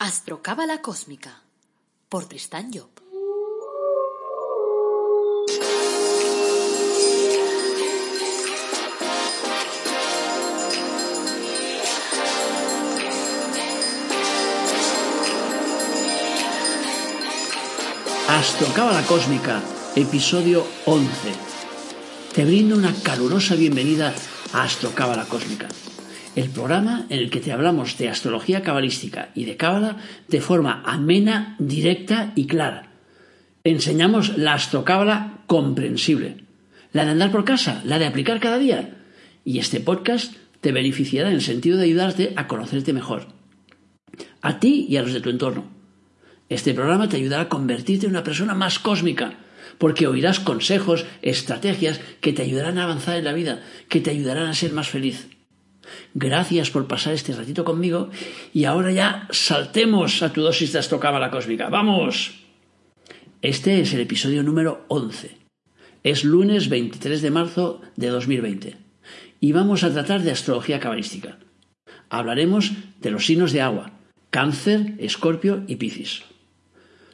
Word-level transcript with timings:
Astrocábala 0.00 0.80
Cósmica 0.80 1.42
por 2.08 2.26
Tristán 2.26 2.70
Job. 2.72 2.88
Astrocábala 18.28 19.02
Cósmica, 19.02 19.60
episodio 19.96 20.64
11. 20.86 21.08
Te 22.34 22.44
brindo 22.44 22.76
una 22.76 22.94
calurosa 23.02 23.56
bienvenida 23.56 24.14
a 24.52 24.62
Astrocábala 24.62 25.24
Cósmica 25.24 25.66
el 26.38 26.50
programa 26.50 27.04
en 27.08 27.18
el 27.18 27.30
que 27.30 27.40
te 27.40 27.50
hablamos 27.50 27.98
de 27.98 28.08
astrología 28.08 28.62
cabalística 28.62 29.30
y 29.34 29.44
de 29.44 29.56
cábala 29.56 29.96
de 30.28 30.40
forma 30.40 30.84
amena, 30.86 31.56
directa 31.58 32.32
y 32.36 32.46
clara. 32.46 32.92
Enseñamos 33.64 34.38
la 34.38 34.54
astrocábala 34.54 35.42
comprensible, 35.48 36.44
la 36.92 37.04
de 37.04 37.10
andar 37.10 37.32
por 37.32 37.44
casa, 37.44 37.82
la 37.84 37.98
de 37.98 38.06
aplicar 38.06 38.38
cada 38.38 38.58
día. 38.58 38.98
Y 39.44 39.58
este 39.58 39.80
podcast 39.80 40.32
te 40.60 40.70
beneficiará 40.70 41.28
en 41.28 41.34
el 41.34 41.42
sentido 41.42 41.76
de 41.76 41.86
ayudarte 41.86 42.32
a 42.36 42.46
conocerte 42.46 42.92
mejor. 42.92 43.26
A 44.40 44.60
ti 44.60 44.86
y 44.88 44.96
a 44.96 45.02
los 45.02 45.12
de 45.12 45.20
tu 45.20 45.30
entorno. 45.30 45.64
Este 46.48 46.72
programa 46.72 47.08
te 47.08 47.16
ayudará 47.16 47.42
a 47.42 47.48
convertirte 47.48 48.06
en 48.06 48.12
una 48.12 48.22
persona 48.22 48.54
más 48.54 48.78
cósmica, 48.78 49.34
porque 49.78 50.06
oirás 50.06 50.38
consejos, 50.38 51.04
estrategias 51.20 52.00
que 52.20 52.32
te 52.32 52.42
ayudarán 52.42 52.78
a 52.78 52.84
avanzar 52.84 53.16
en 53.16 53.24
la 53.24 53.32
vida, 53.32 53.60
que 53.88 54.00
te 54.00 54.10
ayudarán 54.10 54.46
a 54.46 54.54
ser 54.54 54.72
más 54.72 54.88
feliz. 54.88 55.26
Gracias 56.14 56.70
por 56.70 56.86
pasar 56.86 57.14
este 57.14 57.32
ratito 57.32 57.64
conmigo 57.64 58.10
y 58.52 58.64
ahora 58.64 58.92
ya 58.92 59.28
saltemos 59.30 60.22
a 60.22 60.32
tu 60.32 60.42
dosis 60.42 60.72
de 60.72 60.80
la 60.80 61.30
cósmica. 61.30 61.68
¡Vamos! 61.68 62.34
Este 63.42 63.80
es 63.80 63.94
el 63.94 64.00
episodio 64.00 64.42
número 64.42 64.84
11. 64.88 65.36
Es 66.02 66.24
lunes 66.24 66.68
23 66.68 67.22
de 67.22 67.30
marzo 67.30 67.80
de 67.96 68.08
2020 68.08 68.76
y 69.40 69.52
vamos 69.52 69.84
a 69.84 69.92
tratar 69.92 70.22
de 70.22 70.30
astrología 70.30 70.80
cabalística. 70.80 71.38
Hablaremos 72.10 72.72
de 73.00 73.10
los 73.10 73.26
signos 73.26 73.52
de 73.52 73.60
agua, 73.60 73.92
cáncer, 74.30 74.94
escorpio 74.98 75.64
y 75.66 75.76
piscis. 75.76 76.22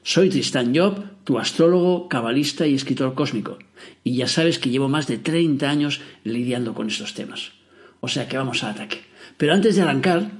Soy 0.02 0.28
Tristan 0.28 0.74
Job, 0.76 1.02
tu 1.24 1.38
astrólogo, 1.38 2.08
cabalista 2.08 2.66
y 2.66 2.74
escritor 2.74 3.14
cósmico, 3.14 3.58
y 4.04 4.16
ya 4.16 4.28
sabes 4.28 4.58
que 4.58 4.70
llevo 4.70 4.88
más 4.88 5.06
de 5.06 5.18
30 5.18 5.68
años 5.68 6.00
lidiando 6.24 6.74
con 6.74 6.88
estos 6.88 7.14
temas. 7.14 7.52
O 8.04 8.08
sea 8.08 8.28
que 8.28 8.36
vamos 8.36 8.62
al 8.62 8.72
ataque. 8.72 9.00
Pero 9.38 9.54
antes 9.54 9.76
de 9.76 9.80
arrancar, 9.80 10.30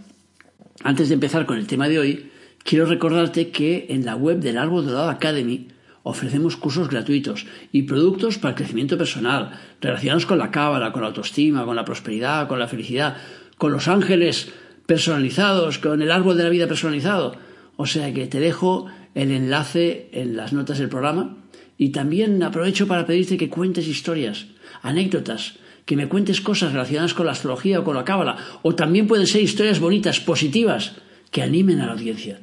antes 0.83 1.09
de 1.09 1.15
empezar 1.15 1.47
con 1.47 1.57
el 1.57 1.67
tema 1.67 1.89
de 1.89 1.99
hoy, 1.99 2.31
quiero 2.63 2.85
recordarte 2.85 3.49
que 3.49 3.87
en 3.89 4.05
la 4.05 4.17
web 4.17 4.39
del 4.41 4.59
Árbol 4.59 4.85
Dorado 4.85 5.09
Academy 5.09 5.69
ofrecemos 6.03 6.59
cursos 6.59 6.91
gratuitos 6.91 7.47
y 7.73 7.85
productos 7.85 8.37
para 8.37 8.51
el 8.51 8.57
crecimiento 8.57 8.99
personal, 8.99 9.59
relacionados 9.81 10.27
con 10.27 10.37
la 10.37 10.51
cábala, 10.51 10.93
con 10.93 11.01
la 11.01 11.09
autoestima, 11.09 11.65
con 11.65 11.75
la 11.75 11.87
prosperidad, 11.87 12.49
con 12.49 12.59
la 12.59 12.69
felicidad, 12.69 13.17
con 13.57 13.73
los 13.73 13.89
ángeles 13.89 14.53
personalizados, 14.85 15.79
con 15.79 16.03
el 16.03 16.11
árbol 16.11 16.37
de 16.37 16.45
la 16.45 16.51
vida 16.51 16.69
personalizado. 16.69 17.35
O 17.77 17.87
sea 17.87 18.13
que 18.13 18.27
te 18.27 18.41
dejo 18.41 18.89
el 19.15 19.31
enlace 19.31 20.11
en 20.13 20.37
las 20.37 20.53
notas 20.53 20.77
del 20.77 20.91
programa 20.91 21.39
y 21.79 21.93
también 21.93 22.43
aprovecho 22.43 22.87
para 22.87 23.07
pedirte 23.07 23.39
que 23.39 23.49
cuentes 23.49 23.89
historias, 23.89 24.49
anécdotas, 24.83 25.64
que 25.85 25.97
me 25.97 26.09
cuentes 26.09 26.41
cosas 26.41 26.73
relacionadas 26.73 27.15
con 27.15 27.27
la 27.27 27.33
astrología 27.33 27.81
o 27.81 27.85
con 27.85 27.97
la 27.97 28.05
cábala, 28.05 28.37
o 28.63 28.75
también 28.75 29.07
pueden 29.07 29.27
ser 29.27 29.43
historias 29.43 29.81
bonitas, 29.81 30.21
positivas, 30.21 30.97
que 31.31 31.43
animen 31.43 31.81
a 31.81 31.87
la 31.87 31.93
audiencia. 31.93 32.41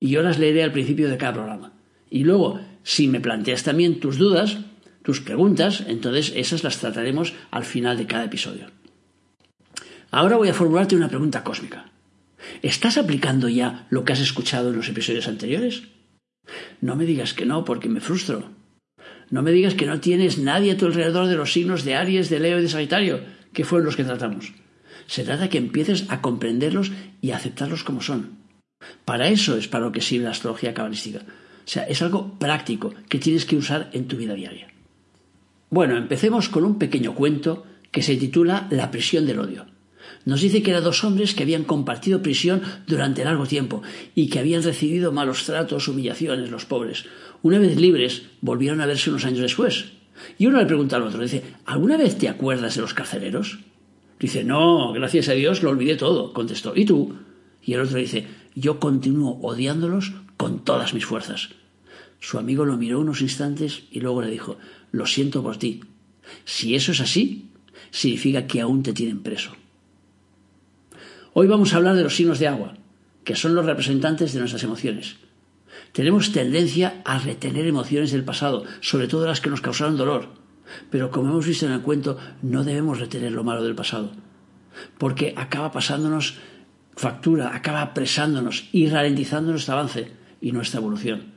Y 0.00 0.10
yo 0.10 0.22
las 0.22 0.38
leeré 0.38 0.62
al 0.62 0.72
principio 0.72 1.08
de 1.08 1.16
cada 1.16 1.34
programa. 1.34 1.72
Y 2.10 2.24
luego, 2.24 2.60
si 2.82 3.08
me 3.08 3.20
planteas 3.20 3.62
también 3.62 4.00
tus 4.00 4.18
dudas, 4.18 4.58
tus 5.02 5.20
preguntas, 5.20 5.84
entonces 5.86 6.32
esas 6.36 6.64
las 6.64 6.78
trataremos 6.78 7.34
al 7.50 7.64
final 7.64 7.96
de 7.96 8.06
cada 8.06 8.24
episodio. 8.24 8.66
Ahora 10.10 10.36
voy 10.36 10.48
a 10.48 10.54
formularte 10.54 10.96
una 10.96 11.08
pregunta 11.08 11.42
cósmica. 11.42 11.90
¿Estás 12.60 12.98
aplicando 12.98 13.48
ya 13.48 13.86
lo 13.90 14.04
que 14.04 14.12
has 14.12 14.20
escuchado 14.20 14.70
en 14.70 14.76
los 14.76 14.88
episodios 14.88 15.28
anteriores? 15.28 15.84
No 16.80 16.96
me 16.96 17.06
digas 17.06 17.34
que 17.34 17.46
no, 17.46 17.64
porque 17.64 17.88
me 17.88 18.00
frustro. 18.00 18.50
No 19.32 19.40
me 19.40 19.50
digas 19.50 19.74
que 19.74 19.86
no 19.86 19.98
tienes 19.98 20.36
nadie 20.36 20.72
a 20.72 20.76
tu 20.76 20.84
alrededor 20.84 21.26
de 21.26 21.36
los 21.36 21.54
signos 21.54 21.84
de 21.84 21.94
Aries, 21.94 22.28
de 22.28 22.38
Leo 22.38 22.58
y 22.58 22.62
de 22.62 22.68
Sagitario, 22.68 23.20
que 23.54 23.64
fueron 23.64 23.86
los 23.86 23.96
que 23.96 24.04
tratamos. 24.04 24.52
Se 25.06 25.24
trata 25.24 25.48
que 25.48 25.56
empieces 25.56 26.04
a 26.10 26.20
comprenderlos 26.20 26.92
y 27.22 27.30
a 27.30 27.36
aceptarlos 27.36 27.82
como 27.82 28.02
son. 28.02 28.36
Para 29.06 29.28
eso 29.28 29.56
es 29.56 29.68
para 29.68 29.86
lo 29.86 29.92
que 29.92 30.02
sirve 30.02 30.26
la 30.26 30.32
astrología 30.32 30.74
cabalística. 30.74 31.20
O 31.20 31.68
sea, 31.68 31.84
es 31.84 32.02
algo 32.02 32.38
práctico 32.38 32.92
que 33.08 33.18
tienes 33.18 33.46
que 33.46 33.56
usar 33.56 33.88
en 33.94 34.06
tu 34.06 34.18
vida 34.18 34.34
diaria. 34.34 34.68
Bueno, 35.70 35.96
empecemos 35.96 36.50
con 36.50 36.64
un 36.64 36.78
pequeño 36.78 37.14
cuento 37.14 37.64
que 37.90 38.02
se 38.02 38.16
titula 38.16 38.66
La 38.70 38.90
prisión 38.90 39.24
del 39.24 39.38
odio. 39.38 39.64
Nos 40.26 40.42
dice 40.42 40.62
que 40.62 40.72
eran 40.72 40.84
dos 40.84 41.04
hombres 41.04 41.34
que 41.34 41.42
habían 41.42 41.64
compartido 41.64 42.22
prisión 42.22 42.60
durante 42.86 43.24
largo 43.24 43.46
tiempo 43.46 43.82
y 44.14 44.28
que 44.28 44.38
habían 44.38 44.62
recibido 44.62 45.10
malos 45.10 45.44
tratos, 45.44 45.88
humillaciones, 45.88 46.50
los 46.50 46.66
pobres. 46.66 47.06
Una 47.42 47.58
vez 47.58 47.76
libres, 47.76 48.22
volvieron 48.40 48.80
a 48.80 48.86
verse 48.86 49.10
unos 49.10 49.24
años 49.24 49.40
después. 49.40 49.92
Y 50.38 50.46
uno 50.46 50.58
le 50.58 50.66
pregunta 50.66 50.96
al 50.96 51.02
otro, 51.02 51.20
dice, 51.20 51.42
¿alguna 51.64 51.96
vez 51.96 52.16
te 52.16 52.28
acuerdas 52.28 52.76
de 52.76 52.80
los 52.80 52.94
carceleros? 52.94 53.58
Dice, 54.20 54.44
no, 54.44 54.92
gracias 54.92 55.28
a 55.28 55.32
Dios 55.32 55.62
lo 55.62 55.70
olvidé 55.70 55.96
todo, 55.96 56.32
contestó. 56.32 56.74
¿Y 56.76 56.84
tú? 56.84 57.16
Y 57.64 57.74
el 57.74 57.80
otro 57.80 57.98
dice, 57.98 58.26
yo 58.54 58.78
continúo 58.78 59.40
odiándolos 59.42 60.12
con 60.36 60.64
todas 60.64 60.94
mis 60.94 61.04
fuerzas. 61.04 61.50
Su 62.20 62.38
amigo 62.38 62.64
lo 62.64 62.76
miró 62.76 63.00
unos 63.00 63.20
instantes 63.20 63.82
y 63.90 63.98
luego 63.98 64.22
le 64.22 64.30
dijo, 64.30 64.58
lo 64.92 65.06
siento 65.06 65.42
por 65.42 65.56
ti. 65.56 65.80
Si 66.44 66.76
eso 66.76 66.92
es 66.92 67.00
así, 67.00 67.50
significa 67.90 68.46
que 68.46 68.60
aún 68.60 68.84
te 68.84 68.92
tienen 68.92 69.24
preso. 69.24 69.50
Hoy 71.32 71.48
vamos 71.48 71.74
a 71.74 71.78
hablar 71.78 71.96
de 71.96 72.04
los 72.04 72.14
signos 72.14 72.38
de 72.38 72.46
agua, 72.46 72.74
que 73.24 73.34
son 73.34 73.56
los 73.56 73.66
representantes 73.66 74.32
de 74.32 74.38
nuestras 74.38 74.62
emociones. 74.62 75.16
Tenemos 75.92 76.32
tendencia 76.32 77.02
a 77.04 77.18
retener 77.18 77.66
emociones 77.66 78.12
del 78.12 78.24
pasado, 78.24 78.64
sobre 78.80 79.08
todo 79.08 79.26
las 79.26 79.42
que 79.42 79.50
nos 79.50 79.60
causaron 79.60 79.98
dolor. 79.98 80.28
Pero 80.90 81.10
como 81.10 81.28
hemos 81.28 81.46
visto 81.46 81.66
en 81.66 81.72
el 81.72 81.82
cuento, 81.82 82.16
no 82.40 82.64
debemos 82.64 82.98
retener 82.98 83.32
lo 83.32 83.44
malo 83.44 83.62
del 83.62 83.74
pasado, 83.74 84.12
porque 84.96 85.34
acaba 85.36 85.70
pasándonos 85.70 86.38
factura, 86.96 87.54
acaba 87.54 87.82
apresándonos 87.82 88.68
y 88.72 88.88
ralentizando 88.88 89.50
nuestro 89.50 89.74
avance 89.74 90.12
y 90.40 90.52
nuestra 90.52 90.80
evolución. 90.80 91.34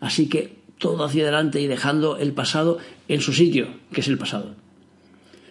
Así 0.00 0.28
que 0.28 0.62
todo 0.78 1.04
hacia 1.04 1.22
adelante 1.22 1.60
y 1.60 1.68
dejando 1.68 2.16
el 2.16 2.32
pasado 2.32 2.78
en 3.06 3.20
su 3.20 3.32
sitio, 3.32 3.68
que 3.92 4.00
es 4.00 4.08
el 4.08 4.18
pasado. 4.18 4.56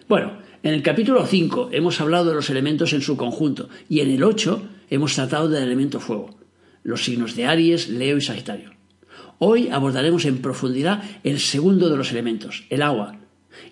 Bueno, 0.08 0.32
en 0.62 0.74
el 0.74 0.82
capítulo 0.82 1.24
5 1.24 1.70
hemos 1.72 2.02
hablado 2.02 2.26
de 2.26 2.34
los 2.34 2.50
elementos 2.50 2.92
en 2.92 3.00
su 3.00 3.16
conjunto 3.16 3.70
y 3.88 4.00
en 4.00 4.10
el 4.10 4.22
8 4.22 4.62
hemos 4.90 5.14
tratado 5.14 5.48
del 5.48 5.62
elemento 5.62 6.00
fuego 6.00 6.41
los 6.82 7.04
signos 7.04 7.36
de 7.36 7.46
Aries, 7.46 7.88
Leo 7.88 8.16
y 8.16 8.20
Sagitario. 8.20 8.72
Hoy 9.38 9.68
abordaremos 9.68 10.24
en 10.24 10.38
profundidad 10.38 11.02
el 11.24 11.40
segundo 11.40 11.88
de 11.88 11.96
los 11.96 12.12
elementos, 12.12 12.64
el 12.70 12.82
agua, 12.82 13.16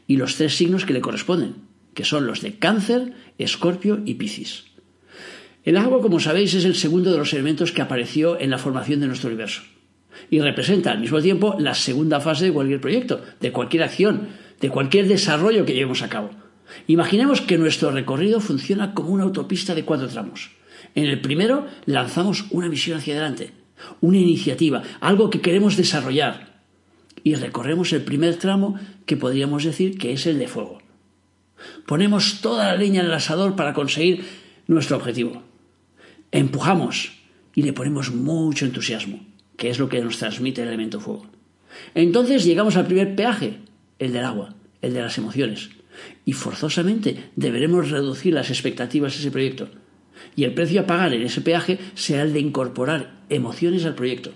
y 0.06 0.16
los 0.16 0.36
tres 0.36 0.56
signos 0.56 0.84
que 0.84 0.92
le 0.92 1.00
corresponden, 1.00 1.54
que 1.94 2.04
son 2.04 2.26
los 2.26 2.40
de 2.40 2.58
Cáncer, 2.58 3.12
Escorpio 3.38 4.00
y 4.04 4.14
Piscis. 4.14 4.64
El 5.64 5.76
agua, 5.76 6.00
como 6.00 6.20
sabéis, 6.20 6.54
es 6.54 6.64
el 6.64 6.74
segundo 6.74 7.12
de 7.12 7.18
los 7.18 7.32
elementos 7.32 7.72
que 7.72 7.82
apareció 7.82 8.40
en 8.40 8.50
la 8.50 8.58
formación 8.58 9.00
de 9.00 9.06
nuestro 9.06 9.28
universo 9.28 9.62
y 10.28 10.40
representa 10.40 10.90
al 10.90 11.00
mismo 11.00 11.20
tiempo 11.20 11.56
la 11.58 11.74
segunda 11.74 12.20
fase 12.20 12.46
de 12.46 12.52
cualquier 12.52 12.80
proyecto, 12.80 13.22
de 13.40 13.52
cualquier 13.52 13.82
acción, 13.82 14.28
de 14.60 14.70
cualquier 14.70 15.08
desarrollo 15.08 15.64
que 15.64 15.74
llevemos 15.74 16.02
a 16.02 16.08
cabo. 16.08 16.30
Imaginemos 16.86 17.40
que 17.40 17.58
nuestro 17.58 17.90
recorrido 17.90 18.40
funciona 18.40 18.94
como 18.94 19.10
una 19.10 19.24
autopista 19.24 19.74
de 19.74 19.84
cuatro 19.84 20.08
tramos. 20.08 20.50
En 20.94 21.06
el 21.06 21.20
primero 21.20 21.66
lanzamos 21.86 22.46
una 22.50 22.68
misión 22.68 22.98
hacia 22.98 23.14
adelante, 23.14 23.52
una 24.00 24.18
iniciativa, 24.18 24.82
algo 25.00 25.30
que 25.30 25.40
queremos 25.40 25.76
desarrollar. 25.76 26.60
Y 27.22 27.34
recorremos 27.34 27.92
el 27.92 28.02
primer 28.02 28.36
tramo 28.36 28.78
que 29.06 29.16
podríamos 29.16 29.64
decir 29.64 29.98
que 29.98 30.12
es 30.12 30.26
el 30.26 30.38
de 30.38 30.48
fuego. 30.48 30.80
Ponemos 31.86 32.40
toda 32.40 32.68
la 32.68 32.76
leña 32.76 33.00
en 33.00 33.06
el 33.06 33.12
asador 33.12 33.56
para 33.56 33.74
conseguir 33.74 34.24
nuestro 34.66 34.96
objetivo. 34.96 35.42
Empujamos 36.32 37.12
y 37.54 37.62
le 37.62 37.72
ponemos 37.72 38.12
mucho 38.12 38.64
entusiasmo, 38.64 39.20
que 39.56 39.68
es 39.68 39.78
lo 39.78 39.88
que 39.88 40.00
nos 40.00 40.18
transmite 40.18 40.62
el 40.62 40.68
elemento 40.68 41.00
fuego. 41.00 41.26
Entonces 41.94 42.44
llegamos 42.44 42.76
al 42.76 42.86
primer 42.86 43.14
peaje, 43.14 43.58
el 43.98 44.12
del 44.12 44.24
agua, 44.24 44.54
el 44.80 44.94
de 44.94 45.02
las 45.02 45.18
emociones. 45.18 45.70
Y 46.24 46.32
forzosamente 46.32 47.30
deberemos 47.36 47.90
reducir 47.90 48.32
las 48.32 48.48
expectativas 48.48 49.12
de 49.12 49.18
ese 49.18 49.30
proyecto 49.30 49.68
y 50.36 50.44
el 50.44 50.54
precio 50.54 50.80
a 50.80 50.86
pagar 50.86 51.12
en 51.12 51.22
ese 51.22 51.40
peaje 51.40 51.78
sea 51.94 52.22
el 52.22 52.32
de 52.32 52.40
incorporar 52.40 53.20
emociones 53.28 53.84
al 53.84 53.94
proyecto. 53.94 54.32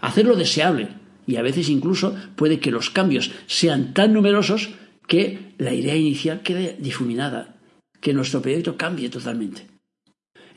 Hacerlo 0.00 0.36
deseable 0.36 0.88
y 1.26 1.36
a 1.36 1.42
veces 1.42 1.68
incluso 1.68 2.14
puede 2.36 2.60
que 2.60 2.70
los 2.70 2.90
cambios 2.90 3.30
sean 3.46 3.94
tan 3.94 4.12
numerosos 4.12 4.70
que 5.06 5.54
la 5.58 5.74
idea 5.74 5.96
inicial 5.96 6.42
quede 6.42 6.76
difuminada, 6.78 7.56
que 8.00 8.14
nuestro 8.14 8.40
proyecto 8.42 8.76
cambie 8.76 9.08
totalmente. 9.10 9.66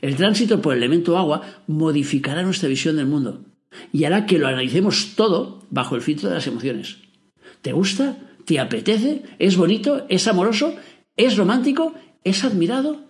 El 0.00 0.16
tránsito 0.16 0.60
por 0.60 0.74
el 0.74 0.82
elemento 0.82 1.16
agua 1.16 1.42
modificará 1.66 2.42
nuestra 2.42 2.68
visión 2.68 2.96
del 2.96 3.06
mundo 3.06 3.44
y 3.92 4.04
hará 4.04 4.26
que 4.26 4.38
lo 4.38 4.46
analicemos 4.46 5.14
todo 5.16 5.62
bajo 5.70 5.96
el 5.96 6.02
filtro 6.02 6.28
de 6.28 6.36
las 6.36 6.46
emociones. 6.46 6.98
¿Te 7.62 7.72
gusta? 7.72 8.18
¿Te 8.44 8.60
apetece? 8.60 9.22
¿Es 9.38 9.56
bonito? 9.56 10.06
¿Es 10.08 10.28
amoroso? 10.28 10.76
¿Es 11.16 11.36
romántico? 11.36 11.94
¿Es 12.22 12.44
admirado? 12.44 13.04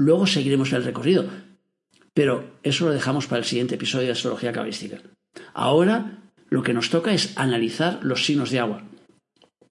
Luego 0.00 0.26
seguiremos 0.26 0.72
el 0.72 0.82
recorrido, 0.82 1.26
pero 2.14 2.56
eso 2.62 2.86
lo 2.86 2.92
dejamos 2.92 3.26
para 3.26 3.40
el 3.40 3.44
siguiente 3.44 3.74
episodio 3.74 4.06
de 4.06 4.12
Astrología 4.12 4.50
Cabalística. 4.50 4.98
Ahora 5.52 6.22
lo 6.48 6.62
que 6.62 6.72
nos 6.72 6.88
toca 6.88 7.12
es 7.12 7.36
analizar 7.36 8.00
los 8.02 8.24
signos 8.24 8.50
de 8.50 8.60
agua. 8.60 8.82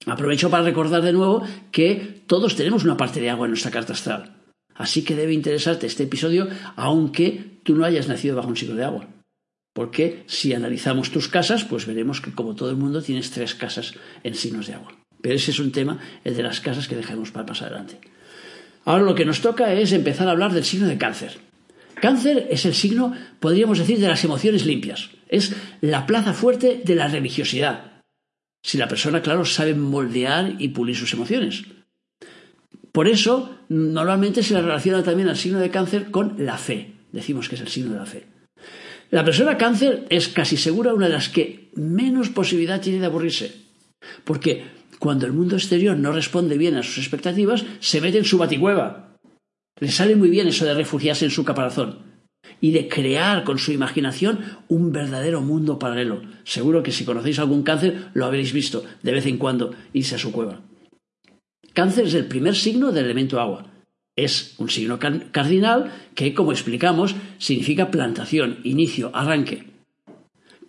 Aprovecho 0.06 0.48
para 0.48 0.62
recordar 0.62 1.02
de 1.02 1.12
nuevo 1.12 1.42
que 1.72 2.22
todos 2.28 2.54
tenemos 2.54 2.84
una 2.84 2.96
parte 2.96 3.20
de 3.20 3.28
agua 3.28 3.46
en 3.46 3.50
nuestra 3.50 3.72
carta 3.72 3.92
astral. 3.92 4.36
Así 4.76 5.02
que 5.02 5.16
debe 5.16 5.32
interesarte 5.32 5.88
este 5.88 6.04
episodio 6.04 6.46
aunque 6.76 7.58
tú 7.64 7.74
no 7.74 7.84
hayas 7.84 8.06
nacido 8.06 8.36
bajo 8.36 8.48
un 8.48 8.56
signo 8.56 8.76
de 8.76 8.84
agua. 8.84 9.08
Porque 9.74 10.22
si 10.28 10.54
analizamos 10.54 11.10
tus 11.10 11.26
casas, 11.26 11.64
pues 11.64 11.86
veremos 11.86 12.20
que 12.20 12.32
como 12.32 12.54
todo 12.54 12.70
el 12.70 12.76
mundo 12.76 13.02
tienes 13.02 13.32
tres 13.32 13.56
casas 13.56 13.94
en 14.22 14.36
signos 14.36 14.68
de 14.68 14.74
agua. 14.74 14.92
Pero 15.20 15.34
ese 15.34 15.50
es 15.50 15.58
un 15.58 15.72
tema, 15.72 15.98
el 16.22 16.36
de 16.36 16.44
las 16.44 16.60
casas, 16.60 16.86
que 16.86 16.94
dejaremos 16.94 17.32
para 17.32 17.46
más 17.46 17.62
adelante. 17.62 17.98
Ahora 18.84 19.04
lo 19.04 19.14
que 19.14 19.24
nos 19.24 19.40
toca 19.40 19.72
es 19.72 19.92
empezar 19.92 20.28
a 20.28 20.32
hablar 20.32 20.52
del 20.52 20.64
signo 20.64 20.86
de 20.86 20.98
cáncer. 20.98 21.38
Cáncer 22.00 22.48
es 22.50 22.64
el 22.64 22.74
signo, 22.74 23.14
podríamos 23.40 23.78
decir, 23.78 23.98
de 23.98 24.08
las 24.08 24.24
emociones 24.24 24.64
limpias. 24.64 25.10
Es 25.28 25.54
la 25.80 26.06
plaza 26.06 26.32
fuerte 26.32 26.80
de 26.84 26.94
la 26.94 27.08
religiosidad. 27.08 28.02
Si 28.62 28.78
la 28.78 28.88
persona, 28.88 29.22
claro, 29.22 29.44
sabe 29.44 29.74
moldear 29.74 30.54
y 30.58 30.68
pulir 30.68 30.96
sus 30.96 31.12
emociones. 31.12 31.64
Por 32.92 33.06
eso, 33.06 33.58
normalmente 33.68 34.42
se 34.42 34.54
le 34.54 34.62
relaciona 34.62 35.02
también 35.02 35.28
al 35.28 35.36
signo 35.36 35.60
de 35.60 35.70
cáncer 35.70 36.10
con 36.10 36.34
la 36.38 36.58
fe. 36.58 36.94
Decimos 37.12 37.48
que 37.48 37.54
es 37.54 37.60
el 37.60 37.68
signo 37.68 37.92
de 37.92 37.98
la 37.98 38.06
fe. 38.06 38.26
La 39.10 39.24
persona 39.24 39.58
cáncer 39.58 40.06
es 40.08 40.28
casi 40.28 40.56
segura 40.56 40.94
una 40.94 41.06
de 41.06 41.14
las 41.14 41.28
que 41.28 41.70
menos 41.74 42.30
posibilidad 42.30 42.80
tiene 42.80 43.00
de 43.00 43.06
aburrirse. 43.06 43.52
Porque 44.24 44.64
cuando 45.00 45.26
el 45.26 45.32
mundo 45.32 45.56
exterior 45.56 45.96
no 45.96 46.12
responde 46.12 46.58
bien 46.58 46.76
a 46.76 46.82
sus 46.82 46.98
expectativas, 46.98 47.64
se 47.80 48.02
mete 48.02 48.18
en 48.18 48.24
su 48.26 48.36
baticueva. 48.36 49.16
Le 49.80 49.90
sale 49.90 50.14
muy 50.14 50.28
bien 50.28 50.46
eso 50.46 50.66
de 50.66 50.74
refugiarse 50.74 51.24
en 51.24 51.30
su 51.30 51.42
caparazón 51.42 52.10
y 52.60 52.72
de 52.72 52.86
crear 52.86 53.42
con 53.44 53.58
su 53.58 53.72
imaginación 53.72 54.40
un 54.68 54.92
verdadero 54.92 55.40
mundo 55.40 55.78
paralelo. 55.78 56.20
Seguro 56.44 56.82
que 56.82 56.92
si 56.92 57.06
conocéis 57.06 57.38
algún 57.38 57.62
cáncer 57.62 58.10
lo 58.12 58.26
habréis 58.26 58.52
visto 58.52 58.84
de 59.02 59.12
vez 59.12 59.24
en 59.24 59.38
cuando 59.38 59.74
irse 59.94 60.16
a 60.16 60.18
su 60.18 60.32
cueva. 60.32 60.60
Cáncer 61.72 62.06
es 62.06 62.14
el 62.14 62.26
primer 62.26 62.54
signo 62.54 62.92
del 62.92 63.06
elemento 63.06 63.40
agua. 63.40 63.68
Es 64.16 64.54
un 64.58 64.68
signo 64.68 64.98
cardinal 64.98 65.92
que, 66.14 66.34
como 66.34 66.52
explicamos, 66.52 67.14
significa 67.38 67.90
plantación, 67.90 68.58
inicio, 68.64 69.10
arranque. 69.14 69.69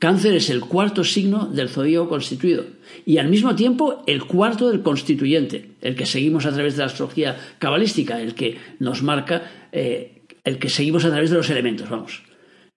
Cáncer 0.02 0.34
es 0.34 0.50
el 0.50 0.62
cuarto 0.62 1.04
signo 1.04 1.46
del 1.46 1.70
zodíaco 1.70 2.10
constituido 2.10 2.66
y 3.06 3.20
al 3.20 3.30
mismo 3.30 3.56
tiempo 3.56 4.02
el 4.08 4.24
cuarto 4.24 4.68
del 4.68 4.82
constituyente, 4.82 5.74
el 5.80 5.96
que 5.96 6.08
seguimos 6.08 6.48
a 6.48 6.52
través 6.52 6.74
de 6.74 6.80
la 6.80 6.86
astrología 6.88 7.38
cabalística, 7.60 8.20
el 8.20 8.34
que 8.34 8.58
nos 8.80 9.04
marca, 9.04 9.68
eh, 9.72 10.24
el 10.44 10.58
que 10.58 10.70
seguimos 10.70 11.06
a 11.06 11.12
través 11.12 11.30
de 11.30 11.38
los 11.38 11.52
elementos, 11.52 11.88
vamos. 11.88 12.24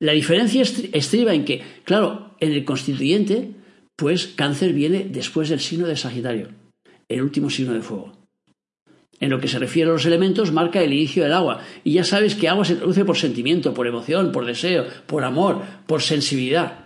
La 0.00 0.12
diferencia 0.12 0.60
estriba 0.60 1.32
en 1.32 1.46
que, 1.46 1.62
claro, 1.84 2.36
en 2.40 2.52
el 2.52 2.66
constituyente, 2.66 3.52
pues 3.96 4.26
cáncer 4.26 4.74
viene 4.74 5.06
después 5.08 5.48
del 5.48 5.60
signo 5.60 5.86
de 5.86 5.96
Sagitario, 5.96 6.48
el 7.08 7.22
último 7.22 7.48
signo 7.48 7.72
de 7.72 7.80
fuego. 7.80 8.12
En 9.18 9.30
lo 9.30 9.40
que 9.40 9.48
se 9.48 9.58
refiere 9.58 9.88
a 9.88 9.94
los 9.94 10.04
elementos, 10.04 10.52
marca 10.52 10.82
el 10.82 10.92
inicio 10.92 11.22
del 11.22 11.32
agua. 11.32 11.62
Y 11.84 11.94
ya 11.94 12.04
sabes 12.04 12.34
que 12.34 12.50
agua 12.50 12.66
se 12.66 12.74
traduce 12.74 13.06
por 13.06 13.16
sentimiento, 13.16 13.72
por 13.72 13.86
emoción, 13.86 14.30
por 14.30 14.44
deseo, 14.44 14.84
por 15.06 15.24
amor, 15.24 15.62
por 15.86 16.02
sensibilidad. 16.02 16.83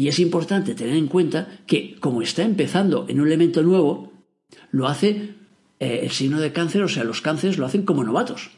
Y 0.00 0.08
es 0.08 0.18
importante 0.18 0.74
tener 0.74 0.96
en 0.96 1.08
cuenta 1.08 1.58
que 1.66 1.96
como 2.00 2.22
está 2.22 2.42
empezando 2.42 3.04
en 3.10 3.20
un 3.20 3.26
elemento 3.26 3.62
nuevo, 3.62 4.10
lo 4.70 4.88
hace 4.88 5.34
eh, 5.78 6.00
el 6.04 6.10
signo 6.10 6.40
de 6.40 6.52
cáncer, 6.52 6.82
o 6.82 6.88
sea, 6.88 7.04
los 7.04 7.20
cánceres 7.20 7.58
lo 7.58 7.66
hacen 7.66 7.82
como 7.82 8.02
novatos. 8.02 8.48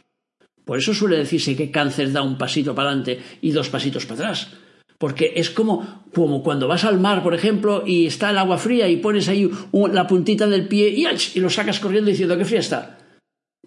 Por 0.65 0.79
eso 0.79 0.95
suele 0.95 1.17
decirse 1.17 1.57
que 1.57 1.73
cáncer 1.73 2.13
da 2.13 2.23
un 2.23 2.39
pasito 2.39 2.77
para 2.77 2.91
adelante 2.91 3.19
y 3.41 3.51
dos 3.51 3.71
pasitos 3.71 4.07
para 4.07 4.21
atrás. 4.21 4.53
Porque 4.99 5.33
es 5.35 5.51
como, 5.51 6.05
como 6.15 6.45
cuando 6.45 6.69
vas 6.69 6.85
al 6.85 7.01
mar, 7.01 7.25
por 7.25 7.35
ejemplo, 7.35 7.83
y 7.85 8.07
está 8.07 8.31
el 8.31 8.39
agua 8.39 8.57
fría 8.57 8.89
y 8.89 8.99
pones 8.99 9.29
ahí 9.29 9.51
la 9.73 10.07
puntita 10.07 10.47
del 10.47 10.69
pie 10.69 10.91
y, 10.91 11.07
y 11.35 11.41
lo 11.41 11.51
sacas 11.51 11.81
corriendo 11.81 12.11
diciendo 12.11 12.39
que 12.39 12.45
fría 12.45 12.61
está. 12.61 12.99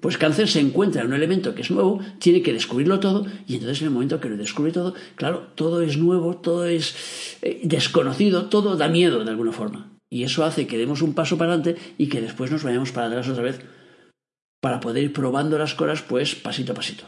Pues 0.02 0.18
cáncer 0.18 0.48
se 0.48 0.60
encuentra 0.60 1.02
en 1.02 1.08
un 1.08 1.14
elemento 1.14 1.56
que 1.56 1.62
es 1.62 1.72
nuevo, 1.72 2.00
tiene 2.20 2.42
que 2.42 2.54
descubrirlo 2.54 3.00
todo 3.00 3.26
y 3.48 3.54
entonces 3.54 3.82
en 3.82 3.88
el 3.88 3.94
momento 3.94 4.20
que 4.20 4.30
lo 4.30 4.38
descubre 4.38 4.72
todo, 4.72 4.94
claro, 5.16 5.48
todo 5.56 5.82
es 5.82 5.98
nuevo, 5.98 6.36
todo 6.38 6.66
es 6.66 7.38
eh, 7.42 7.62
desconocido, 7.64 8.46
todo 8.48 8.76
da 8.76 8.90
miedo 8.90 9.24
de 9.24 9.32
alguna 9.32 9.54
forma. 9.54 9.92
Y 10.10 10.24
eso 10.24 10.44
hace 10.44 10.68
que 10.68 10.78
demos 10.78 11.02
un 11.02 11.14
paso 11.14 11.38
para 11.38 11.54
adelante 11.54 11.82
y 11.98 12.08
que 12.08 12.22
después 12.22 12.52
nos 12.52 12.64
vayamos 12.64 12.92
para 12.92 13.08
atrás 13.08 13.28
otra 13.30 13.44
vez 13.44 13.62
para 14.62 14.80
poder 14.80 15.04
ir 15.04 15.14
probando 15.14 15.58
las 15.58 15.76
cosas 15.76 16.02
pues 16.02 16.36
pasito 16.36 16.74
a 16.74 16.76
pasito. 16.76 17.06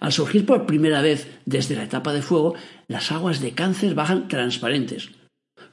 Al 0.00 0.12
surgir 0.12 0.44
por 0.44 0.66
primera 0.66 1.00
vez 1.00 1.40
desde 1.46 1.76
la 1.76 1.84
etapa 1.84 2.12
de 2.12 2.22
fuego, 2.22 2.54
las 2.88 3.12
aguas 3.12 3.40
de 3.40 3.52
cáncer 3.52 3.94
bajan 3.94 4.28
transparentes, 4.28 5.10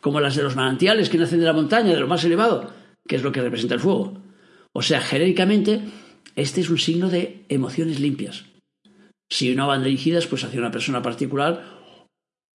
como 0.01 0.19
las 0.19 0.35
de 0.35 0.43
los 0.43 0.55
manantiales 0.55 1.09
que 1.09 1.17
nacen 1.17 1.39
de 1.39 1.45
la 1.45 1.53
montaña, 1.53 1.93
de 1.93 1.99
lo 1.99 2.07
más 2.07 2.23
elevado, 2.23 2.71
que 3.07 3.15
es 3.15 3.23
lo 3.23 3.31
que 3.31 3.41
representa 3.41 3.75
el 3.75 3.81
fuego. 3.81 4.28
O 4.79 4.81
sea, 4.81 5.01
genéricamente, 5.01 5.81
este 6.37 6.61
es 6.61 6.69
un 6.69 6.77
signo 6.77 7.09
de 7.09 7.43
emociones 7.49 7.99
limpias. 7.99 8.45
Si 9.29 9.53
no 9.53 9.67
van 9.67 9.83
dirigidas 9.83 10.25
pues 10.25 10.45
hacia 10.45 10.61
una 10.61 10.71
persona 10.71 11.01
particular, 11.01 11.65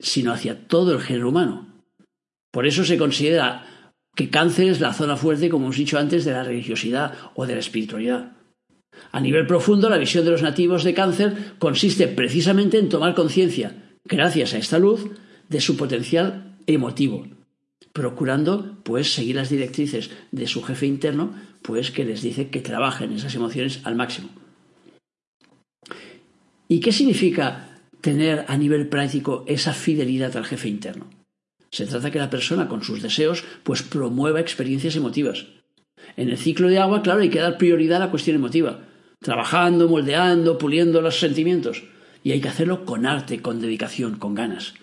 sino 0.00 0.32
hacia 0.32 0.68
todo 0.68 0.92
el 0.92 1.00
género 1.00 1.30
humano. 1.30 1.82
Por 2.52 2.68
eso 2.68 2.84
se 2.84 2.96
considera 2.96 3.90
que 4.14 4.30
cáncer 4.30 4.68
es 4.68 4.80
la 4.80 4.94
zona 4.94 5.16
fuerte, 5.16 5.48
como 5.48 5.64
hemos 5.64 5.78
dicho 5.78 5.98
antes, 5.98 6.24
de 6.24 6.30
la 6.30 6.44
religiosidad 6.44 7.12
o 7.34 7.44
de 7.44 7.54
la 7.54 7.60
espiritualidad. 7.60 8.36
A 9.10 9.18
nivel 9.18 9.44
profundo, 9.48 9.90
la 9.90 9.98
visión 9.98 10.24
de 10.24 10.30
los 10.30 10.42
nativos 10.42 10.84
de 10.84 10.94
cáncer 10.94 11.54
consiste 11.58 12.06
precisamente 12.06 12.78
en 12.78 12.88
tomar 12.88 13.16
conciencia, 13.16 13.96
gracias 14.04 14.54
a 14.54 14.58
esta 14.58 14.78
luz, 14.78 15.10
de 15.48 15.60
su 15.60 15.76
potencial 15.76 16.56
emotivo, 16.68 17.26
procurando 17.92 18.78
pues 18.82 19.12
seguir 19.12 19.36
las 19.36 19.50
directrices 19.50 20.10
de 20.30 20.46
su 20.46 20.62
jefe 20.62 20.86
interno 20.86 21.34
pues 21.62 21.90
que 21.90 22.04
les 22.04 22.22
dice 22.22 22.48
que 22.48 22.60
trabajen 22.60 23.12
esas 23.12 23.34
emociones 23.34 23.80
al 23.84 23.94
máximo. 23.94 24.30
¿Y 26.68 26.80
qué 26.80 26.92
significa 26.92 27.68
tener 28.00 28.46
a 28.48 28.56
nivel 28.56 28.88
práctico 28.88 29.44
esa 29.46 29.72
fidelidad 29.72 30.36
al 30.36 30.44
jefe 30.44 30.68
interno? 30.68 31.10
Se 31.70 31.86
trata 31.86 32.10
que 32.10 32.18
la 32.18 32.30
persona 32.30 32.68
con 32.68 32.82
sus 32.82 33.02
deseos 33.02 33.44
pues 33.62 33.82
promueva 33.82 34.40
experiencias 34.40 34.96
emotivas. 34.96 35.46
En 36.16 36.28
el 36.28 36.36
ciclo 36.36 36.68
de 36.68 36.78
agua, 36.78 37.02
claro, 37.02 37.20
hay 37.20 37.30
que 37.30 37.40
dar 37.40 37.58
prioridad 37.58 38.02
a 38.02 38.06
la 38.06 38.10
cuestión 38.10 38.36
emotiva, 38.36 38.80
trabajando, 39.20 39.88
moldeando, 39.88 40.58
puliendo 40.58 41.00
los 41.00 41.18
sentimientos. 41.18 41.84
Y 42.24 42.32
hay 42.32 42.40
que 42.40 42.48
hacerlo 42.48 42.84
con 42.84 43.06
arte, 43.06 43.40
con 43.40 43.60
dedicación, 43.60 44.18
con 44.18 44.34
ganas. 44.34 44.74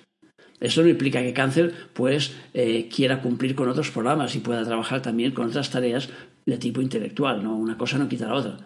Eso 0.59 0.81
no 0.81 0.89
implica 0.89 1.21
que 1.21 1.33
cáncer 1.33 1.73
pues 1.93 2.33
eh, 2.53 2.89
quiera 2.93 3.21
cumplir 3.21 3.55
con 3.55 3.69
otros 3.69 3.91
programas 3.91 4.35
y 4.35 4.39
pueda 4.39 4.63
trabajar 4.65 5.01
también 5.01 5.31
con 5.31 5.47
otras 5.47 5.69
tareas 5.69 6.09
de 6.45 6.57
tipo 6.57 6.81
intelectual, 6.81 7.43
¿no? 7.43 7.55
Una 7.55 7.77
cosa 7.77 7.97
no 7.97 8.09
quita 8.09 8.27
la 8.27 8.35
otra. 8.35 8.57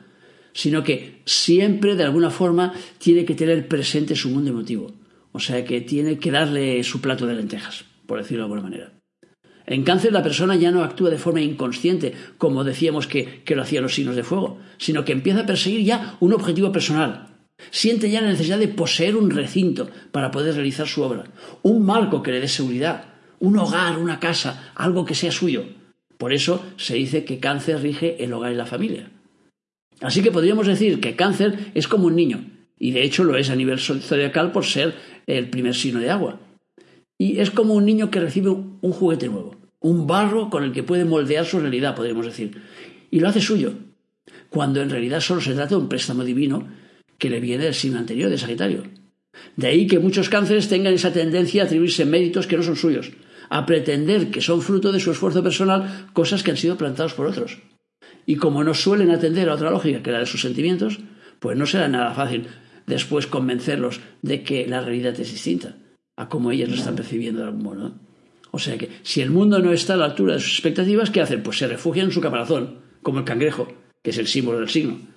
Sino 0.53 0.83
que 0.83 1.21
siempre, 1.25 1.95
de 1.95 2.03
alguna 2.03 2.29
forma, 2.29 2.73
tiene 2.97 3.25
que 3.25 3.35
tener 3.35 3.67
presente 3.67 4.15
su 4.15 4.29
mundo 4.29 4.51
emotivo. 4.51 4.91
O 5.31 5.39
sea 5.39 5.63
que 5.65 5.81
tiene 5.81 6.19
que 6.19 6.31
darle 6.31 6.83
su 6.83 7.01
plato 7.01 7.25
de 7.25 7.35
lentejas, 7.35 7.85
por 8.05 8.19
decirlo 8.19 8.43
de 8.43 8.45
alguna 8.45 8.61
manera. 8.61 8.93
En 9.65 9.83
cáncer 9.83 10.11
la 10.11 10.23
persona 10.23 10.55
ya 10.55 10.71
no 10.71 10.83
actúa 10.83 11.09
de 11.09 11.17
forma 11.17 11.41
inconsciente, 11.41 12.13
como 12.37 12.63
decíamos 12.63 13.07
que, 13.07 13.43
que 13.43 13.55
lo 13.55 13.61
hacían 13.61 13.83
los 13.83 13.95
signos 13.95 14.15
de 14.15 14.23
fuego, 14.23 14.59
sino 14.77 15.05
que 15.05 15.13
empieza 15.13 15.41
a 15.41 15.45
perseguir 15.45 15.85
ya 15.85 16.17
un 16.19 16.33
objetivo 16.33 16.71
personal, 16.71 17.32
Siente 17.71 18.09
ya 18.09 18.21
la 18.21 18.29
necesidad 18.29 18.59
de 18.59 18.67
poseer 18.67 19.15
un 19.15 19.31
recinto 19.31 19.89
para 20.11 20.31
poder 20.31 20.55
realizar 20.55 20.87
su 20.87 21.01
obra, 21.01 21.25
un 21.61 21.85
marco 21.85 22.23
que 22.23 22.31
le 22.31 22.39
dé 22.39 22.47
seguridad, 22.47 23.05
un 23.39 23.57
hogar, 23.57 23.97
una 23.97 24.19
casa, 24.19 24.71
algo 24.75 25.05
que 25.05 25.15
sea 25.15 25.31
suyo. 25.31 25.65
Por 26.17 26.33
eso 26.33 26.63
se 26.77 26.95
dice 26.95 27.25
que 27.25 27.39
cáncer 27.39 27.81
rige 27.81 28.23
el 28.23 28.31
hogar 28.33 28.51
y 28.51 28.55
la 28.55 28.65
familia. 28.65 29.11
Así 30.01 30.21
que 30.21 30.31
podríamos 30.31 30.67
decir 30.67 30.99
que 30.99 31.15
cáncer 31.15 31.71
es 31.73 31.87
como 31.87 32.07
un 32.07 32.15
niño, 32.15 32.45
y 32.79 32.91
de 32.91 33.03
hecho 33.03 33.23
lo 33.23 33.37
es 33.37 33.49
a 33.49 33.55
nivel 33.55 33.79
zodiacal 33.79 34.51
por 34.51 34.65
ser 34.65 34.93
el 35.27 35.49
primer 35.49 35.75
signo 35.75 35.99
de 35.99 36.09
agua. 36.09 36.39
Y 37.17 37.39
es 37.39 37.51
como 37.51 37.73
un 37.73 37.85
niño 37.85 38.11
que 38.11 38.19
recibe 38.19 38.49
un 38.49 38.91
juguete 38.91 39.27
nuevo, 39.27 39.55
un 39.79 40.07
barro 40.07 40.49
con 40.49 40.63
el 40.63 40.71
que 40.71 40.83
puede 40.83 41.05
moldear 41.05 41.45
su 41.45 41.59
realidad, 41.59 41.95
podríamos 41.95 42.25
decir, 42.25 42.61
y 43.11 43.19
lo 43.19 43.29
hace 43.29 43.41
suyo, 43.41 43.73
cuando 44.49 44.81
en 44.81 44.89
realidad 44.89 45.19
solo 45.19 45.41
se 45.41 45.53
trata 45.53 45.75
de 45.75 45.81
un 45.81 45.89
préstamo 45.89 46.23
divino 46.23 46.67
que 47.23 47.29
le 47.29 47.39
viene 47.39 47.63
del 47.63 47.73
signo 47.73 47.99
anterior 47.99 48.29
de 48.29 48.37
Sagitario. 48.37 48.83
De 49.55 49.67
ahí 49.67 49.87
que 49.87 49.97
muchos 49.97 50.27
cánceres 50.27 50.67
tengan 50.67 50.93
esa 50.93 51.13
tendencia 51.13 51.63
a 51.63 51.65
atribuirse 51.67 52.03
méritos 52.03 52.47
que 52.47 52.57
no 52.57 52.63
son 52.63 52.75
suyos, 52.75 53.13
a 53.49 53.65
pretender 53.65 54.29
que 54.29 54.41
son 54.41 54.61
fruto 54.61 54.91
de 54.91 54.99
su 54.99 55.09
esfuerzo 55.09 55.41
personal 55.41 56.07
cosas 56.11 56.43
que 56.43 56.51
han 56.51 56.57
sido 56.57 56.75
plantados 56.77 57.13
por 57.13 57.27
otros. 57.27 57.59
Y 58.25 58.35
como 58.35 58.65
no 58.65 58.73
suelen 58.73 59.09
atender 59.09 59.47
a 59.47 59.53
otra 59.53 59.71
lógica 59.71 60.03
que 60.03 60.11
la 60.11 60.19
de 60.19 60.25
sus 60.25 60.41
sentimientos, 60.41 60.99
pues 61.39 61.57
no 61.57 61.65
será 61.65 61.87
nada 61.87 62.13
fácil 62.13 62.47
después 62.87 63.25
convencerlos 63.25 64.01
de 64.21 64.43
que 64.43 64.67
la 64.67 64.81
realidad 64.81 65.17
es 65.17 65.31
distinta 65.31 65.77
a 66.17 66.27
como 66.27 66.51
ellos 66.51 66.67
lo 66.67 66.75
están 66.75 66.97
percibiendo 66.97 67.39
de 67.39 67.47
algún 67.47 67.63
modo. 67.63 67.93
O 68.51 68.59
sea 68.59 68.77
que 68.77 68.89
si 69.03 69.21
el 69.21 69.31
mundo 69.31 69.59
no 69.59 69.71
está 69.71 69.93
a 69.93 69.97
la 69.97 70.05
altura 70.07 70.33
de 70.33 70.41
sus 70.41 70.55
expectativas, 70.55 71.09
¿qué 71.09 71.21
hacen? 71.21 71.41
Pues 71.41 71.57
se 71.57 71.69
refugian 71.69 72.07
en 72.07 72.11
su 72.11 72.19
caparazón, 72.19 72.79
como 73.01 73.19
el 73.19 73.25
cangrejo, 73.25 73.69
que 74.03 74.09
es 74.09 74.17
el 74.17 74.27
símbolo 74.27 74.59
del 74.59 74.67
signo. 74.67 75.12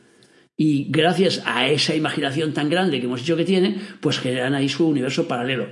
Y 0.57 0.87
gracias 0.89 1.43
a 1.45 1.69
esa 1.69 1.95
imaginación 1.95 2.55
tan 2.55 2.71
grande 2.71 2.99
que 2.99 3.07
hemos 3.07 3.21
dicho 3.21 3.37
que 3.37 3.45
tiene, 3.45 3.79
pues 4.01 4.19
generan 4.19 4.55
ahí 4.55 4.69
su 4.69 4.87
universo 4.87 5.29
paralelo, 5.29 5.69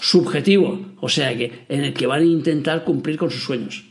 subjetivo, 0.00 0.94
o 1.00 1.08
sea 1.08 1.36
que 1.36 1.66
en 1.68 1.84
el 1.84 1.92
que 1.92 2.06
van 2.06 2.22
a 2.22 2.26
intentar 2.26 2.84
cumplir 2.84 3.18
con 3.18 3.30
sus 3.30 3.42
sueños. 3.42 3.84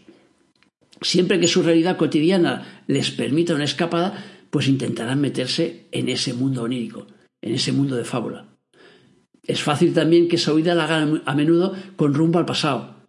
Siempre 1.01 1.39
que 1.39 1.47
su 1.47 1.63
realidad 1.63 1.97
cotidiana 1.97 2.83
les 2.87 3.11
permita 3.11 3.55
una 3.55 3.63
escapada, 3.63 4.23
pues 4.49 4.67
intentarán 4.67 5.21
meterse 5.21 5.87
en 5.91 6.09
ese 6.09 6.33
mundo 6.33 6.63
onírico, 6.63 7.07
en 7.41 7.53
ese 7.53 7.71
mundo 7.71 7.95
de 7.95 8.05
fábula. 8.05 8.55
Es 9.43 9.61
fácil 9.63 9.93
también 9.93 10.27
que 10.27 10.35
esa 10.35 10.53
huida 10.53 10.75
la 10.75 10.85
hagan 10.85 11.23
a 11.25 11.35
menudo 11.35 11.75
con 11.95 12.13
rumbo 12.13 12.37
al 12.37 12.45
pasado, 12.45 13.00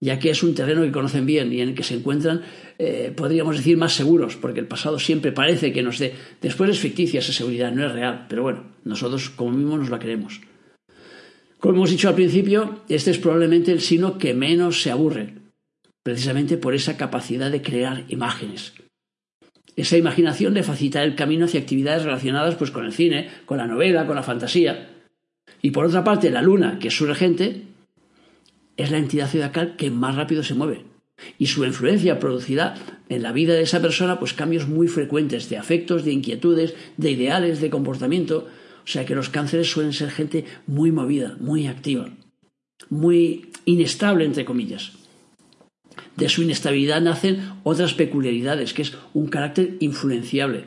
ya 0.00 0.18
que 0.18 0.30
es 0.30 0.42
un 0.42 0.54
terreno 0.54 0.82
que 0.82 0.92
conocen 0.92 1.26
bien 1.26 1.52
y 1.52 1.60
en 1.60 1.70
el 1.70 1.74
que 1.74 1.82
se 1.82 1.94
encuentran, 1.94 2.42
eh, 2.78 3.12
podríamos 3.16 3.56
decir, 3.56 3.76
más 3.76 3.94
seguros, 3.94 4.36
porque 4.36 4.60
el 4.60 4.66
pasado 4.66 4.98
siempre 4.98 5.32
parece 5.32 5.72
que 5.72 5.82
nos 5.82 5.98
dé. 5.98 6.14
Después 6.42 6.70
es 6.70 6.78
ficticia 6.78 7.20
esa 7.20 7.32
seguridad, 7.32 7.72
no 7.72 7.86
es 7.86 7.92
real, 7.92 8.26
pero 8.28 8.42
bueno, 8.42 8.64
nosotros 8.84 9.30
como 9.30 9.52
mismos 9.52 9.80
nos 9.80 9.90
la 9.90 9.98
queremos. 9.98 10.40
Como 11.58 11.76
hemos 11.76 11.90
dicho 11.90 12.08
al 12.08 12.14
principio, 12.14 12.82
este 12.88 13.10
es 13.10 13.18
probablemente 13.18 13.72
el 13.72 13.80
signo 13.80 14.18
que 14.18 14.34
menos 14.34 14.82
se 14.82 14.90
aburre, 14.90 15.34
precisamente 16.02 16.58
por 16.58 16.74
esa 16.74 16.96
capacidad 16.96 17.50
de 17.50 17.62
crear 17.62 18.04
imágenes. 18.08 18.74
Esa 19.74 19.96
imaginación 19.96 20.54
le 20.54 20.62
facilita 20.62 21.02
el 21.02 21.14
camino 21.14 21.46
hacia 21.46 21.60
actividades 21.60 22.04
relacionadas 22.04 22.54
pues, 22.54 22.70
con 22.70 22.84
el 22.84 22.92
cine, 22.92 23.28
con 23.46 23.58
la 23.58 23.66
novela, 23.66 24.06
con 24.06 24.16
la 24.16 24.22
fantasía. 24.22 24.90
Y 25.62 25.70
por 25.70 25.86
otra 25.86 26.04
parte, 26.04 26.30
la 26.30 26.42
luna, 26.42 26.78
que 26.78 26.88
es 26.88 26.96
su 26.96 27.06
regente, 27.06 27.62
es 28.76 28.90
la 28.90 28.98
entidad 28.98 29.28
zodiacal 29.28 29.76
que 29.76 29.90
más 29.90 30.16
rápido 30.16 30.42
se 30.42 30.54
mueve. 30.54 30.84
Y 31.38 31.46
su 31.46 31.64
influencia 31.64 32.18
producirá 32.18 32.74
en 33.08 33.22
la 33.22 33.32
vida 33.32 33.54
de 33.54 33.62
esa 33.62 33.80
persona 33.80 34.18
pues 34.18 34.34
cambios 34.34 34.68
muy 34.68 34.88
frecuentes 34.88 35.48
de 35.48 35.56
afectos, 35.56 36.04
de 36.04 36.12
inquietudes, 36.12 36.74
de 36.96 37.10
ideales, 37.12 37.60
de 37.60 37.70
comportamiento. 37.70 38.46
O 38.84 38.86
sea 38.86 39.06
que 39.06 39.14
los 39.14 39.30
cánceres 39.30 39.70
suelen 39.70 39.92
ser 39.92 40.10
gente 40.10 40.44
muy 40.66 40.92
movida, 40.92 41.36
muy 41.40 41.66
activa, 41.66 42.10
muy 42.90 43.50
inestable, 43.64 44.24
entre 44.24 44.44
comillas. 44.44 44.92
De 46.16 46.28
su 46.28 46.42
inestabilidad 46.42 47.00
nacen 47.00 47.40
otras 47.62 47.94
peculiaridades, 47.94 48.74
que 48.74 48.82
es 48.82 48.92
un 49.14 49.28
carácter 49.28 49.76
influenciable, 49.80 50.66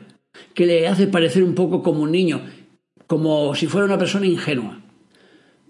que 0.54 0.66
le 0.66 0.88
hace 0.88 1.06
parecer 1.06 1.44
un 1.44 1.54
poco 1.54 1.82
como 1.82 2.02
un 2.02 2.10
niño, 2.10 2.42
como 3.06 3.54
si 3.54 3.68
fuera 3.68 3.86
una 3.86 3.98
persona 3.98 4.26
ingenua. 4.26 4.80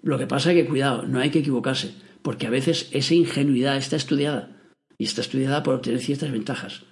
Lo 0.02 0.18
que 0.18 0.26
pasa 0.26 0.52
es 0.52 0.56
que, 0.56 0.68
cuidado, 0.68 1.02
no 1.06 1.20
hay 1.20 1.30
que 1.30 1.40
equivocarse 1.40 1.94
porque 2.22 2.46
a 2.46 2.50
veces 2.50 2.88
esa 2.92 3.14
ingenuidad 3.14 3.76
está 3.76 3.96
estudiada 3.96 4.56
y 4.98 5.04
está 5.04 5.20
estudiada 5.20 5.62
por 5.62 5.74
obtener 5.74 6.00
ciertas 6.00 6.30
ventajas. 6.30 6.82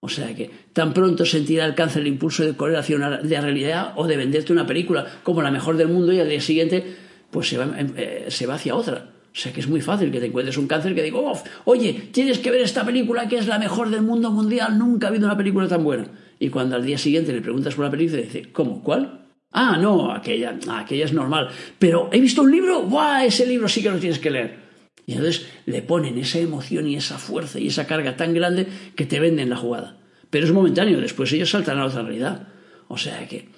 O 0.00 0.08
sea 0.08 0.34
que 0.34 0.50
tan 0.72 0.92
pronto 0.94 1.24
sentirá 1.24 1.64
el 1.64 1.74
cáncer 1.74 2.02
el 2.02 2.08
impulso 2.08 2.44
de 2.44 2.56
correr 2.56 2.76
hacia 2.76 2.96
una 2.96 3.18
de 3.18 3.40
realidad 3.40 3.92
o 3.96 4.06
de 4.06 4.16
venderte 4.16 4.52
una 4.52 4.66
película 4.66 5.06
como 5.22 5.42
la 5.42 5.50
mejor 5.50 5.76
del 5.76 5.88
mundo 5.88 6.12
y 6.12 6.20
al 6.20 6.28
día 6.28 6.40
siguiente 6.40 6.96
pues 7.30 7.48
se 7.48 7.58
va, 7.58 7.68
eh, 7.78 8.26
se 8.28 8.46
va 8.46 8.54
hacia 8.54 8.74
otra. 8.74 9.10
O 9.36 9.38
sea 9.38 9.52
que 9.52 9.60
es 9.60 9.68
muy 9.68 9.82
fácil 9.82 10.10
que 10.10 10.20
te 10.20 10.26
encuentres 10.26 10.56
un 10.56 10.66
cáncer 10.66 10.94
que 10.94 11.02
diga, 11.02 11.18
oh, 11.18 11.38
oye, 11.64 12.08
tienes 12.10 12.38
que 12.38 12.50
ver 12.50 12.62
esta 12.62 12.86
película 12.86 13.28
que 13.28 13.36
es 13.36 13.46
la 13.46 13.58
mejor 13.58 13.90
del 13.90 14.00
mundo 14.00 14.30
mundial, 14.30 14.78
nunca 14.78 15.06
ha 15.06 15.10
habido 15.10 15.26
una 15.26 15.36
película 15.36 15.68
tan 15.68 15.84
buena. 15.84 16.06
Y 16.38 16.48
cuando 16.48 16.76
al 16.76 16.86
día 16.86 16.96
siguiente 16.96 17.32
le 17.32 17.42
preguntas 17.42 17.74
por 17.74 17.84
la 17.84 17.90
película, 17.90 18.22
dice, 18.22 18.50
¿cómo? 18.52 18.82
¿Cuál? 18.82 19.25
Ah, 19.58 19.78
no, 19.78 20.12
aquella, 20.12 20.54
aquella 20.68 21.06
es 21.06 21.14
normal. 21.14 21.48
Pero 21.78 22.10
he 22.12 22.20
visto 22.20 22.42
un 22.42 22.52
libro, 22.52 22.82
¡buah! 22.82 23.24
Ese 23.24 23.46
libro 23.46 23.68
sí 23.68 23.82
que 23.82 23.88
lo 23.88 23.98
tienes 23.98 24.18
que 24.18 24.30
leer. 24.30 24.58
Y 25.06 25.12
entonces 25.12 25.46
le 25.64 25.80
ponen 25.80 26.18
esa 26.18 26.38
emoción 26.38 26.86
y 26.86 26.96
esa 26.96 27.16
fuerza 27.16 27.58
y 27.58 27.68
esa 27.68 27.86
carga 27.86 28.18
tan 28.18 28.34
grande 28.34 28.66
que 28.94 29.06
te 29.06 29.18
venden 29.18 29.48
la 29.48 29.56
jugada. 29.56 29.96
Pero 30.28 30.44
es 30.44 30.52
momentáneo, 30.52 31.00
después 31.00 31.32
ellos 31.32 31.48
saltan 31.48 31.78
a 31.78 31.86
otra 31.86 32.02
realidad. 32.02 32.48
O 32.88 32.98
sea 32.98 33.26
que 33.26 33.48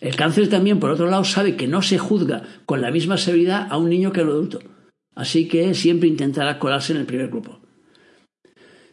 el 0.00 0.14
cáncer 0.14 0.50
también, 0.50 0.78
por 0.78 0.90
otro 0.90 1.08
lado, 1.08 1.24
sabe 1.24 1.56
que 1.56 1.68
no 1.68 1.80
se 1.80 1.96
juzga 1.96 2.42
con 2.66 2.82
la 2.82 2.90
misma 2.90 3.16
severidad 3.16 3.66
a 3.70 3.78
un 3.78 3.88
niño 3.88 4.12
que 4.12 4.20
a 4.20 4.24
un 4.24 4.30
adulto. 4.30 4.60
Así 5.14 5.48
que 5.48 5.72
siempre 5.72 6.06
intentará 6.06 6.58
colarse 6.58 6.92
en 6.92 6.98
el 6.98 7.06
primer 7.06 7.28
grupo. 7.28 7.60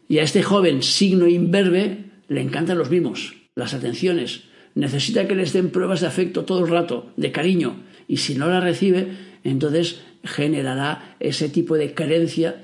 Y 0.07 0.19
a 0.19 0.23
este 0.23 0.43
joven 0.43 0.81
signo 0.81 1.27
imberbe 1.27 2.05
le 2.29 2.39
encantan 2.39 2.77
los 2.77 2.89
mimos, 2.89 3.35
las 3.53 3.73
atenciones, 3.73 4.43
necesita 4.77 5.27
que 5.27 5.35
les 5.35 5.53
den 5.53 5.73
pruebas 5.73 6.01
de 6.01 6.07
afecto 6.07 6.45
todo 6.45 6.63
el 6.63 6.69
rato, 6.69 7.11
de 7.17 7.31
cariño, 7.31 7.83
y 8.07 8.17
si 8.17 8.35
no 8.35 8.47
la 8.47 8.61
recibe, 8.61 9.09
entonces 9.43 10.01
generará 10.23 11.15
ese 11.19 11.49
tipo 11.49 11.75
de 11.75 11.93
carencia 11.93 12.61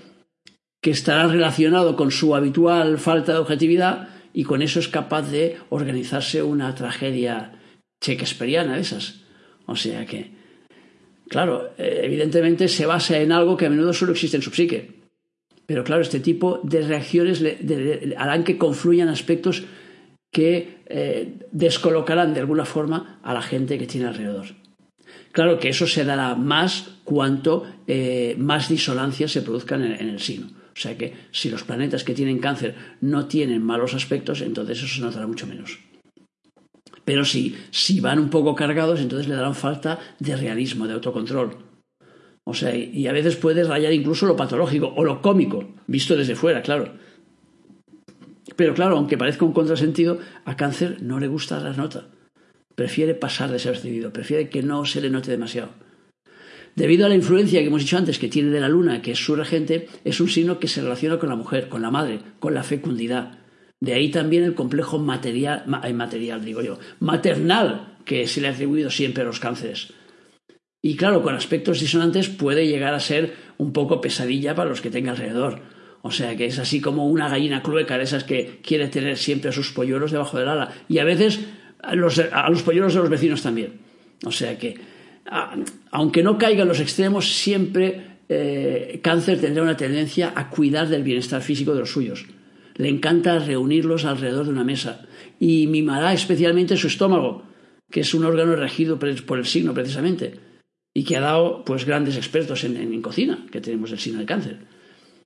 que 0.82 0.92
estará 0.92 1.28
relacionado 1.28 1.96
con 1.96 2.12
su 2.12 2.36
habitual 2.36 3.00
falta 3.00 3.34
de 3.34 3.40
objetividad 3.40 4.10
y 4.34 4.44
con 4.44 4.62
eso 4.62 4.80
es 4.80 4.88
capaz 4.88 5.32
de 5.32 5.58
organizarse 5.70 6.44
una 6.44 6.76
tragedia 6.76 7.54
shakespeariana 8.02 8.76
de 8.76 8.82
esas. 8.82 9.22
O 9.66 9.76
sea 9.76 10.06
que, 10.06 10.32
claro, 11.30 11.72
evidentemente 11.78 12.68
se 12.68 12.86
basa 12.86 13.20
en 13.20 13.32
algo 13.32 13.56
que 13.56 13.66
a 13.66 13.70
menudo 13.70 13.94
solo 13.94 14.12
existe 14.12 14.38
en 14.38 14.44
su 14.44 14.52
psique. 14.52 15.04
Pero 15.66 15.84
claro, 15.86 16.02
este 16.02 16.20
tipo 16.20 16.60
de 16.64 16.86
reacciones 16.86 17.42
harán 18.18 18.44
que 18.44 18.58
confluyan 18.58 19.08
aspectos 19.08 19.64
que 20.34 20.80
eh, 20.88 21.40
descolocarán 21.52 22.34
de 22.34 22.42
alguna 22.42 22.66
forma 22.66 23.20
a 23.24 23.34
la 23.34 23.42
gente 23.42 23.78
que 23.78 23.88
tiene 23.88 24.08
alrededor. 24.08 24.48
Claro 25.32 25.60
que 25.60 25.70
eso 25.70 25.88
se 25.88 26.04
dará 26.04 26.36
más 26.36 27.00
cuanto 27.06 27.66
eh, 27.88 28.36
más 28.38 28.68
disonancias 28.68 29.32
se 29.32 29.42
produzcan 29.42 29.84
en, 29.84 30.10
el 30.10 30.20
signo. 30.20 30.48
O 30.48 30.80
sea 30.80 30.98
que 30.98 31.14
si 31.32 31.50
los 31.50 31.64
planetas 31.64 32.04
que 32.04 32.16
tienen 32.16 32.40
cáncer 32.40 32.76
no 33.00 33.28
tienen 33.28 33.64
malos 33.64 33.94
aspectos, 33.94 34.42
entonces 34.42 34.80
eso 34.80 34.88
se 34.88 35.02
notará 35.02 35.28
mucho 35.28 35.48
menos. 35.48 35.80
Pero 37.06 37.26
si, 37.26 37.56
si 37.70 38.00
van 38.00 38.20
un 38.20 38.30
poco 38.30 38.56
cargados, 38.56 39.00
entonces 39.00 39.28
le 39.28 39.36
darán 39.36 39.56
falta 39.56 40.00
de 40.20 40.36
realismo, 40.36 40.88
de 40.88 40.94
autocontrol. 40.94 41.58
O 42.46 42.54
sea, 42.54 42.76
y 42.76 43.08
a 43.08 43.14
veces 43.14 43.36
puede 43.36 43.64
rayar 43.64 43.94
incluso 43.94 44.26
lo 44.26 44.36
patológico 44.36 44.94
o 44.96 45.04
lo 45.04 45.22
cómico, 45.22 45.74
visto 45.88 46.16
desde 46.16 46.36
fuera, 46.36 46.62
claro. 46.62 46.94
Pero 48.56 48.74
claro, 48.74 48.98
aunque 48.98 49.18
parezca 49.18 49.46
un 49.46 49.54
contrasentido, 49.54 50.20
a 50.46 50.56
cáncer 50.56 51.02
no 51.02 51.20
le 51.20 51.28
gusta 51.28 51.60
la 51.60 51.74
nota. 51.74 52.08
Prefiere 52.76 53.16
pasar 53.16 53.52
desapercibido, 53.52 54.12
prefiere 54.12 54.50
que 54.50 54.64
no 54.64 54.86
se 54.86 55.02
le 55.02 55.10
note 55.10 55.32
demasiado. 55.32 55.70
Debido 56.76 57.06
a 57.06 57.10
la 57.10 57.16
influencia 57.16 57.60
que 57.60 57.68
hemos 57.68 57.84
dicho 57.84 57.98
antes 57.98 58.18
que 58.18 58.30
tiene 58.30 58.50
de 58.50 58.60
la 58.60 58.70
luna, 58.70 59.02
que 59.02 59.12
es 59.12 59.24
su 59.24 59.36
regente, 59.36 59.88
es 60.04 60.20
un 60.20 60.28
signo 60.28 60.60
que 60.60 60.68
se 60.68 60.82
relaciona 60.82 61.20
con 61.20 61.30
la 61.30 61.36
mujer, 61.36 61.70
con 61.70 61.84
la 61.84 61.92
madre, 61.92 62.20
con 62.40 62.56
la 62.56 62.64
fecundidad. 62.64 63.38
De 63.80 63.94
ahí 63.94 64.10
también 64.10 64.44
el 64.44 64.56
complejo 64.56 64.98
material, 64.98 65.66
material 65.68 66.44
digo 66.44 66.62
yo, 66.62 66.80
maternal 67.00 67.98
que 68.06 68.28
se 68.28 68.42
le 68.42 68.48
ha 68.48 68.52
atribuido 68.52 68.90
siempre 68.90 69.24
a 69.24 69.26
los 69.28 69.40
cánceres. 69.40 69.94
Y 70.82 70.96
claro, 70.96 71.22
con 71.22 71.36
aspectos 71.36 71.80
disonantes 71.80 72.28
puede 72.28 72.68
llegar 72.68 72.94
a 72.94 73.00
ser 73.00 73.36
un 73.58 73.72
poco 73.72 74.02
pesadilla 74.02 74.56
para 74.56 74.70
los 74.70 74.82
que 74.82 74.90
tenga 74.90 75.12
alrededor. 75.12 75.62
O 76.06 76.12
sea 76.12 76.36
que 76.36 76.46
es 76.46 76.60
así 76.60 76.82
como 76.82 77.08
una 77.08 77.30
gallina 77.30 77.64
clueca 77.64 77.98
de 77.98 78.04
esas 78.04 78.26
que 78.26 78.60
quiere 78.62 78.90
tener 78.90 79.18
siempre 79.18 79.50
a 79.50 79.54
sus 79.54 79.72
polluelos 79.72 80.12
debajo 80.12 80.38
del 80.38 80.50
ala. 80.50 80.70
Y 80.90 80.98
a 80.98 81.06
veces 81.06 81.40
a 81.82 81.96
los, 81.96 82.20
polluelos 82.64 82.94
de 82.94 83.00
los 83.00 83.10
vecinos 83.10 83.42
también. 83.42 83.80
O 84.26 84.32
sea 84.32 84.58
que, 84.60 84.78
aunque 85.92 86.22
no 86.22 86.38
caiga 86.38 86.64
en 86.64 86.68
los 86.68 86.82
extremos, 86.82 87.34
siempre 87.34 88.18
eh, 88.28 89.00
cáncer 89.02 89.40
tendrá 89.40 89.64
una 89.64 89.78
tendencia 89.78 90.34
a 90.36 90.50
cuidar 90.50 90.90
del 90.90 91.04
bienestar 91.04 91.42
físico 91.42 91.74
de 91.74 91.80
los 91.80 91.92
suyos. 91.92 92.26
Le 92.76 92.90
encanta 92.90 93.40
reunirlos 93.40 94.04
alrededor 94.04 94.44
de 94.44 94.52
una 94.52 94.66
mesa 94.66 95.06
y 95.40 95.68
mimará 95.68 96.12
especialmente 96.12 96.76
su 96.76 96.88
estómago, 96.88 97.44
que 97.90 98.02
es 98.02 98.14
un 98.14 98.26
órgano 98.26 98.58
regido 98.58 99.00
por 99.00 99.40
el 99.40 99.46
signo 99.46 99.74
precisamente 99.74 100.34
y 100.94 101.06
que 101.06 101.16
ha 101.16 101.22
dado 101.22 101.64
pues 101.64 101.86
grandes 101.86 102.18
expertos 102.18 102.66
en, 102.66 102.76
en 102.76 103.02
cocina, 103.02 103.46
que 103.52 103.62
tenemos 103.62 103.92
el 103.94 104.00
signo 104.00 104.20
de 104.20 104.26
cáncer. 104.26 104.73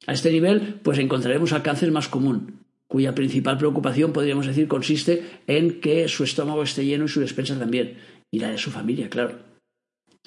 A 0.07 0.13
este 0.13 0.31
nivel, 0.31 0.79
pues 0.81 0.97
encontraremos 0.99 1.51
al 1.51 1.63
cáncer 1.63 1.91
más 1.91 2.07
común, 2.07 2.63
cuya 2.87 3.13
principal 3.13 3.57
preocupación, 3.57 4.13
podríamos 4.13 4.47
decir, 4.47 4.67
consiste 4.67 5.41
en 5.47 5.81
que 5.81 6.07
su 6.07 6.23
estómago 6.23 6.63
esté 6.63 6.85
lleno 6.85 7.05
y 7.05 7.09
su 7.09 7.19
despensa 7.19 7.59
también, 7.59 7.97
y 8.31 8.39
la 8.39 8.49
de 8.49 8.57
su 8.57 8.71
familia, 8.71 9.09
claro. 9.09 9.39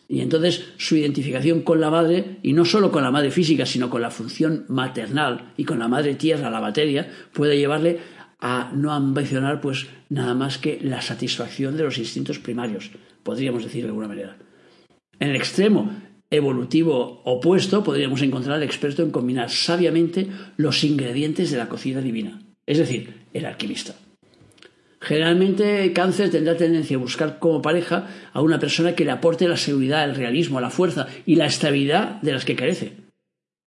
Y 0.07 0.21
entonces 0.21 0.67
su 0.77 0.97
identificación 0.97 1.63
con 1.63 1.81
la 1.81 1.89
madre, 1.89 2.39
y 2.43 2.53
no 2.53 2.67
solo 2.67 2.93
con 2.93 3.03
la 3.03 3.11
madre 3.11 3.31
física, 3.31 3.65
sino 3.65 3.89
con 3.89 4.03
la 4.03 4.11
función 4.11 4.67
maternal 4.69 5.55
y 5.57 5.65
con 5.65 5.79
la 5.79 5.89
madre 5.89 6.15
tierra, 6.15 6.51
la 6.51 6.61
materia, 6.61 7.09
puede 7.33 7.57
llevarle 7.57 8.01
a 8.39 8.73
no 8.75 8.93
ambicionar 8.93 9.61
pues 9.61 9.87
nada 10.11 10.35
más 10.35 10.59
que 10.59 10.79
la 10.83 11.01
satisfacción 11.01 11.77
de 11.77 11.85
los 11.85 11.97
instintos 11.97 12.39
primarios, 12.39 12.91
podríamos 13.23 13.65
decir 13.65 13.83
de 13.83 13.89
alguna 13.89 14.09
manera. 14.09 14.37
En 15.19 15.31
el 15.31 15.37
extremo 15.37 15.91
evolutivo 16.31 17.23
opuesto 17.25 17.83
podríamos 17.83 18.23
encontrar 18.23 18.57
al 18.57 18.63
experto 18.63 19.03
en 19.03 19.11
combinar 19.11 19.51
sabiamente 19.51 20.29
los 20.57 20.85
ingredientes 20.85 21.51
de 21.51 21.59
la 21.59 21.69
cocina 21.69 22.01
divina, 22.01 22.41
es 22.67 22.79
decir, 22.79 23.27
el 23.35 23.45
alquimista. 23.45 23.95
Generalmente 25.01 25.93
cáncer 25.93 26.31
tendrá 26.31 26.57
tendencia 26.57 26.97
a 26.97 27.01
buscar 27.01 27.39
como 27.39 27.63
pareja 27.63 28.09
a 28.33 28.43
una 28.43 28.59
persona 28.59 28.95
que 28.95 29.05
le 29.05 29.11
aporte 29.11 29.49
la 29.49 29.57
seguridad, 29.57 30.05
el 30.05 30.15
realismo, 30.15 30.61
la 30.61 30.71
fuerza 30.71 31.07
y 31.25 31.37
la 31.37 31.47
estabilidad 31.47 32.21
de 32.21 32.33
las 32.33 32.45
que 32.45 32.55
carece. 32.55 32.93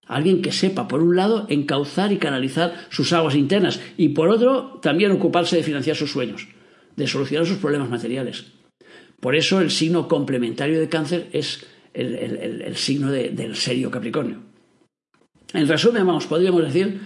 Alguien 0.06 0.42
que 0.42 0.52
sepa, 0.52 0.88
por 0.88 1.02
un 1.02 1.16
lado, 1.16 1.48
encauzar 1.50 2.12
y 2.12 2.18
canalizar 2.18 2.88
sus 2.90 3.14
aguas 3.14 3.36
internas 3.36 3.82
y, 3.98 4.10
por 4.10 4.30
otro, 4.30 4.80
también 4.82 5.12
ocuparse 5.12 5.56
de 5.56 5.64
financiar 5.64 5.96
sus 5.96 6.12
sueños, 6.12 6.48
de 6.96 7.08
solucionar 7.08 7.48
sus 7.48 7.58
problemas 7.58 7.90
materiales. 7.90 8.46
Por 9.20 9.36
eso 9.36 9.60
el 9.62 9.72
signo 9.72 10.08
complementario 10.08 10.80
de 10.80 10.90
cáncer 10.90 11.30
es 11.32 11.66
el, 11.94 12.76
signo 12.76 13.12
del 13.12 13.56
serio 13.56 13.92
Capricornio. 13.92 14.42
En 15.54 15.68
resumen, 15.68 16.06
vamos, 16.06 16.26
podríamos 16.26 16.64
decir, 16.64 17.00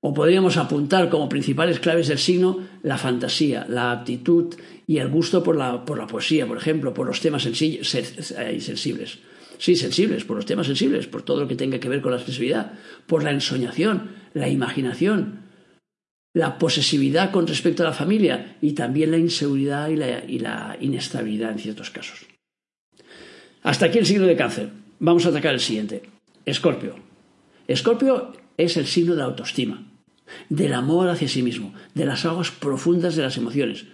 o 0.00 0.14
podríamos 0.14 0.56
apuntar 0.56 1.10
como 1.10 1.28
principales 1.28 1.80
claves 1.80 2.08
del 2.08 2.18
signo 2.18 2.66
la 2.82 2.96
fantasía, 2.96 3.66
la 3.68 3.92
aptitud 3.92 4.54
y 4.86 4.98
el 4.98 5.08
gusto 5.08 5.42
por 5.42 5.56
la, 5.56 5.84
por 5.84 5.98
la 5.98 6.06
poesía, 6.06 6.46
por 6.46 6.56
ejemplo, 6.56 6.94
por 6.94 7.06
los 7.06 7.20
temas 7.20 7.44
eh, 7.46 8.60
sensibles. 8.60 9.18
Sí, 9.58 9.76
sensibles, 9.76 10.24
por 10.24 10.36
los 10.36 10.46
temas 10.46 10.66
sensibles, 10.66 11.06
por 11.06 11.22
todo 11.22 11.40
lo 11.40 11.48
que 11.48 11.54
tenga 11.54 11.78
que 11.78 11.88
ver 11.90 12.00
con 12.00 12.12
la 12.12 12.16
expresividad, 12.16 12.72
por 13.06 13.22
la 13.22 13.30
ensoñación, 13.30 14.12
la 14.32 14.48
imaginación, 14.48 15.50
la 16.32 16.58
posesividad 16.58 17.30
con 17.30 17.46
respecto 17.46 17.82
a 17.82 17.86
la 17.86 17.92
familia 17.92 18.56
y 18.62 18.72
también 18.72 19.10
la 19.10 19.18
inseguridad 19.18 19.88
y 19.88 19.96
la, 20.38 20.78
inestabilidad 20.80 21.52
en 21.52 21.58
ciertos 21.58 21.90
casos. 21.90 22.26
Hasta 23.62 23.86
aquí 23.86 23.98
el 23.98 24.06
signo 24.06 24.26
de 24.26 24.36
cáncer. 24.36 24.70
Vamos 24.98 25.26
a 25.26 25.28
atacar 25.28 25.54
el 25.54 25.60
siguiente. 25.60 26.02
Escorpio. 26.46 26.96
Escorpio 27.68 28.32
es 28.56 28.76
el 28.76 28.86
signo 28.86 29.12
de 29.12 29.18
la 29.18 29.26
autoestima, 29.26 29.86
del 30.48 30.72
amor 30.72 31.08
hacia 31.08 31.28
sí 31.28 31.42
mismo, 31.42 31.74
de 31.94 32.06
las 32.06 32.24
aguas 32.24 32.50
profundas 32.50 33.16
de 33.16 33.22
las 33.22 33.36
emociones. 33.36 33.86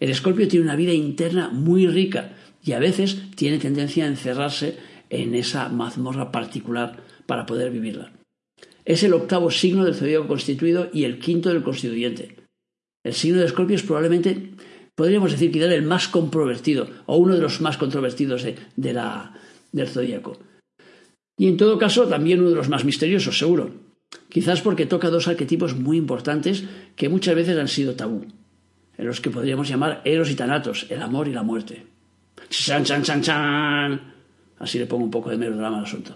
El 0.00 0.10
escorpio 0.10 0.48
tiene 0.48 0.64
una 0.64 0.76
vida 0.76 0.92
interna 0.92 1.50
muy 1.50 1.86
rica 1.86 2.32
y 2.64 2.72
a 2.72 2.78
veces 2.78 3.30
tiene 3.36 3.58
tendencia 3.58 4.04
a 4.04 4.08
encerrarse 4.08 4.78
en 5.10 5.34
esa 5.34 5.68
mazmorra 5.68 6.32
particular 6.32 7.02
para 7.26 7.46
poder 7.46 7.70
vivirla. 7.70 8.12
Es 8.84 9.02
el 9.02 9.12
octavo 9.12 9.50
signo 9.50 9.84
del 9.84 9.94
zodíaco 9.94 10.26
constituido 10.26 10.88
y 10.92 11.04
el 11.04 11.18
quinto 11.18 11.50
del 11.50 11.62
constituyente. 11.62 12.36
El 13.04 13.14
signo 13.14 13.38
de 13.38 13.46
Escorpio 13.46 13.76
es 13.76 13.82
probablemente, 13.82 14.52
podríamos 14.94 15.32
decir, 15.32 15.50
quizá 15.50 15.66
el 15.66 15.82
más 15.82 16.08
controvertido 16.08 16.88
o 17.06 17.16
uno 17.16 17.34
de 17.34 17.40
los 17.40 17.60
más 17.60 17.76
controvertidos 17.76 18.42
de, 18.42 18.56
del 18.76 19.88
zodíaco. 19.88 20.38
Y 21.36 21.48
en 21.48 21.56
todo 21.56 21.78
caso, 21.78 22.06
también 22.06 22.40
uno 22.40 22.50
de 22.50 22.56
los 22.56 22.68
más 22.68 22.84
misteriosos, 22.84 23.38
seguro. 23.38 23.70
Quizás 24.28 24.60
porque 24.60 24.86
toca 24.86 25.10
dos 25.10 25.28
arquetipos 25.28 25.76
muy 25.76 25.96
importantes 25.96 26.64
que 26.96 27.08
muchas 27.08 27.34
veces 27.34 27.58
han 27.58 27.68
sido 27.68 27.94
tabú, 27.94 28.26
en 28.98 29.06
los 29.06 29.20
que 29.20 29.30
podríamos 29.30 29.68
llamar 29.68 30.02
Eros 30.04 30.30
y 30.30 30.34
Tanatos, 30.34 30.86
el 30.90 31.00
amor 31.02 31.28
y 31.28 31.32
la 31.32 31.42
muerte. 31.42 31.86
¡Chan, 32.48 32.84
chan, 32.84 33.02
chan, 33.02 33.22
chan! 33.22 34.14
Así 34.58 34.78
le 34.78 34.86
pongo 34.86 35.04
un 35.04 35.10
poco 35.10 35.30
de 35.30 35.38
melodrama 35.38 35.78
al 35.78 35.84
asunto. 35.84 36.14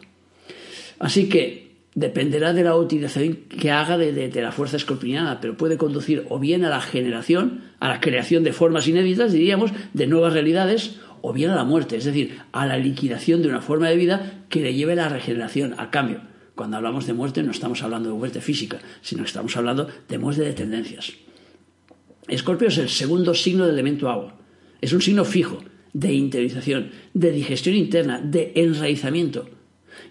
Así 0.98 1.28
que 1.28 1.65
dependerá 1.96 2.52
de 2.52 2.62
la 2.62 2.76
utilización 2.76 3.36
que 3.48 3.70
haga 3.70 3.96
de, 3.96 4.30
la 4.42 4.52
fuerza 4.52 4.76
escorpiñada, 4.76 5.40
pero 5.40 5.56
puede 5.56 5.78
conducir 5.78 6.26
o 6.28 6.38
bien 6.38 6.62
a 6.64 6.68
la 6.68 6.82
generación, 6.82 7.62
a 7.80 7.88
la 7.88 8.00
creación 8.00 8.44
de 8.44 8.52
formas 8.52 8.86
inéditas, 8.86 9.32
diríamos, 9.32 9.72
de 9.94 10.06
nuevas 10.06 10.34
realidades, 10.34 11.00
o 11.22 11.32
bien 11.32 11.50
a 11.50 11.56
la 11.56 11.64
muerte, 11.64 11.96
es 11.96 12.04
decir, 12.04 12.38
a 12.52 12.66
la 12.66 12.76
liquidación 12.76 13.40
de 13.40 13.48
una 13.48 13.62
forma 13.62 13.88
de 13.88 13.96
vida 13.96 14.44
que 14.50 14.60
le 14.60 14.74
lleve 14.74 14.92
a 14.92 14.96
la 14.96 15.08
regeneración, 15.08 15.74
a 15.78 15.90
cambio. 15.90 16.20
Cuando 16.54 16.76
hablamos 16.76 17.06
de 17.06 17.14
muerte 17.14 17.42
no 17.42 17.50
estamos 17.50 17.82
hablando 17.82 18.10
de 18.10 18.14
muerte 18.14 18.42
física, 18.42 18.78
sino 19.00 19.24
estamos 19.24 19.56
hablando 19.56 19.88
de 20.06 20.18
muerte 20.18 20.42
de 20.42 20.52
tendencias. 20.52 21.14
Escorpio 22.28 22.68
es 22.68 22.76
el 22.76 22.90
segundo 22.90 23.32
signo 23.34 23.64
del 23.64 23.72
elemento 23.72 24.10
agua. 24.10 24.36
Es 24.82 24.92
un 24.92 25.00
signo 25.00 25.24
fijo, 25.24 25.64
de 25.94 26.12
interiorización, 26.12 26.90
de 27.14 27.32
digestión 27.32 27.74
interna, 27.74 28.20
de 28.20 28.52
enraizamiento. 28.54 29.48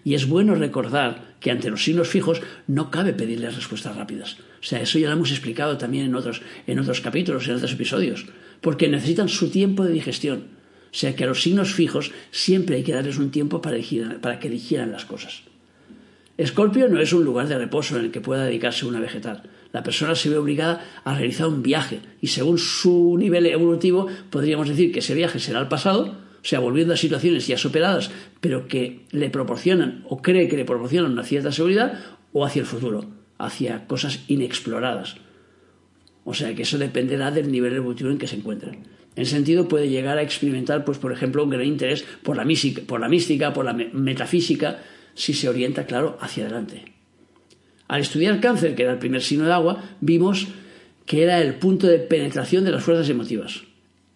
Y 0.02 0.14
es 0.14 0.28
bueno 0.28 0.56
recordar 0.56 1.25
que 1.40 1.50
ante 1.50 1.70
los 1.70 1.84
signos 1.84 2.08
fijos 2.08 2.40
no 2.66 2.90
cabe 2.90 3.12
pedirles 3.12 3.56
respuestas 3.56 3.96
rápidas. 3.96 4.36
O 4.60 4.64
sea, 4.64 4.80
eso 4.80 4.98
ya 4.98 5.08
lo 5.08 5.14
hemos 5.14 5.30
explicado 5.30 5.76
también 5.78 6.06
en 6.06 6.14
otros, 6.14 6.42
en 6.66 6.78
otros 6.78 7.00
capítulos, 7.00 7.46
en 7.46 7.56
otros 7.56 7.72
episodios, 7.72 8.26
porque 8.60 8.88
necesitan 8.88 9.28
su 9.28 9.50
tiempo 9.50 9.84
de 9.84 9.92
digestión. 9.92 10.44
O 10.92 10.98
sea, 10.98 11.14
que 11.14 11.24
a 11.24 11.26
los 11.26 11.42
signos 11.42 11.72
fijos 11.72 12.12
siempre 12.30 12.76
hay 12.76 12.82
que 12.82 12.92
darles 12.92 13.18
un 13.18 13.30
tiempo 13.30 13.60
para, 13.60 13.78
para 14.20 14.38
que 14.38 14.48
digieran 14.48 14.92
las 14.92 15.04
cosas. 15.04 15.42
Escorpio 16.38 16.88
no 16.88 17.00
es 17.00 17.12
un 17.12 17.24
lugar 17.24 17.48
de 17.48 17.58
reposo 17.58 17.96
en 17.98 18.06
el 18.06 18.10
que 18.10 18.20
pueda 18.20 18.44
dedicarse 18.44 18.86
una 18.86 19.00
vegetal. 19.00 19.42
La 19.72 19.82
persona 19.82 20.14
se 20.14 20.28
ve 20.28 20.36
obligada 20.36 20.84
a 21.04 21.14
realizar 21.14 21.46
un 21.48 21.62
viaje 21.62 22.00
y 22.20 22.28
según 22.28 22.58
su 22.58 23.16
nivel 23.18 23.46
evolutivo 23.46 24.06
podríamos 24.30 24.68
decir 24.68 24.92
que 24.92 25.00
ese 25.00 25.14
viaje 25.14 25.38
será 25.38 25.58
al 25.58 25.68
pasado 25.68 26.25
sea, 26.48 26.60
volviendo 26.60 26.94
a 26.94 26.96
situaciones 26.96 27.46
ya 27.46 27.58
superadas, 27.58 28.10
pero 28.40 28.68
que 28.68 29.04
le 29.10 29.30
proporcionan 29.30 30.04
o 30.08 30.22
cree 30.22 30.48
que 30.48 30.56
le 30.56 30.64
proporcionan 30.64 31.12
una 31.12 31.24
cierta 31.24 31.50
seguridad, 31.50 31.98
o 32.32 32.44
hacia 32.44 32.60
el 32.60 32.66
futuro, 32.66 33.06
hacia 33.38 33.86
cosas 33.86 34.20
inexploradas. 34.28 35.16
O 36.24 36.34
sea, 36.34 36.54
que 36.54 36.62
eso 36.62 36.78
dependerá 36.78 37.30
del 37.30 37.50
nivel 37.50 37.74
evolutivo 37.74 38.10
en 38.10 38.18
que 38.18 38.26
se 38.26 38.36
encuentren. 38.36 38.86
En 39.16 39.26
sentido, 39.26 39.66
puede 39.66 39.88
llegar 39.88 40.18
a 40.18 40.22
experimentar, 40.22 40.84
pues, 40.84 40.98
por 40.98 41.12
ejemplo, 41.12 41.42
un 41.42 41.50
gran 41.50 41.64
interés 41.64 42.04
por 42.22 42.36
la, 42.36 42.44
mística, 42.44 42.82
por 42.82 43.00
la 43.00 43.08
mística, 43.08 43.52
por 43.52 43.64
la 43.64 43.72
metafísica, 43.72 44.82
si 45.14 45.32
se 45.32 45.48
orienta, 45.48 45.86
claro, 45.86 46.18
hacia 46.20 46.44
adelante. 46.44 46.92
Al 47.88 48.02
estudiar 48.02 48.40
cáncer, 48.40 48.74
que 48.74 48.82
era 48.82 48.92
el 48.92 48.98
primer 48.98 49.22
signo 49.22 49.46
de 49.46 49.52
agua, 49.52 49.82
vimos 50.00 50.48
que 51.06 51.22
era 51.22 51.40
el 51.40 51.54
punto 51.54 51.86
de 51.86 51.98
penetración 51.98 52.64
de 52.64 52.72
las 52.72 52.82
fuerzas 52.82 53.08
emotivas. 53.08 53.62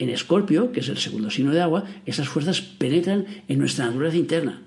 En 0.00 0.08
Escorpio, 0.08 0.72
que 0.72 0.80
es 0.80 0.88
el 0.88 0.96
segundo 0.96 1.28
signo 1.28 1.52
de 1.52 1.60
agua, 1.60 1.84
esas 2.06 2.26
fuerzas 2.26 2.62
penetran 2.62 3.26
en 3.48 3.58
nuestra 3.58 3.84
naturaleza 3.84 4.16
interna 4.16 4.62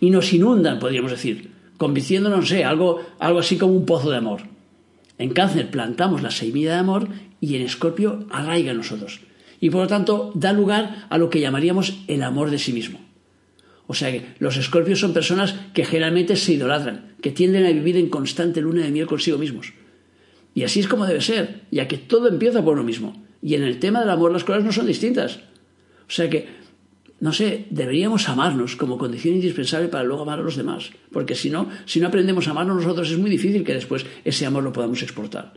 y 0.00 0.10
nos 0.10 0.32
inundan, 0.32 0.78
podríamos 0.78 1.10
decir, 1.10 1.50
convirtiéndonos, 1.76 2.38
no 2.38 2.46
sé, 2.46 2.64
algo, 2.64 3.04
algo 3.18 3.40
así 3.40 3.58
como 3.58 3.72
un 3.72 3.84
pozo 3.84 4.10
de 4.10 4.18
amor. 4.18 4.42
En 5.18 5.30
Cáncer 5.30 5.72
plantamos 5.72 6.22
la 6.22 6.30
semilla 6.30 6.74
de 6.74 6.78
amor 6.78 7.08
y 7.40 7.56
en 7.56 7.62
Escorpio 7.62 8.26
arraiga 8.30 8.70
en 8.70 8.76
nosotros. 8.76 9.22
Y 9.60 9.70
por 9.70 9.82
lo 9.82 9.88
tanto 9.88 10.30
da 10.36 10.52
lugar 10.52 11.08
a 11.10 11.18
lo 11.18 11.30
que 11.30 11.40
llamaríamos 11.40 11.94
el 12.06 12.22
amor 12.22 12.50
de 12.50 12.60
sí 12.60 12.72
mismo. 12.72 13.00
O 13.88 13.94
sea 13.94 14.12
que 14.12 14.24
los 14.38 14.56
escorpios 14.56 15.00
son 15.00 15.12
personas 15.12 15.56
que 15.74 15.84
generalmente 15.84 16.36
se 16.36 16.52
idolatran, 16.52 17.16
que 17.20 17.32
tienden 17.32 17.66
a 17.66 17.72
vivir 17.72 17.96
en 17.96 18.08
constante 18.08 18.60
luna 18.60 18.84
de 18.84 18.92
miel 18.92 19.06
consigo 19.06 19.36
mismos. 19.36 19.72
Y 20.54 20.62
así 20.62 20.78
es 20.78 20.86
como 20.86 21.06
debe 21.06 21.22
ser, 21.22 21.62
ya 21.72 21.88
que 21.88 21.98
todo 21.98 22.28
empieza 22.28 22.64
por 22.64 22.74
uno 22.74 22.84
mismo. 22.84 23.25
Y 23.46 23.54
en 23.54 23.62
el 23.62 23.78
tema 23.78 24.00
del 24.00 24.10
amor 24.10 24.32
las 24.32 24.42
cosas 24.42 24.64
no 24.64 24.72
son 24.72 24.88
distintas. 24.88 25.36
O 25.36 26.10
sea 26.10 26.28
que, 26.28 26.48
no 27.20 27.32
sé, 27.32 27.66
deberíamos 27.70 28.28
amarnos 28.28 28.74
como 28.74 28.98
condición 28.98 29.36
indispensable 29.36 29.86
para 29.86 30.02
luego 30.02 30.22
amar 30.22 30.40
a 30.40 30.42
los 30.42 30.56
demás. 30.56 30.90
Porque 31.12 31.36
si 31.36 31.48
no, 31.48 31.68
si 31.84 32.00
no 32.00 32.08
aprendemos 32.08 32.48
a 32.48 32.50
amarnos 32.50 32.82
nosotros 32.82 33.08
es 33.08 33.18
muy 33.18 33.30
difícil 33.30 33.62
que 33.62 33.74
después 33.74 34.04
ese 34.24 34.46
amor 34.46 34.64
lo 34.64 34.72
podamos 34.72 35.00
exportar. 35.00 35.54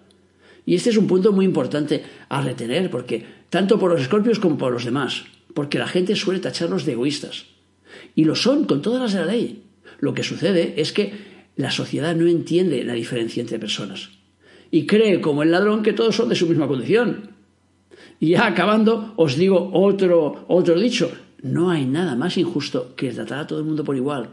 Y 0.68 0.76
este 0.76 0.92
es 0.92 0.98
un 0.98 1.08
punto 1.08 1.32
muy 1.32 1.46
importante 1.46 2.04
a 2.30 2.44
retener, 2.44 2.92
porque 2.92 3.26
tanto 3.50 3.80
por 3.80 3.90
los 3.90 4.02
escorpios 4.02 4.38
como 4.38 4.60
por 4.60 4.72
los 4.72 4.86
demás, 4.86 5.24
porque 5.56 5.80
la 5.80 5.88
gente 5.88 6.16
suele 6.16 6.40
tacharlos 6.40 6.86
de 6.86 6.92
egoístas. 6.92 7.48
Y 8.14 8.26
lo 8.26 8.36
son 8.36 8.66
con 8.66 8.84
todas 8.84 9.02
las 9.02 9.14
de 9.14 9.20
la 9.22 9.32
ley. 9.32 9.64
Lo 10.00 10.14
que 10.14 10.22
sucede 10.22 10.76
es 10.78 10.94
que 10.94 11.14
la 11.56 11.72
sociedad 11.72 12.16
no 12.16 12.28
entiende 12.28 12.84
la 12.84 12.94
diferencia 12.94 13.42
entre 13.42 13.58
personas. 13.58 14.12
Y 14.70 14.86
cree, 14.86 15.22
como 15.22 15.42
el 15.42 15.50
ladrón, 15.50 15.82
que 15.82 15.94
todos 15.94 16.16
son 16.16 16.30
de 16.30 16.36
su 16.36 16.46
misma 16.46 16.68
condición. 16.68 17.39
Y 18.20 18.30
ya 18.32 18.48
acabando, 18.48 19.14
os 19.16 19.36
digo 19.38 19.72
otro, 19.74 20.46
otro 20.48 20.80
dicho. 20.80 21.12
No 21.42 21.70
hay 21.70 21.86
nada 21.86 22.16
más 22.16 22.38
injusto 22.38 22.94
que 22.96 23.12
tratar 23.12 23.40
a 23.40 23.48
todo 23.48 23.60
el 23.60 23.66
mundo 23.66 23.84
por 23.84 23.96
igual. 23.96 24.30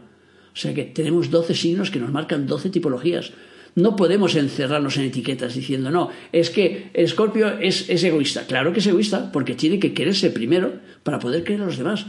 O 0.53 0.59
sea 0.59 0.73
que 0.73 0.83
tenemos 0.83 1.31
12 1.31 1.53
signos 1.53 1.91
que 1.91 1.99
nos 1.99 2.11
marcan 2.11 2.47
12 2.47 2.69
tipologías. 2.69 3.31
No 3.75 3.95
podemos 3.95 4.35
encerrarnos 4.35 4.97
en 4.97 5.03
etiquetas 5.03 5.53
diciendo, 5.53 5.91
no, 5.91 6.09
es 6.31 6.49
que 6.49 6.89
escorpio 6.93 7.59
es, 7.59 7.89
es, 7.89 8.03
egoísta. 8.03 8.45
Claro 8.47 8.73
que 8.73 8.79
es 8.79 8.87
egoísta, 8.87 9.31
porque 9.31 9.53
tiene 9.53 9.79
que 9.79 9.93
quererse 9.93 10.31
primero 10.31 10.73
para 11.03 11.19
poder 11.19 11.43
querer 11.43 11.61
a 11.61 11.65
los 11.65 11.77
demás. 11.77 12.07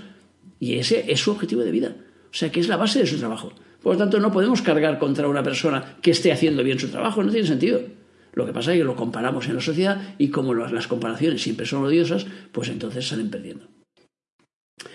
Y 0.59 0.77
ese 0.77 1.12
es 1.12 1.21
su 1.21 1.31
objetivo 1.31 1.62
de 1.62 1.71
vida. 1.71 1.95
O 2.31 2.35
sea 2.35 2.51
que 2.51 2.61
es 2.61 2.69
la 2.69 2.79
base 2.79 3.01
de 3.01 3.07
su 3.07 3.19
trabajo. 3.19 3.53
Por 3.83 3.93
lo 3.93 3.99
tanto, 3.99 4.19
no 4.19 4.33
podemos 4.33 4.62
cargar 4.62 4.99
contra 4.99 5.29
una 5.29 5.43
persona 5.43 5.97
que 6.03 6.11
esté 6.11 6.33
haciendo 6.33 6.64
bien 6.64 6.79
su 6.79 6.88
trabajo. 6.88 7.23
No 7.23 7.31
tiene 7.31 7.47
sentido. 7.47 7.81
Lo 8.38 8.46
que 8.46 8.53
pasa 8.53 8.72
es 8.72 8.79
que 8.79 8.85
lo 8.85 8.94
comparamos 8.94 9.48
en 9.48 9.57
la 9.57 9.61
sociedad 9.61 10.14
y 10.16 10.29
como 10.29 10.55
las 10.55 10.87
comparaciones 10.87 11.42
siempre 11.42 11.66
son 11.66 11.83
odiosas, 11.83 12.24
pues 12.53 12.68
entonces 12.68 13.09
salen 13.09 13.31
perdiendo. 13.31 13.66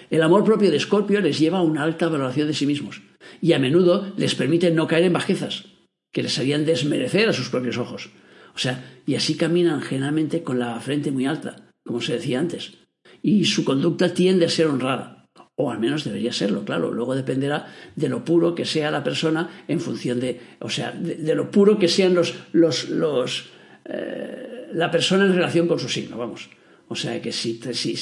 El 0.09 0.21
amor 0.21 0.45
propio 0.45 0.71
de 0.71 0.77
Escorpio 0.77 1.19
les 1.19 1.39
lleva 1.39 1.57
a 1.57 1.61
una 1.61 1.83
alta 1.83 2.07
valoración 2.07 2.47
de 2.47 2.53
sí 2.53 2.65
mismos 2.65 3.01
y 3.41 3.51
a 3.51 3.59
menudo 3.59 4.13
les 4.15 4.33
permite 4.35 4.71
no 4.71 4.87
caer 4.87 5.03
en 5.03 5.11
bajezas 5.11 5.65
que 6.13 6.23
les 6.23 6.39
harían 6.39 6.63
desmerecer 6.63 7.27
a 7.27 7.33
sus 7.33 7.49
propios 7.49 7.77
ojos. 7.77 8.11
O 8.55 8.59
sea, 8.59 8.81
y 9.05 9.15
así 9.15 9.35
caminan 9.35 9.81
generalmente 9.81 10.41
con 10.41 10.57
la 10.57 10.79
frente 10.79 11.11
muy 11.11 11.25
alta, 11.25 11.69
como 11.85 11.99
se 11.99 12.13
decía 12.13 12.39
antes, 12.39 12.77
y 13.21 13.43
su 13.43 13.65
conducta 13.65 14.13
tiende 14.13 14.45
a 14.45 14.49
ser 14.49 14.67
honrada 14.67 15.22
o 15.55 15.69
al 15.69 15.79
menos 15.79 16.03
debería 16.03 16.33
serlo, 16.33 16.65
claro. 16.65 16.91
Luego 16.91 17.15
dependerá 17.15 17.67
de 17.95 18.09
lo 18.09 18.25
puro 18.25 18.55
que 18.55 18.65
sea 18.65 18.89
la 18.91 19.03
persona 19.03 19.63
en 19.67 19.79
función 19.79 20.19
de, 20.19 20.39
o 20.59 20.69
sea, 20.69 20.91
de, 20.91 21.35
lo 21.35 21.51
puro 21.51 21.77
que 21.77 21.87
sean 21.87 22.13
los, 22.15 22.35
los, 22.53 22.89
los 22.89 23.49
eh, 23.85 24.69
la 24.73 24.89
persona 24.89 25.25
en 25.25 25.35
relación 25.35 25.67
con 25.67 25.79
su 25.79 25.89
signo, 25.89 26.17
vamos. 26.17 26.49
O 26.87 26.95
sea 26.95 27.21
que 27.21 27.31
si, 27.31 27.59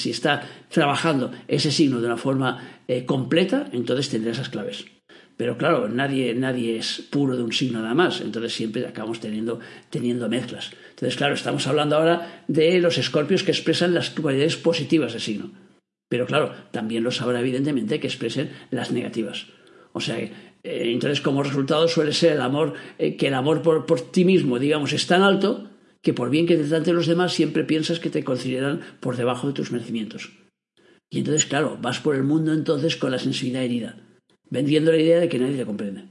está 0.09 0.43
trabajando 0.69 1.31
ese 1.47 1.71
signo 1.71 1.99
de 2.01 2.07
una 2.07 2.17
forma 2.17 2.81
eh, 2.87 3.05
completa, 3.05 3.67
entonces 3.71 4.09
tendrá 4.09 4.31
esas 4.31 4.49
claves. 4.49 4.85
Pero 5.37 5.57
claro, 5.57 5.87
nadie, 5.87 6.33
nadie 6.35 6.77
es 6.77 7.07
puro 7.09 7.35
de 7.35 7.43
un 7.43 7.51
signo 7.51 7.81
nada 7.81 7.95
más, 7.95 8.21
entonces 8.21 8.53
siempre 8.53 8.85
acabamos 8.85 9.19
teniendo, 9.19 9.59
teniendo 9.89 10.29
mezclas. 10.29 10.71
Entonces, 10.91 11.15
claro, 11.15 11.33
estamos 11.33 11.65
hablando 11.67 11.95
ahora 11.95 12.43
de 12.47 12.79
los 12.79 12.97
escorpios 12.97 13.43
que 13.43 13.51
expresan 13.51 13.93
las 13.93 14.11
cualidades 14.11 14.55
positivas 14.57 15.13
del 15.13 15.21
signo. 15.21 15.51
Pero 16.11 16.25
claro, 16.25 16.51
también 16.71 17.05
los 17.05 17.21
habrá 17.21 17.39
evidentemente 17.39 18.01
que 18.01 18.07
expresen 18.07 18.51
las 18.69 18.91
negativas. 18.91 19.47
O 19.93 20.01
sea, 20.01 20.19
eh, 20.19 20.31
entonces 20.63 21.21
como 21.21 21.41
resultado 21.41 21.87
suele 21.87 22.11
ser 22.11 22.33
el 22.33 22.41
amor, 22.41 22.73
eh, 22.97 23.15
que 23.15 23.27
el 23.27 23.33
amor 23.33 23.61
por, 23.61 23.85
por, 23.85 24.01
ti 24.11 24.25
mismo, 24.25 24.59
digamos, 24.59 24.91
es 24.91 25.07
tan 25.07 25.21
alto 25.21 25.69
que 26.01 26.13
por 26.13 26.29
bien 26.29 26.47
que 26.47 26.57
te 26.57 26.65
traten 26.65 26.95
los 26.95 27.07
demás 27.07 27.31
siempre 27.31 27.63
piensas 27.63 28.01
que 28.01 28.09
te 28.09 28.25
consideran 28.25 28.81
por 28.99 29.15
debajo 29.15 29.47
de 29.47 29.53
tus 29.53 29.71
merecimientos. 29.71 30.33
Y 31.09 31.19
entonces, 31.19 31.45
claro, 31.45 31.77
vas 31.81 32.01
por 32.01 32.15
el 32.15 32.23
mundo 32.23 32.51
entonces 32.51 32.97
con 32.97 33.11
la 33.11 33.19
sensibilidad 33.19 33.63
herida 33.63 33.95
vendiendo 34.49 34.91
la 34.91 34.97
idea 34.97 35.21
de 35.21 35.29
que 35.29 35.39
nadie 35.39 35.55
te 35.55 35.65
comprende. 35.65 36.09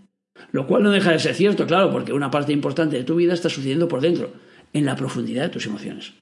Lo 0.51 0.67
cual 0.67 0.83
no 0.83 0.91
deja 0.93 1.13
de 1.13 1.19
ser 1.19 1.35
cierto, 1.35 1.67
claro, 1.67 1.93
porque 1.93 2.15
una 2.15 2.31
parte 2.31 2.55
importante 2.55 2.97
de 2.97 3.05
tu 3.05 3.17
vida 3.17 3.35
está 3.35 3.51
sucediendo 3.51 3.87
por 3.87 4.01
dentro, 4.01 4.33
en 4.73 4.87
la 4.87 4.97
profundidad 4.97 5.43
de 5.43 5.49
tus 5.51 5.67
emociones. 5.67 6.15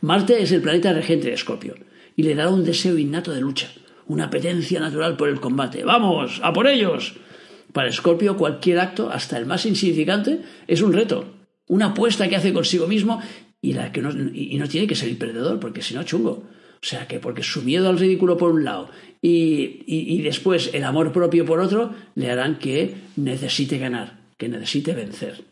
Marte 0.00 0.40
es 0.40 0.52
el 0.52 0.62
planeta 0.62 0.92
regente 0.92 1.26
de 1.26 1.34
Escorpio 1.34 1.74
y 2.16 2.22
le 2.22 2.34
dará 2.34 2.50
un 2.50 2.64
deseo 2.64 2.98
innato 2.98 3.32
de 3.32 3.40
lucha, 3.40 3.70
una 4.06 4.24
apetencia 4.24 4.80
natural 4.80 5.16
por 5.16 5.28
el 5.28 5.40
combate. 5.40 5.84
¡Vamos! 5.84 6.40
¡A 6.42 6.52
por 6.52 6.66
ellos! 6.66 7.14
Para 7.72 7.88
Escorpio 7.88 8.36
cualquier 8.36 8.78
acto, 8.78 9.10
hasta 9.10 9.36
el 9.36 9.46
más 9.46 9.66
insignificante, 9.66 10.40
es 10.66 10.80
un 10.80 10.92
reto, 10.92 11.34
una 11.66 11.86
apuesta 11.86 12.28
que 12.28 12.36
hace 12.36 12.52
consigo 12.52 12.86
mismo 12.86 13.20
y, 13.60 13.72
la 13.72 13.90
que 13.90 14.00
no, 14.00 14.10
y 14.10 14.56
no 14.58 14.68
tiene 14.68 14.86
que 14.86 14.94
ser 14.94 15.08
el 15.08 15.16
perdedor, 15.16 15.58
porque 15.58 15.82
si 15.82 15.94
no, 15.94 16.04
chungo. 16.04 16.44
O 16.84 16.86
sea 16.86 17.08
que 17.08 17.18
porque 17.18 17.42
su 17.42 17.62
miedo 17.62 17.88
al 17.88 17.98
ridículo 17.98 18.36
por 18.36 18.52
un 18.52 18.62
lado 18.62 18.90
y, 19.22 20.20
después 20.20 20.68
el 20.74 20.84
amor 20.84 21.12
propio 21.12 21.46
por 21.46 21.60
otro 21.60 21.94
le 22.14 22.30
harán 22.30 22.58
que 22.58 22.94
necesite 23.16 23.78
ganar, 23.78 24.18
que 24.36 24.50
necesite 24.50 24.92
vencer. 24.92 25.44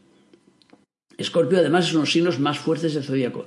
Escorpio 1.16 1.59
además 1.59 1.87
es 1.87 1.92
uno 1.92 2.01
de 2.01 2.03
los 2.03 2.12
signos 2.12 2.38
más 2.38 2.59
fuertes 2.59 2.92
del 2.92 3.05
zodíaco 3.05 3.46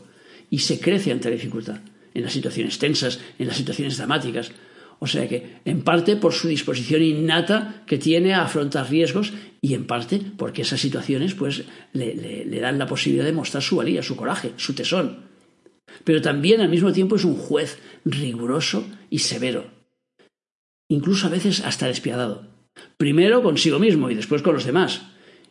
y 0.50 0.60
se 0.60 0.80
crece 0.80 1.12
ante 1.12 1.30
la 1.30 1.36
dificultad, 1.36 1.78
en 2.16 2.24
las 2.24 2.34
situaciones 2.34 2.80
tensas, 2.80 3.20
en 3.38 3.48
las 3.48 3.58
situaciones 3.58 3.98
dramáticas. 3.98 4.52
O 5.00 5.08
sea 5.08 5.28
que, 5.28 5.60
en 5.66 5.82
parte 5.82 6.16
por 6.16 6.34
su 6.34 6.48
disposición 6.48 7.04
innata 7.04 7.84
que 7.86 7.98
tiene 7.98 8.34
a 8.34 8.44
afrontar 8.44 8.90
riesgos 8.90 9.34
y 9.62 9.74
en 9.74 9.86
parte 9.86 10.22
porque 10.38 10.64
esas 10.64 10.80
situaciones 10.80 11.36
pues, 11.36 11.66
le, 11.94 12.16
le 12.46 12.60
dan 12.60 12.80
la 12.80 12.88
posibilidad 12.88 13.26
de 13.26 13.34
mostrar 13.34 13.62
su 13.62 13.76
valía, 13.76 14.02
su 14.02 14.16
coraje, 14.16 14.54
su 14.56 14.74
tesón. 14.74 15.26
Pero 16.04 16.22
también 16.22 16.62
al 16.62 16.70
mismo 16.70 16.92
tiempo 16.94 17.18
es 17.18 17.26
un 17.26 17.36
juez 17.36 17.78
riguroso 18.06 18.86
y 19.10 19.20
severo, 19.20 19.66
incluso 20.90 21.28
a 21.28 21.30
veces 21.30 21.62
hasta 21.62 21.88
despiadado. 21.88 22.48
Primero 22.98 23.44
consigo 23.44 23.80
mismo 23.80 24.10
y 24.10 24.16
después 24.16 24.42
con 24.42 24.54
los 24.54 24.66
demás. 24.66 25.02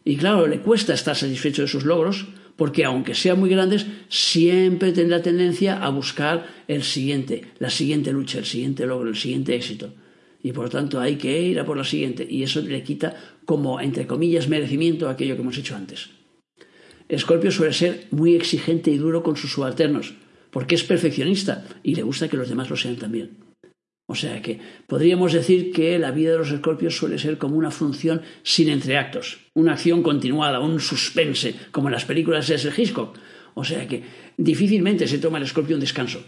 Y 0.04 0.16
claro, 0.16 0.46
le 0.46 0.60
cuesta 0.60 0.92
estar 0.92 1.16
satisfecho 1.16 1.62
de 1.62 1.68
sus 1.68 1.84
logros 1.84 2.26
porque 2.56 2.84
aunque 2.84 3.14
sean 3.14 3.40
muy 3.40 3.50
grandes, 3.50 3.86
siempre 4.08 4.92
tendrá 4.92 5.22
tendencia 5.22 5.82
a 5.82 5.88
buscar 5.90 6.46
el 6.68 6.82
siguiente, 6.82 7.46
la 7.58 7.70
siguiente 7.70 8.12
lucha, 8.12 8.38
el 8.38 8.44
siguiente 8.44 8.86
logro, 8.86 9.08
el 9.08 9.16
siguiente 9.16 9.54
éxito. 9.54 9.92
Y 10.42 10.52
por 10.52 10.68
tanto 10.68 11.00
hay 11.00 11.16
que 11.16 11.40
ir 11.40 11.58
a 11.58 11.64
por 11.64 11.76
la 11.76 11.84
siguiente. 11.84 12.26
Y 12.28 12.42
eso 12.42 12.60
le 12.60 12.82
quita 12.82 13.16
como, 13.44 13.80
entre 13.80 14.06
comillas, 14.06 14.48
merecimiento 14.48 15.08
a 15.08 15.12
aquello 15.12 15.34
que 15.34 15.42
hemos 15.42 15.58
hecho 15.58 15.74
antes. 15.74 16.10
Escorpio 17.08 17.50
suele 17.50 17.72
ser 17.72 18.06
muy 18.10 18.34
exigente 18.34 18.90
y 18.90 18.98
duro 18.98 19.22
con 19.22 19.36
sus 19.36 19.52
subalternos, 19.52 20.14
porque 20.50 20.74
es 20.74 20.84
perfeccionista 20.84 21.64
y 21.82 21.94
le 21.94 22.02
gusta 22.02 22.28
que 22.28 22.36
los 22.36 22.48
demás 22.48 22.70
lo 22.70 22.76
sean 22.76 22.96
también. 22.96 23.53
O 24.06 24.14
sea 24.14 24.42
que 24.42 24.60
podríamos 24.86 25.32
decir 25.32 25.72
que 25.72 25.98
la 25.98 26.10
vida 26.10 26.32
de 26.32 26.38
los 26.38 26.50
escorpios 26.50 26.96
suele 26.96 27.18
ser 27.18 27.38
como 27.38 27.56
una 27.56 27.70
función 27.70 28.22
sin 28.42 28.68
entreactos, 28.68 29.38
una 29.54 29.72
acción 29.72 30.02
continuada, 30.02 30.60
un 30.60 30.78
suspense, 30.78 31.54
como 31.70 31.88
en 31.88 31.92
las 31.92 32.04
películas 32.04 32.46
de 32.48 32.58
Sir 32.58 32.72
Hitchcock. 32.76 33.16
O 33.54 33.64
sea 33.64 33.86
que 33.86 34.02
difícilmente 34.36 35.08
se 35.08 35.18
toma 35.18 35.38
el 35.38 35.44
escorpio 35.44 35.76
un 35.76 35.80
descanso. 35.80 36.22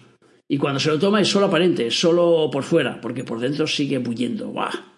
Y 0.48 0.58
cuando 0.58 0.80
se 0.80 0.90
lo 0.90 0.98
toma 0.98 1.20
es 1.20 1.28
solo 1.28 1.46
aparente, 1.46 1.90
solo 1.90 2.48
por 2.50 2.62
fuera, 2.62 3.00
porque 3.00 3.24
por 3.24 3.40
dentro 3.40 3.66
sigue 3.66 3.98
bulliendo. 3.98 4.48
¡Buah! 4.48 4.96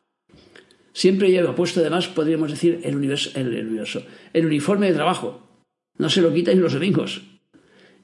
Siempre 0.93 1.31
lleva 1.31 1.55
puesto 1.55 1.81
además, 1.81 2.09
podríamos 2.09 2.51
decir, 2.51 2.81
el, 2.83 2.97
universo, 2.97 3.31
el, 3.37 4.47
uniforme 4.47 4.89
de 4.89 4.95
trabajo. 4.95 5.49
No 5.97 6.11
se 6.11 6.21
lo 6.21 6.33
quita 6.33 6.53
ni 6.53 6.61
los 6.61 6.75
domingos. 6.75 7.23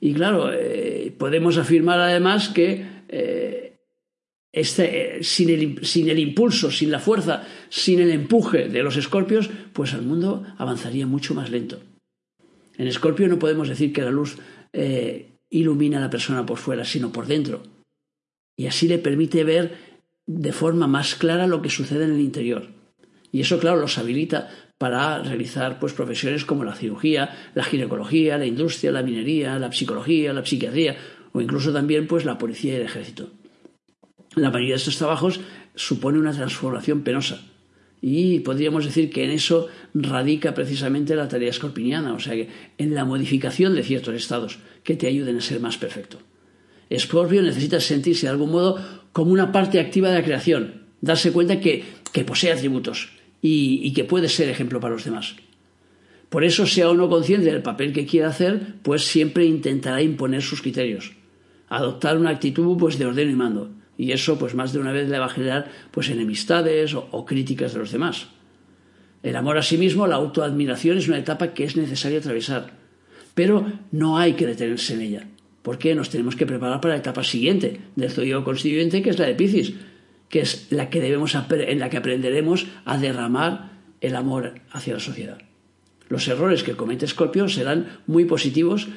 Y 0.01 0.15
claro, 0.15 0.51
eh, 0.53 1.13
podemos 1.19 1.59
afirmar 1.59 1.99
además 2.01 2.49
que 2.49 2.87
eh, 3.09 3.44
este, 4.55 5.19
sin, 5.25 5.51
el, 5.51 5.85
sin, 5.85 6.09
el, 6.09 6.21
impulso, 6.21 6.71
sin 6.71 6.93
la 6.93 7.01
fuerza, 7.01 7.43
sin 7.69 7.99
el 7.99 8.13
empuje 8.13 8.69
de 8.69 8.85
los 8.85 8.97
escorpios, 8.97 9.51
pues 9.73 9.95
el 9.95 10.03
mundo 10.03 10.45
avanzaría 10.59 11.09
mucho 11.09 11.35
más 11.35 11.51
lento. 11.51 11.81
En 12.79 12.87
escorpio 12.87 13.27
no 13.27 13.41
podemos 13.41 13.69
decir 13.69 13.93
que 13.93 14.03
la 14.03 14.13
luz 14.13 14.39
eh, 14.73 15.39
ilumina 15.51 15.99
a 15.99 16.03
la 16.03 16.11
persona 16.11 16.47
por 16.47 16.59
fuera, 16.59 16.85
sino 16.85 17.11
por 17.11 17.27
dentro. 17.27 17.65
Y 18.57 18.67
así 18.67 18.87
le 18.87 18.99
permite 18.99 19.43
ver 19.43 19.77
de 20.25 20.53
forma 20.53 20.87
más 20.87 21.17
clara 21.17 21.49
lo 21.49 21.61
que 21.61 21.69
sucede 21.69 22.05
en 22.05 22.13
el 22.13 22.21
interior. 22.21 22.69
Y 23.33 23.41
eso, 23.41 23.59
claro, 23.59 23.81
los 23.81 23.99
habilita 23.99 24.51
para 24.79 25.21
realizar 25.21 25.81
pues, 25.81 25.95
profesiones 25.95 26.45
como 26.45 26.63
la 26.63 26.77
cirugía, 26.77 27.51
la 27.57 27.65
ginecología, 27.65 28.39
la 28.39 28.47
industria, 28.47 28.93
la 28.93 29.03
minería, 29.03 29.59
la 29.59 29.73
psicología, 29.73 30.33
la 30.33 30.47
psiquiatría 30.47 30.97
o 31.33 31.41
incluso 31.41 31.73
también 31.73 32.07
pues, 32.07 32.25
la 32.25 32.39
policía 32.39 32.75
y 32.75 32.77
el 32.77 32.83
ejército 32.83 33.33
la 34.37 34.51
mayoría 34.51 34.75
de 34.75 34.79
estos 34.79 34.99
trabajos 34.99 35.41
supone 35.75 36.19
una 36.19 36.33
transformación 36.33 37.03
penosa. 37.03 37.41
Y 38.01 38.41
podríamos 38.41 38.85
decir 38.85 39.11
que 39.11 39.25
en 39.25 39.31
eso 39.31 39.69
radica 39.95 40.53
precisamente 40.53 41.17
la 41.17 41.29
tarea 41.29 41.49
escorpiniana, 41.49 42.13
o 42.13 42.21
sea 42.21 42.35
que 42.35 42.49
en 42.77 42.95
la 42.95 43.05
modificación 43.05 43.75
de 43.75 43.83
ciertos 43.83 44.15
estados 44.15 44.59
que 44.83 44.95
te 44.95 45.07
ayuden 45.07 45.39
a 45.39 45.41
ser 45.41 45.61
más 45.61 45.79
perfecto. 45.79 46.19
Escorpio 46.91 47.41
necesita 47.41 47.81
sentirse 47.81 48.27
de 48.27 48.33
algún 48.33 48.51
modo 48.51 48.79
como 49.13 49.33
una 49.33 49.53
parte 49.53 49.81
activa 49.81 50.11
de 50.11 50.17
la 50.17 50.25
creación, 50.25 50.83
darse 51.01 51.33
cuenta 51.33 51.61
que, 51.61 51.85
posee 52.27 52.53
atributos 52.53 53.09
y, 53.41 53.91
que 53.95 54.05
puede 54.05 54.29
ser 54.29 54.49
ejemplo 54.51 54.81
para 54.81 54.95
los 54.95 55.05
demás. 55.05 55.35
Por 56.29 56.45
eso, 56.45 56.67
sea 56.67 56.91
o 56.91 56.95
no 56.95 57.09
consciente 57.09 57.51
del 57.51 57.63
papel 57.63 57.93
que 57.93 58.07
quiere 58.07 58.27
hacer, 58.27 58.75
pues 58.83 59.07
siempre 59.07 59.47
intentará 59.47 60.03
imponer 60.03 60.43
sus 60.43 60.61
criterios, 60.61 61.13
adoptar 61.69 62.19
una 62.19 62.31
actitud 62.31 62.77
pues, 62.77 62.99
de 62.99 63.07
orden 63.07 63.31
y 63.31 63.35
mando 63.35 63.71
y 63.97 64.13
eso, 64.13 64.39
pues 64.39 64.55
más 64.55 64.73
de 64.73 64.81
una 64.81 64.93
vez 64.93 65.09
le 65.09 65.19
va 65.19 65.27
a 65.27 65.31
generar 65.31 65.71
pues 65.91 66.09
enemistades 66.09 66.95
o, 66.95 67.25
críticas 67.25 67.73
de 67.73 67.79
los 67.79 67.93
demás. 67.93 68.29
El 69.23 69.37
amor 69.37 69.57
a 69.57 69.63
sí 69.63 69.79
mismo, 69.79 70.07
la 70.07 70.17
autoadmiración, 70.17 70.99
es 70.99 71.09
una 71.09 71.19
etapa 71.19 71.55
que 71.55 71.65
es 71.65 71.77
necesaria 71.77 72.19
atravesar. 72.19 72.73
Pero 73.35 73.67
no 73.91 74.19
hay 74.19 74.35
que 74.35 74.47
detenerse 74.47 74.95
en 74.95 75.01
ella, 75.01 75.29
porque 75.63 75.95
nos 75.95 76.11
tenemos 76.11 76.37
que 76.37 76.47
preparar 76.47 76.81
para 76.81 76.95
la 76.95 77.01
etapa 77.01 77.25
siguiente 77.25 77.81
del 77.97 78.11
zodíaco 78.11 78.45
constituyente, 78.45 79.03
que 79.03 79.11
es 79.11 79.19
la 79.19 79.27
de 79.27 79.35
Piscis, 79.35 79.75
que 80.29 80.41
es 80.41 80.67
la 80.71 80.91
que 80.91 81.01
debemos 81.01 81.35
en 81.35 81.79
la 81.79 81.91
que 81.91 81.97
aprenderemos 81.97 82.67
a 82.85 82.99
derramar 82.99 83.71
el 84.01 84.17
amor 84.17 84.61
hacia 84.71 84.95
la 84.95 85.01
sociedad. 85.01 85.39
Los 86.09 86.29
errores 86.29 86.63
que 86.63 86.77
comete 86.77 87.07
Scorpio 87.07 87.49
serán 87.49 88.01
muy 88.07 88.25
positivos 88.25 88.89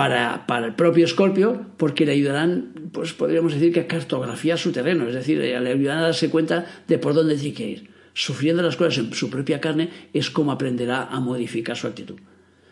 para, 0.00 0.64
el 0.64 0.74
propio 0.74 1.04
Escorpio 1.04 1.66
porque 1.76 2.06
le 2.06 2.12
ayudarán, 2.12 2.72
pues 2.90 3.12
podríamos 3.12 3.52
decir 3.52 3.70
que 3.70 3.80
a 3.80 3.86
cartografiar 3.86 4.58
su 4.58 4.72
terreno, 4.72 5.06
es 5.06 5.14
decir, 5.14 5.36
le 5.36 5.54
ayudarán 5.54 5.98
a 5.98 6.06
darse 6.06 6.30
cuenta 6.30 6.64
de 6.88 6.96
por 6.96 7.12
dónde 7.12 7.36
tiene 7.36 7.54
que 7.54 7.68
ir. 7.68 7.90
Sufriendo 8.14 8.62
las 8.62 8.76
cosas 8.76 8.96
en 8.96 9.12
su 9.12 9.28
propia 9.28 9.60
carne 9.60 9.90
es 10.14 10.30
como 10.30 10.52
aprenderá 10.52 11.04
a 11.04 11.20
modificar 11.20 11.76
su 11.76 11.86
actitud. 11.86 12.18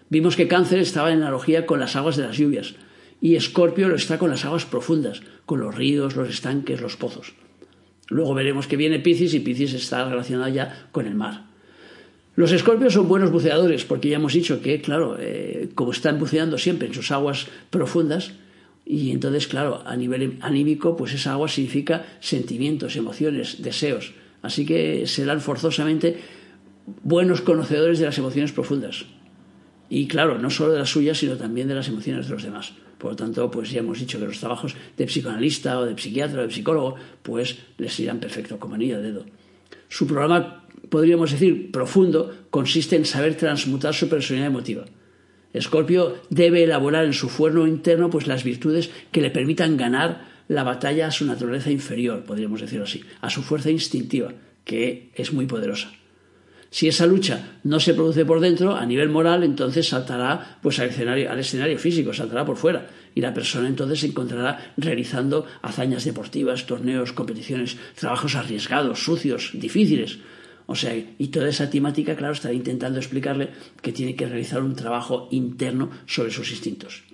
Vimos 0.08 0.36
que 0.36 0.48
Cáncer 0.48 0.78
estaba 0.78 1.12
en 1.12 1.20
analogía 1.20 1.66
con 1.66 1.80
las 1.80 1.96
aguas 1.96 2.16
de 2.16 2.22
las 2.22 2.38
lluvias 2.38 2.76
y 3.20 3.36
Escorpio 3.36 3.90
lo 3.90 3.96
está 3.96 4.16
con 4.16 4.30
las 4.30 4.46
aguas 4.46 4.64
profundas, 4.64 5.20
con 5.44 5.60
los 5.60 5.74
ríos, 5.74 6.16
los 6.16 6.30
estanques, 6.30 6.80
los 6.80 6.96
pozos. 6.96 7.34
Luego 8.08 8.32
veremos 8.32 8.66
que 8.66 8.78
viene 8.78 9.00
Piscis 9.00 9.34
y 9.34 9.40
Piscis 9.40 9.74
está 9.74 10.08
relacionado 10.08 10.48
ya 10.48 10.88
con 10.92 11.06
el 11.06 11.14
mar. 11.14 11.47
Los 12.38 12.52
escorpios 12.52 12.92
son 12.92 13.08
buenos 13.08 13.32
buceadores 13.32 13.84
porque 13.84 14.10
ya 14.10 14.16
hemos 14.18 14.32
dicho 14.32 14.62
que, 14.62 14.80
claro, 14.80 15.16
eh, 15.18 15.70
como 15.74 15.90
están 15.90 16.20
buceando 16.20 16.56
siempre 16.56 16.86
en 16.86 16.94
sus 16.94 17.10
aguas 17.10 17.48
profundas, 17.68 18.30
y 18.86 19.10
entonces, 19.10 19.48
claro, 19.48 19.82
a 19.84 19.96
nivel 19.96 20.38
anímico, 20.40 20.96
pues 20.96 21.12
esa 21.14 21.32
agua 21.32 21.48
significa 21.48 22.06
sentimientos, 22.20 22.94
emociones, 22.94 23.60
deseos. 23.60 24.14
Así 24.40 24.64
que 24.64 25.08
serán 25.08 25.40
forzosamente 25.40 26.16
buenos 27.02 27.40
conocedores 27.40 27.98
de 27.98 28.04
las 28.06 28.18
emociones 28.18 28.52
profundas. 28.52 29.06
Y 29.90 30.06
claro, 30.06 30.38
no 30.38 30.48
solo 30.48 30.74
de 30.74 30.78
las 30.78 30.90
suyas, 30.90 31.18
sino 31.18 31.36
también 31.36 31.66
de 31.66 31.74
las 31.74 31.88
emociones 31.88 32.28
de 32.28 32.34
los 32.34 32.44
demás. 32.44 32.72
Por 32.98 33.10
lo 33.10 33.16
tanto, 33.16 33.50
pues 33.50 33.72
ya 33.72 33.80
hemos 33.80 33.98
dicho 33.98 34.20
que 34.20 34.26
los 34.26 34.38
trabajos 34.38 34.76
de 34.96 35.06
psicoanalista 35.06 35.80
o 35.80 35.86
de 35.86 35.98
psiquiatra 35.98 36.42
o 36.42 36.46
de 36.46 36.52
psicólogo, 36.52 36.94
pues 37.20 37.58
les 37.78 37.98
irán 37.98 38.20
perfecto 38.20 38.60
como 38.60 38.76
anillo 38.76 38.98
de 38.98 39.10
dedo. 39.10 39.26
Su 39.88 40.06
programa 40.06 40.67
podríamos 40.88 41.32
decir, 41.32 41.70
profundo, 41.70 42.34
consiste 42.50 42.96
en 42.96 43.04
saber 43.04 43.36
transmutar 43.36 43.94
su 43.94 44.08
personalidad 44.08 44.48
emotiva. 44.48 44.84
Escorpio 45.52 46.16
debe 46.30 46.64
elaborar 46.64 47.04
en 47.04 47.14
su 47.14 47.28
fuero 47.28 47.66
interno 47.66 48.10
pues 48.10 48.26
las 48.26 48.44
virtudes 48.44 48.90
que 49.12 49.22
le 49.22 49.30
permitan 49.30 49.76
ganar 49.76 50.28
la 50.48 50.62
batalla 50.62 51.06
a 51.06 51.10
su 51.10 51.24
naturaleza 51.24 51.70
inferior, 51.70 52.24
podríamos 52.24 52.60
decirlo 52.60 52.84
así, 52.84 53.02
a 53.20 53.30
su 53.30 53.42
fuerza 53.42 53.70
instintiva, 53.70 54.32
que 54.64 55.10
es 55.14 55.32
muy 55.32 55.46
poderosa. 55.46 55.90
Si 56.70 56.86
esa 56.86 57.06
lucha 57.06 57.58
no 57.64 57.80
se 57.80 57.94
produce 57.94 58.26
por 58.26 58.40
dentro, 58.40 58.76
a 58.76 58.84
nivel 58.84 59.08
moral, 59.08 59.42
entonces 59.42 59.88
saltará 59.88 60.58
pues, 60.60 60.78
al, 60.78 60.90
escenario, 60.90 61.30
al 61.30 61.38
escenario 61.38 61.78
físico, 61.78 62.12
saltará 62.12 62.44
por 62.44 62.56
fuera. 62.56 62.86
Y 63.14 63.22
la 63.22 63.32
persona 63.32 63.68
entonces 63.68 64.00
se 64.00 64.08
encontrará 64.08 64.74
realizando 64.76 65.46
hazañas 65.62 66.04
deportivas, 66.04 66.66
torneos, 66.66 67.12
competiciones, 67.12 67.78
trabajos 67.94 68.34
arriesgados, 68.34 69.02
sucios, 69.02 69.52
difíciles. 69.54 70.18
O 70.70 70.74
sea, 70.74 70.94
y 70.94 71.28
toda 71.28 71.48
esa 71.48 71.70
temática, 71.70 72.14
claro, 72.14 72.34
estará 72.34 72.52
intentando 72.52 72.98
explicarle 72.98 73.48
que 73.80 73.90
tiene 73.90 74.14
que 74.14 74.26
realizar 74.26 74.62
un 74.62 74.74
trabajo 74.74 75.26
interno 75.30 75.88
sobre 76.04 76.30
sus 76.30 76.50
instintos. 76.50 77.04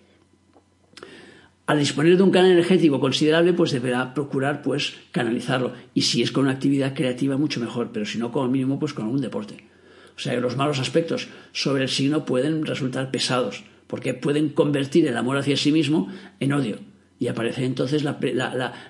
Al 1.64 1.79
disponer 1.79 2.17
de 2.17 2.25
un 2.25 2.33
canal 2.33 2.51
energético 2.51 2.99
considerable, 2.99 3.53
pues 3.53 3.71
deberá 3.71 4.12
procurar 4.12 4.61
pues 4.61 4.95
canalizarlo. 5.12 5.73
Y 5.95 6.03
si 6.03 6.21
es 6.21 6.33
con 6.33 6.45
una 6.45 6.53
actividad 6.53 6.95
creativa, 6.95 7.37
mucho 7.37 7.61
mejor, 7.61 7.90
pero 7.93 8.05
si 8.05 8.19
no, 8.19 8.33
como 8.33 8.49
mínimo, 8.49 8.81
pues 8.81 8.93
con 8.93 9.05
algún 9.05 9.21
deporte. 9.21 9.69
O 10.17 10.19
sea 10.19 10.35
que 10.35 10.40
los 10.40 10.57
malos 10.57 10.81
aspectos 10.81 11.29
sobre 11.53 11.85
el 11.85 11.88
signo 11.88 12.25
pueden 12.25 12.67
resultar 12.67 13.12
pesados, 13.12 13.62
porque 13.87 14.14
pueden 14.14 14.49
convertir 14.49 15.07
el 15.07 15.17
amor 15.17 15.37
hacia 15.37 15.57
sí 15.57 15.71
mismo 15.71 16.12
en 16.40 16.53
odio. 16.55 16.81
Y 17.21 17.29
aparece 17.29 17.64
entonces 17.64 18.03
la, 18.03 18.19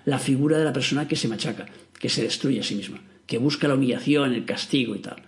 la 0.07 0.19
figura 0.19 0.57
de 0.57 0.65
la 0.65 0.73
persona 0.73 1.07
que 1.07 1.17
se 1.17 1.29
machaca, 1.29 1.67
que 1.99 2.09
se 2.09 2.23
destruye 2.23 2.61
a 2.61 2.65
sí 2.65 2.77
misma, 2.77 3.03
que 3.27 3.39
busca 3.39 3.69
la 3.69 3.75
humillación, 3.75 4.35
el 4.35 4.45
castigo 4.45 4.95
y 4.95 5.01
tal. 5.01 5.23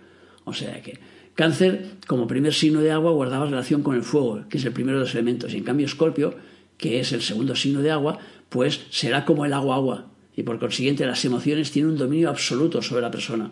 O 0.45 0.53
sea 0.53 0.81
que 0.81 0.99
Cáncer, 1.35 1.85
como 2.07 2.25
primer 2.25 2.53
signo 2.53 2.81
de 2.81 2.91
agua, 2.91 3.11
guardaba 3.11 3.45
relación 3.45 3.83
con 3.83 3.95
el 3.95 4.01
fuego, 4.01 4.45
que 4.49 4.57
es 4.57 4.65
el 4.65 4.73
primero 4.73 4.97
de 4.97 5.05
los 5.05 5.13
elementos. 5.13 5.53
Y 5.53 5.57
en 5.57 5.63
cambio, 5.63 5.85
Escorpio 5.85 6.35
que 6.77 6.99
es 6.99 7.11
el 7.11 7.21
segundo 7.21 7.55
signo 7.55 7.81
de 7.81 7.91
agua, 7.91 8.19
pues 8.49 8.81
será 8.91 9.25
como 9.25 9.45
el 9.45 9.53
agua-agua. 9.53 10.11
Y 10.35 10.43
por 10.43 10.59
consiguiente 10.59 11.05
las 11.05 11.25
emociones 11.25 11.71
tienen 11.71 11.91
un 11.91 11.97
dominio 11.97 12.29
absoluto 12.29 12.81
sobre 12.81 13.01
la 13.01 13.11
persona. 13.11 13.51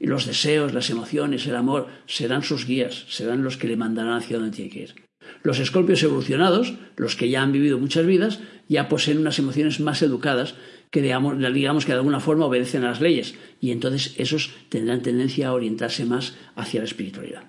Y 0.00 0.06
los 0.06 0.26
deseos, 0.26 0.74
las 0.74 0.90
emociones, 0.90 1.46
el 1.46 1.56
amor 1.56 1.86
serán 2.06 2.42
sus 2.42 2.66
guías, 2.66 3.04
serán 3.08 3.44
los 3.44 3.56
que 3.56 3.68
le 3.68 3.76
mandarán 3.76 4.14
hacia 4.14 4.38
donde 4.38 4.56
tiene 4.56 4.70
que 4.70 4.80
ir. 4.80 4.94
Los 5.42 5.58
escorpios 5.58 6.02
evolucionados, 6.02 6.74
los 6.96 7.16
que 7.16 7.28
ya 7.28 7.42
han 7.42 7.52
vivido 7.52 7.78
muchas 7.78 8.06
vidas, 8.06 8.40
ya 8.68 8.88
poseen 8.88 9.18
unas 9.18 9.38
emociones 9.38 9.80
más 9.80 10.02
educadas 10.02 10.54
que 10.96 11.02
digamos, 11.02 11.84
que 11.84 11.92
de 11.92 11.98
alguna 11.98 12.20
forma 12.20 12.46
obedecen 12.46 12.82
a 12.82 12.88
las 12.88 13.02
leyes 13.02 13.34
y 13.60 13.70
entonces 13.70 14.14
esos 14.16 14.54
tendrán 14.70 15.02
tendencia 15.02 15.48
a 15.48 15.52
orientarse 15.52 16.06
más 16.06 16.32
hacia 16.54 16.80
la 16.80 16.86
espiritualidad. 16.86 17.42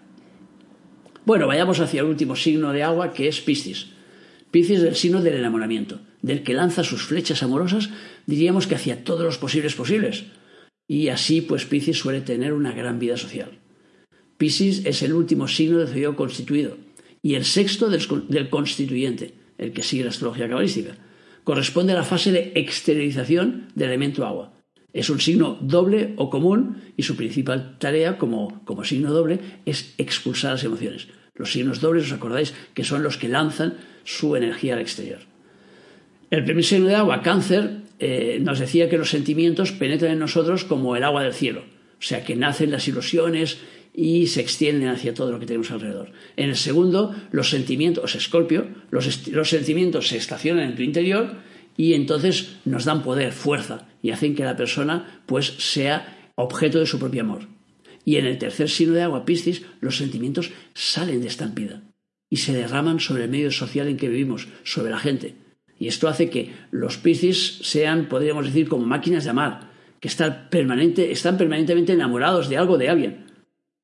Bueno, 1.23 1.47
vayamos 1.47 1.79
hacia 1.79 2.01
el 2.01 2.07
último 2.07 2.36
signo 2.36 2.73
de 2.73 2.83
agua 2.83 3.13
que 3.13 3.29
es 3.29 3.39
Piscis. 3.39 3.88
Piscis 4.51 4.81
del 4.81 4.97
signo 4.97 5.21
del 5.21 5.36
enamoramiento, 5.36 6.01
del 6.21 6.43
que 6.43 6.53
lanza 6.53 6.83
sus 6.83 7.03
flechas 7.03 7.41
amorosas, 7.41 7.89
diríamos 8.25 8.67
que 8.67 8.75
hacia 8.75 9.05
todos 9.05 9.23
los 9.23 9.38
posibles 9.38 9.75
posibles. 9.75 10.25
Y 10.86 11.07
así, 11.07 11.39
pues 11.39 11.63
Piscis 11.63 11.99
suele 11.99 12.19
tener 12.19 12.51
una 12.51 12.73
gran 12.73 12.99
vida 12.99 13.15
social. 13.15 13.60
Piscis 14.38 14.86
es 14.86 15.03
el 15.03 15.13
último 15.13 15.47
signo 15.47 15.77
de 15.77 15.88
zodiaco 15.88 16.17
constituido 16.17 16.75
y 17.21 17.36
el 17.36 17.45
sexto 17.45 17.89
del, 17.89 18.05
del 18.27 18.49
constituyente, 18.49 19.36
el 19.57 19.71
que 19.71 19.83
sigue 19.83 20.03
la 20.03 20.10
astrología 20.10 20.49
cabalística. 20.49 20.97
Corresponde 21.47 21.93
a 21.93 21.95
la 21.95 22.03
fase 22.03 22.33
de 22.33 22.51
exteriorización 22.55 23.71
del 23.73 23.88
elemento 23.88 24.25
agua. 24.25 24.51
Es 24.91 25.10
un 25.10 25.21
signo 25.21 25.57
doble 25.62 26.12
o 26.17 26.29
común 26.29 26.91
y 26.97 27.03
su 27.03 27.15
principal 27.15 27.77
tarea 27.79 28.17
como, 28.17 28.65
como 28.65 28.83
signo 28.83 29.13
doble 29.13 29.39
es 29.65 29.95
expulsar 29.97 30.51
las 30.51 30.65
emociones. 30.65 31.07
Los 31.36 31.53
signos 31.53 31.79
dobles, 31.79 32.03
os 32.03 32.12
acordáis, 32.12 32.53
que 32.73 32.83
son 32.83 33.01
los 33.01 33.15
que 33.15 33.29
lanzan 33.29 33.77
su 34.03 34.36
energía 34.36 34.73
al 34.73 34.81
exterior. 34.81 35.19
El 36.31 36.43
primer 36.43 36.65
signo 36.65 36.88
de 36.88 36.95
agua, 36.95 37.21
cáncer, 37.21 37.77
eh, 37.99 38.39
nos 38.41 38.60
decía 38.60 38.89
que 38.89 38.97
los 38.97 39.10
sentimientos 39.10 39.71
penetran 39.71 40.12
en 40.12 40.19
nosotros 40.19 40.65
como 40.65 40.97
el 40.97 41.03
agua 41.05 41.23
del 41.23 41.33
cielo, 41.33 41.62
o 41.62 42.03
sea, 42.03 42.25
que 42.25 42.36
nacen 42.36 42.71
las 42.71 42.89
ilusiones 42.89 43.60
y 43.99 44.27
se 44.27 44.41
extienden 44.41 44.89
hacia 44.89 45.15
todo 45.15 45.31
lo 45.31 45.39
que 45.39 45.47
tenemos 45.47 45.71
alrededor. 45.71 46.12
En 46.36 46.49
el 46.49 46.55
segundo, 46.55 47.15
los 47.31 47.49
sentimientos, 47.49 48.13
escorpio, 48.13 48.67
los, 48.91 49.27
los 49.29 49.49
sentimientos 49.49 50.10
se 50.10 50.17
estacionan 50.17 50.69
en 50.69 50.75
tu 50.75 50.83
interior 50.83 51.38
y 51.75 51.95
entonces 51.95 52.57
nos 52.63 52.86
dan 52.86 53.01
poder, 53.01 53.31
fuerza, 53.31 53.88
y 54.03 54.12
hacen 54.12 54.36
que 54.36 54.43
la 54.43 54.55
persona 54.55 55.23
pues 55.25 55.47
sea 55.57 56.31
objeto 56.36 56.77
de 56.77 56.86
su 56.86 56.99
propio 56.99 57.21
amor. 57.21 57.47
Y 58.05 58.17
en 58.17 58.27
el 58.27 58.38
tercer 58.38 58.69
signo 58.69 58.93
de 58.93 59.01
agua, 59.01 59.25
Piscis, 59.25 59.63
los 59.81 59.97
sentimientos 59.97 60.51
salen 60.75 61.21
de 61.21 61.27
estampida 61.27 61.81
y 62.29 62.38
se 62.38 62.53
derraman 62.53 62.99
sobre 62.99 63.23
el 63.23 63.31
medio 63.31 63.49
social 63.49 63.88
en 63.88 63.97
que 63.97 64.10
vivimos, 64.10 64.47
sobre 64.63 64.91
la 64.91 64.99
gente. 64.99 65.33
Y 65.79 65.88
esto 65.88 66.07
hace 66.07 66.29
que 66.29 66.53
los 66.69 66.97
Piscis 66.97 67.62
sean, 67.63 68.07
podríamos 68.10 68.45
decir, 68.45 68.69
como 68.69 68.86
máquinas 68.86 69.23
de 69.23 69.31
amar, 69.31 69.71
que 69.99 70.07
están, 70.07 70.49
permanente, 70.51 71.12
están 71.12 71.36
permanentemente 71.36 71.93
enamorados 71.93 72.47
de 72.47 72.57
algo, 72.57 72.77
de 72.77 72.89
alguien. 72.89 73.26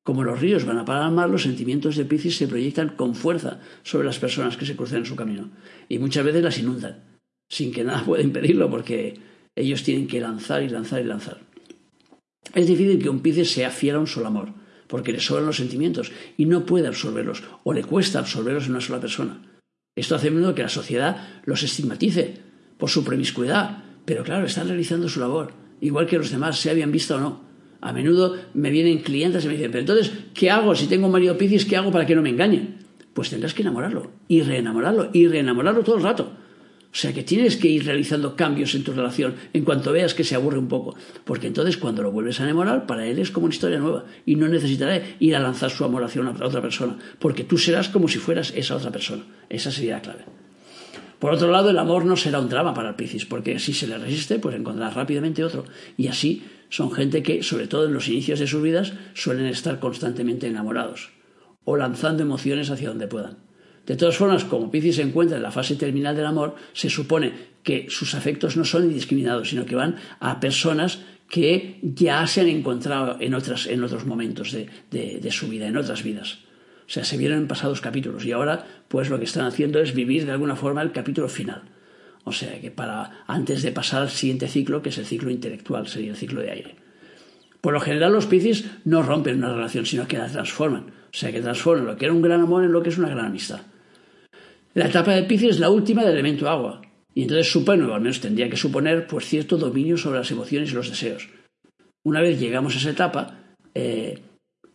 Como 0.04 0.22
los 0.22 0.40
ríos 0.40 0.64
van 0.64 0.78
a 0.78 0.84
parar 0.84 1.02
al 1.02 1.12
mar, 1.12 1.28
los 1.28 1.42
sentimientos 1.42 1.96
de 1.96 2.04
Piscis 2.04 2.36
se 2.36 2.46
proyectan 2.46 2.90
con 2.90 3.16
fuerza 3.16 3.60
sobre 3.82 4.06
las 4.06 4.20
personas 4.20 4.56
que 4.56 4.66
se 4.66 4.76
cruzan 4.76 4.98
en 4.98 5.06
su 5.06 5.16
camino. 5.16 5.50
Y 5.88 5.98
muchas 5.98 6.24
veces 6.24 6.44
las 6.44 6.58
inundan, 6.58 7.02
sin 7.48 7.72
que 7.72 7.82
nada 7.82 8.04
pueda 8.04 8.22
impedirlo, 8.22 8.70
porque 8.70 9.18
ellos 9.56 9.82
tienen 9.82 10.06
que 10.06 10.20
lanzar 10.20 10.62
y 10.62 10.68
lanzar 10.68 11.00
y 11.00 11.04
lanzar. 11.04 11.40
Es 12.54 12.66
difícil 12.68 13.02
que 13.02 13.08
un 13.08 13.20
Piscis 13.20 13.50
sea 13.50 13.70
fiel 13.70 13.96
a 13.96 14.00
un 14.00 14.06
solo 14.06 14.28
amor 14.28 14.64
porque 14.86 15.12
le 15.12 15.20
sobran 15.20 15.46
los 15.46 15.56
sentimientos 15.56 16.12
y 16.36 16.46
no 16.46 16.66
puede 16.66 16.86
absorberlos 16.86 17.42
o 17.64 17.72
le 17.72 17.82
cuesta 17.82 18.18
absorberlos 18.18 18.66
en 18.66 18.72
una 18.72 18.80
sola 18.80 19.00
persona. 19.00 19.40
Esto 19.96 20.14
hace 20.14 20.30
menudo 20.30 20.54
que 20.54 20.62
la 20.62 20.68
sociedad 20.68 21.40
los 21.44 21.62
estigmatice 21.62 22.38
por 22.78 22.90
su 22.90 23.04
promiscuidad, 23.04 23.84
pero 24.04 24.24
claro, 24.24 24.46
están 24.46 24.68
realizando 24.68 25.08
su 25.08 25.20
labor, 25.20 25.52
igual 25.80 26.06
que 26.06 26.18
los 26.18 26.30
demás, 26.30 26.58
se 26.58 26.70
habían 26.70 26.92
visto 26.92 27.16
o 27.16 27.20
no. 27.20 27.42
A 27.84 27.92
menudo 27.92 28.36
me 28.54 28.70
vienen 28.70 28.98
clientes 28.98 29.44
y 29.44 29.46
me 29.46 29.54
dicen, 29.54 29.70
pero 29.70 29.80
entonces, 29.80 30.12
¿qué 30.34 30.50
hago 30.50 30.74
si 30.74 30.86
tengo 30.86 31.06
un 31.06 31.12
marido 31.12 31.38
Piscis? 31.38 31.64
¿Qué 31.64 31.76
hago 31.76 31.92
para 31.92 32.06
que 32.06 32.16
no 32.16 32.22
me 32.22 32.30
engañe? 32.30 32.78
Pues 33.12 33.30
tendrás 33.30 33.54
que 33.54 33.62
enamorarlo 33.62 34.10
y 34.26 34.42
reenamorarlo 34.42 35.10
y 35.12 35.28
reenamorarlo 35.28 35.84
todo 35.84 35.96
el 35.98 36.02
rato 36.02 36.32
o 36.94 36.96
sea 36.96 37.12
que 37.12 37.24
tienes 37.24 37.56
que 37.56 37.66
ir 37.66 37.84
realizando 37.84 38.36
cambios 38.36 38.72
en 38.76 38.84
tu 38.84 38.92
relación 38.92 39.34
en 39.52 39.64
cuanto 39.64 39.90
veas 39.90 40.14
que 40.14 40.22
se 40.22 40.36
aburre 40.36 40.58
un 40.58 40.68
poco. 40.68 40.94
Porque 41.24 41.48
entonces 41.48 41.76
cuando 41.76 42.04
lo 42.04 42.12
vuelves 42.12 42.38
a 42.38 42.44
enamorar, 42.44 42.86
para 42.86 43.04
él 43.04 43.18
es 43.18 43.32
como 43.32 43.46
una 43.46 43.54
historia 43.54 43.80
nueva. 43.80 44.04
Y 44.24 44.36
no 44.36 44.46
necesitará 44.46 45.02
ir 45.18 45.34
a 45.34 45.40
lanzar 45.40 45.72
su 45.72 45.84
amor 45.84 46.04
hacia 46.04 46.22
otra 46.22 46.62
persona. 46.62 46.96
Porque 47.18 47.42
tú 47.42 47.58
serás 47.58 47.88
como 47.88 48.06
si 48.06 48.18
fueras 48.18 48.52
esa 48.54 48.76
otra 48.76 48.92
persona. 48.92 49.24
Esa 49.48 49.72
sería 49.72 49.96
la 49.96 50.02
clave. 50.02 50.24
Por 51.18 51.34
otro 51.34 51.50
lado, 51.50 51.70
el 51.70 51.78
amor 51.78 52.04
no 52.04 52.16
será 52.16 52.38
un 52.38 52.48
drama 52.48 52.74
para 52.74 52.90
el 52.90 52.94
Piscis, 52.94 53.24
porque 53.24 53.58
si 53.58 53.72
se 53.72 53.88
le 53.88 53.98
resiste, 53.98 54.38
pues 54.38 54.54
encontrará 54.54 54.94
rápidamente 54.94 55.42
otro. 55.42 55.64
Y 55.96 56.06
así 56.06 56.44
son 56.68 56.92
gente 56.92 57.22
que, 57.22 57.42
sobre 57.42 57.66
todo 57.66 57.86
en 57.86 57.94
los 57.94 58.08
inicios 58.08 58.40
de 58.40 58.46
sus 58.46 58.62
vidas, 58.62 58.92
suelen 59.14 59.46
estar 59.46 59.78
constantemente 59.80 60.46
enamorados 60.46 61.10
o 61.64 61.76
lanzando 61.76 62.22
emociones 62.22 62.70
hacia 62.70 62.88
donde 62.88 63.06
puedan. 63.06 63.38
De 63.86 63.96
todas 63.96 64.16
formas, 64.16 64.44
como 64.44 64.70
Piscis 64.70 64.96
se 64.96 65.02
encuentra 65.02 65.36
en 65.36 65.42
la 65.42 65.50
fase 65.50 65.76
terminal 65.76 66.16
del 66.16 66.26
amor, 66.26 66.54
se 66.72 66.88
supone 66.88 67.32
que 67.62 67.86
sus 67.90 68.14
afectos 68.14 68.56
no 68.56 68.64
son 68.64 68.84
indiscriminados, 68.84 69.50
sino 69.50 69.66
que 69.66 69.74
van 69.74 69.96
a 70.20 70.40
personas 70.40 71.00
que 71.28 71.80
ya 71.82 72.26
se 72.26 72.42
han 72.42 72.48
encontrado 72.48 73.16
en, 73.20 73.34
otras, 73.34 73.66
en 73.66 73.82
otros 73.82 74.06
momentos 74.06 74.52
de, 74.52 74.68
de, 74.90 75.30
su 75.30 75.48
vida, 75.48 75.66
en 75.66 75.76
otras 75.76 76.02
vidas. 76.02 76.38
O 76.86 76.90
sea, 76.90 77.04
se 77.04 77.16
vieron 77.16 77.38
en 77.38 77.48
pasados 77.48 77.80
capítulos 77.80 78.24
y 78.24 78.32
ahora 78.32 78.66
pues 78.88 79.08
lo 79.08 79.18
que 79.18 79.24
están 79.24 79.46
haciendo 79.46 79.80
es 79.80 79.94
vivir 79.94 80.26
de 80.26 80.32
alguna 80.32 80.56
forma 80.56 80.82
el 80.82 80.92
capítulo 80.92 81.28
final. 81.28 81.62
O 82.24 82.32
sea, 82.32 82.60
que 82.60 82.70
para 82.70 83.24
antes 83.26 83.62
de 83.62 83.72
pasar 83.72 84.02
al 84.02 84.10
siguiente 84.10 84.48
ciclo, 84.48 84.82
que 84.82 84.88
es 84.88 84.98
el 84.98 85.06
ciclo 85.06 85.30
intelectual, 85.30 85.86
sería 85.86 86.10
el 86.10 86.16
ciclo 86.16 86.40
de 86.40 86.50
aire. 86.50 86.76
Por 87.60 87.72
lo 87.72 87.80
general 87.80 88.12
los 88.12 88.26
Piscis 88.26 88.66
no 88.84 89.02
rompen 89.02 89.38
una 89.38 89.54
relación, 89.54 89.86
sino 89.86 90.08
que 90.08 90.18
la 90.18 90.28
transforman. 90.28 90.86
O 90.86 91.16
sea, 91.16 91.32
que 91.32 91.40
transforman 91.40 91.86
lo 91.86 91.96
que 91.96 92.06
era 92.06 92.14
un 92.14 92.22
gran 92.22 92.40
amor 92.40 92.64
en 92.64 92.72
lo 92.72 92.82
que 92.82 92.88
es 92.88 92.98
una 92.98 93.08
gran 93.08 93.26
amistad. 93.26 93.60
La 94.74 94.86
etapa 94.86 95.12
de 95.12 95.22
Piscis 95.22 95.50
es 95.50 95.60
la 95.60 95.70
última 95.70 96.02
del 96.02 96.14
elemento 96.14 96.48
agua, 96.48 96.82
y 97.14 97.22
entonces 97.22 97.50
supone, 97.50 97.84
o 97.84 97.94
al 97.94 98.00
menos 98.00 98.20
tendría 98.20 98.50
que 98.50 98.56
suponer, 98.56 99.06
pues 99.06 99.26
cierto 99.26 99.56
dominio 99.56 99.96
sobre 99.96 100.18
las 100.18 100.30
emociones 100.30 100.72
y 100.72 100.74
los 100.74 100.90
deseos. 100.90 101.28
Una 102.02 102.20
vez 102.20 102.40
llegamos 102.40 102.74
a 102.74 102.78
esa 102.78 102.90
etapa, 102.90 103.38
eh, 103.72 104.18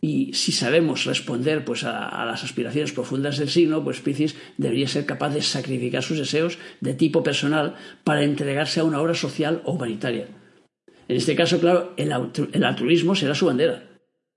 y 0.00 0.32
si 0.32 0.52
sabemos 0.52 1.04
responder 1.04 1.64
pues, 1.64 1.84
a, 1.84 2.24
las 2.24 2.42
aspiraciones 2.42 2.92
profundas 2.92 3.36
del 3.36 3.50
signo, 3.50 3.84
pues 3.84 4.00
Piscis 4.00 4.34
debería 4.56 4.88
ser 4.88 5.04
capaz 5.04 5.30
de 5.30 5.42
sacrificar 5.42 6.02
sus 6.02 6.18
deseos 6.18 6.58
de 6.80 6.94
tipo 6.94 7.22
personal 7.22 7.74
para 8.02 8.24
entregarse 8.24 8.80
a 8.80 8.84
una 8.84 9.00
obra 9.00 9.14
social 9.14 9.60
o 9.64 9.72
humanitaria. 9.72 10.28
En 11.06 11.16
este 11.16 11.36
caso, 11.36 11.60
claro, 11.60 11.92
el, 11.96 12.12
altruismo 12.12 13.14
será 13.14 13.34
su 13.34 13.46
bandera. 13.46 13.88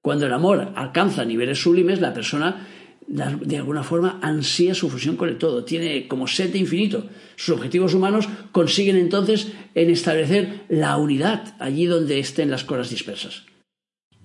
Cuando 0.01 0.25
el 0.25 0.33
amor 0.33 0.73
alcanza 0.75 1.23
niveles 1.23 1.61
sublimes, 1.61 2.01
la 2.01 2.13
persona 2.13 2.67
de 3.05 3.57
alguna 3.57 3.83
forma 3.83 4.19
ansía 4.21 4.73
su 4.73 4.89
fusión 4.89 5.15
con 5.15 5.29
el 5.29 5.37
todo, 5.37 5.63
tiene 5.63 6.07
como 6.07 6.27
sed 6.27 6.53
infinito. 6.55 7.07
Sus 7.35 7.55
objetivos 7.55 7.93
humanos 7.93 8.27
consiguen 8.51 8.97
entonces 8.97 9.51
en 9.75 9.89
establecer 9.89 10.63
la 10.67 10.97
unidad 10.97 11.55
allí 11.59 11.85
donde 11.85 12.19
estén 12.19 12.49
las 12.49 12.63
cosas 12.63 12.89
dispersas 12.89 13.43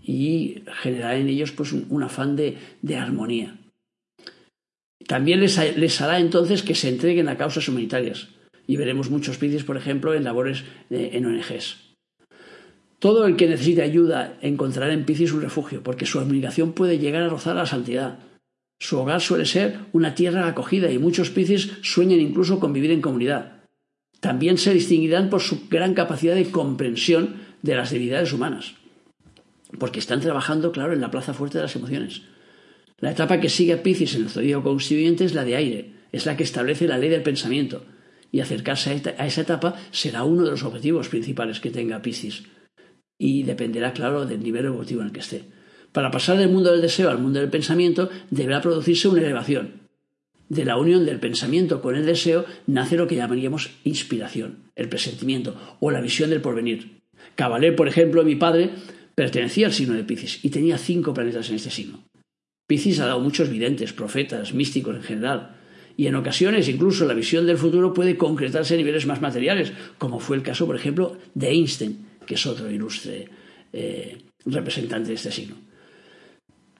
y 0.08 0.62
generar 0.80 1.16
en 1.16 1.28
ellos 1.28 1.52
pues 1.52 1.74
un, 1.74 2.02
afán 2.02 2.34
de, 2.34 2.56
de 2.80 2.96
armonía. 2.96 3.58
También 5.06 5.40
les, 5.40 5.76
les 5.76 6.00
hará 6.00 6.18
entonces 6.18 6.62
que 6.62 6.74
se 6.74 6.88
entreguen 6.88 7.28
a 7.28 7.36
causas 7.36 7.68
humanitarias. 7.68 8.28
Y 8.66 8.78
veremos 8.78 9.10
muchos 9.10 9.36
Piscis, 9.36 9.64
por 9.64 9.76
ejemplo, 9.76 10.14
en 10.14 10.24
labores 10.24 10.64
en 10.88 11.26
ONGs. 11.26 11.76
Todo 12.98 13.26
el 13.26 13.36
que 13.36 13.48
necesite 13.48 13.82
ayuda 13.82 14.38
encontrará 14.40 14.94
en 14.94 15.04
Piscis 15.04 15.32
un 15.32 15.42
refugio, 15.42 15.82
porque 15.82 16.06
su 16.06 16.18
admiración 16.20 16.72
puede 16.72 16.98
llegar 16.98 17.22
a 17.22 17.28
rozar 17.28 17.56
la 17.56 17.66
santidad. 17.66 18.18
Su 18.80 18.98
hogar 18.98 19.20
suele 19.20 19.44
ser 19.44 19.78
una 19.92 20.14
tierra 20.14 20.46
acogida 20.46 20.90
y 20.90 20.98
muchos 20.98 21.28
Piscis 21.28 21.70
sueñan 21.82 22.20
incluso 22.20 22.60
con 22.60 22.72
vivir 22.72 22.92
en 22.92 23.02
comunidad. 23.02 23.60
También 24.20 24.56
se 24.56 24.72
distinguirán 24.72 25.28
por 25.28 25.42
su 25.42 25.68
gran 25.68 25.92
capacidad 25.92 26.34
de 26.34 26.50
comprensión 26.50 27.36
de 27.60 27.74
las 27.74 27.90
debilidades 27.90 28.32
humanas, 28.32 28.74
porque 29.78 29.98
están 29.98 30.20
trabajando, 30.20 30.72
claro, 30.72 30.92
en 30.92 31.00
la 31.00 31.11
plaza 31.11 31.35
fuerte 31.35 31.59
de 31.59 31.64
las 31.64 31.76
emociones. 31.76 32.22
La 32.98 33.11
etapa 33.11 33.40
que 33.40 33.48
sigue 33.48 33.74
a 33.74 33.83
Piscis 33.83 34.14
en 34.14 34.22
el 34.22 34.31
zodíaco 34.31 34.64
constituyente 34.64 35.24
es 35.24 35.35
la 35.35 35.44
de 35.44 35.57
aire, 35.57 35.94
es 36.12 36.26
la 36.26 36.37
que 36.37 36.42
establece 36.42 36.88
la 36.88 36.98
ley 36.98 37.11
del 37.11 37.22
pensamiento, 37.22 37.85
y 38.33 38.40
acercarse 38.40 39.02
a 39.18 39.26
esa 39.26 39.40
etapa 39.40 39.76
será 39.90 40.24
uno 40.24 40.44
de 40.44 40.50
los 40.50 40.62
objetivos 40.62 41.09
principales 41.09 41.61
que 41.61 41.70
tenga 41.70 42.02
Piscis 42.02 42.44
y 43.18 43.42
dependerá, 43.42 43.92
claro, 43.92 44.26
del 44.26 44.42
nivel 44.42 44.66
evolutivo 44.66 45.00
en 45.00 45.09
el 45.09 45.12
que 45.12 45.20
esté. 45.20 45.44
Para 45.92 46.11
pasar 46.11 46.38
del 46.38 46.50
mundo 46.50 46.70
del 46.70 46.83
deseo 46.83 47.11
al 47.11 47.18
mundo 47.18 47.40
del 47.40 47.50
pensamiento 47.50 48.11
deberá 48.31 48.61
producirse 48.61 49.09
una 49.09 49.22
elevación. 49.22 49.88
De 50.48 50.64
la 50.64 50.76
unión 50.76 51.04
del 51.04 51.18
pensamiento 51.18 51.83
con 51.83 51.96
el 51.96 52.07
deseo 52.07 52.46
nace 52.66 52.96
lo 52.96 53.07
que 53.07 53.16
llamaríamos 53.16 53.70
inspiración, 53.85 54.70
el 54.76 54.88
presentimiento 54.88 55.57
o 55.81 55.90
la 55.90 56.00
visión 56.00 56.31
del 56.31 56.40
porvenir. 56.40 57.00
Cabalé, 57.35 57.72
por 57.72 57.88
ejemplo, 57.88 58.24
mi 58.24 58.37
padre, 58.37 58.70
pertenecía 59.18 59.66
al 59.66 59.72
signo 59.72 59.94
de 59.94 60.04
Piscis 60.04 60.38
y 60.44 60.50
tenía 60.50 60.78
cinco 60.78 61.12
planetas 61.12 61.48
en 61.48 61.57
este 61.57 61.70
signo. 61.70 62.04
Piscis 62.68 63.00
ha 63.00 63.07
dado 63.07 63.18
muchos 63.18 63.50
videntes, 63.50 63.92
profetas, 63.92 64.54
místicos 64.54 64.94
en 64.94 65.02
general, 65.02 65.57
y 65.96 66.07
en 66.07 66.14
ocasiones 66.14 66.68
incluso 66.68 67.04
la 67.04 67.14
visión 67.14 67.44
del 67.44 67.59
futuro 67.59 67.92
puede 67.92 68.16
concretarse 68.16 68.74
a 68.74 68.76
niveles 68.76 69.07
más 69.07 69.20
materiales, 69.20 69.72
como 69.98 70.20
fue 70.20 70.37
el 70.37 70.44
caso, 70.44 70.66
por 70.66 70.76
ejemplo, 70.76 71.18
de 71.35 71.48
Einstein, 71.48 72.07
que 72.26 72.35
es 72.35 72.46
otro 72.46 72.70
ilustre 72.70 73.28
eh, 73.72 74.18
representante 74.44 75.09
de 75.09 75.14
este 75.16 75.33
signo. 75.33 75.57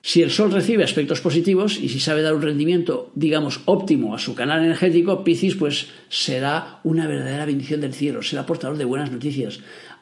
Si 0.01 0.22
el 0.22 0.31
Sol 0.31 0.53
recibe 0.53 0.85
aspectos 0.85 1.20
positivos 1.20 1.79
y 1.81 1.88
si 1.88 1.98
sabe 1.98 2.22
dar 2.22 2.35
un 2.35 2.42
rendimiento, 2.42 3.11
digamos, 3.16 3.62
óptimo 3.64 4.14
a 4.14 4.20
su 4.20 4.37
canal 4.37 4.62
energético, 4.62 5.24
Piscis 5.24 5.57
pues 5.57 5.88
será 6.09 6.79
una 6.85 7.09
verdadera 7.09 7.46
bendición 7.46 7.81
del 7.81 7.94
cielo, 7.94 8.22
será 8.22 8.46
portador 8.46 8.79
de 8.79 8.85
buenas 8.85 9.11
noticias, 9.11 9.61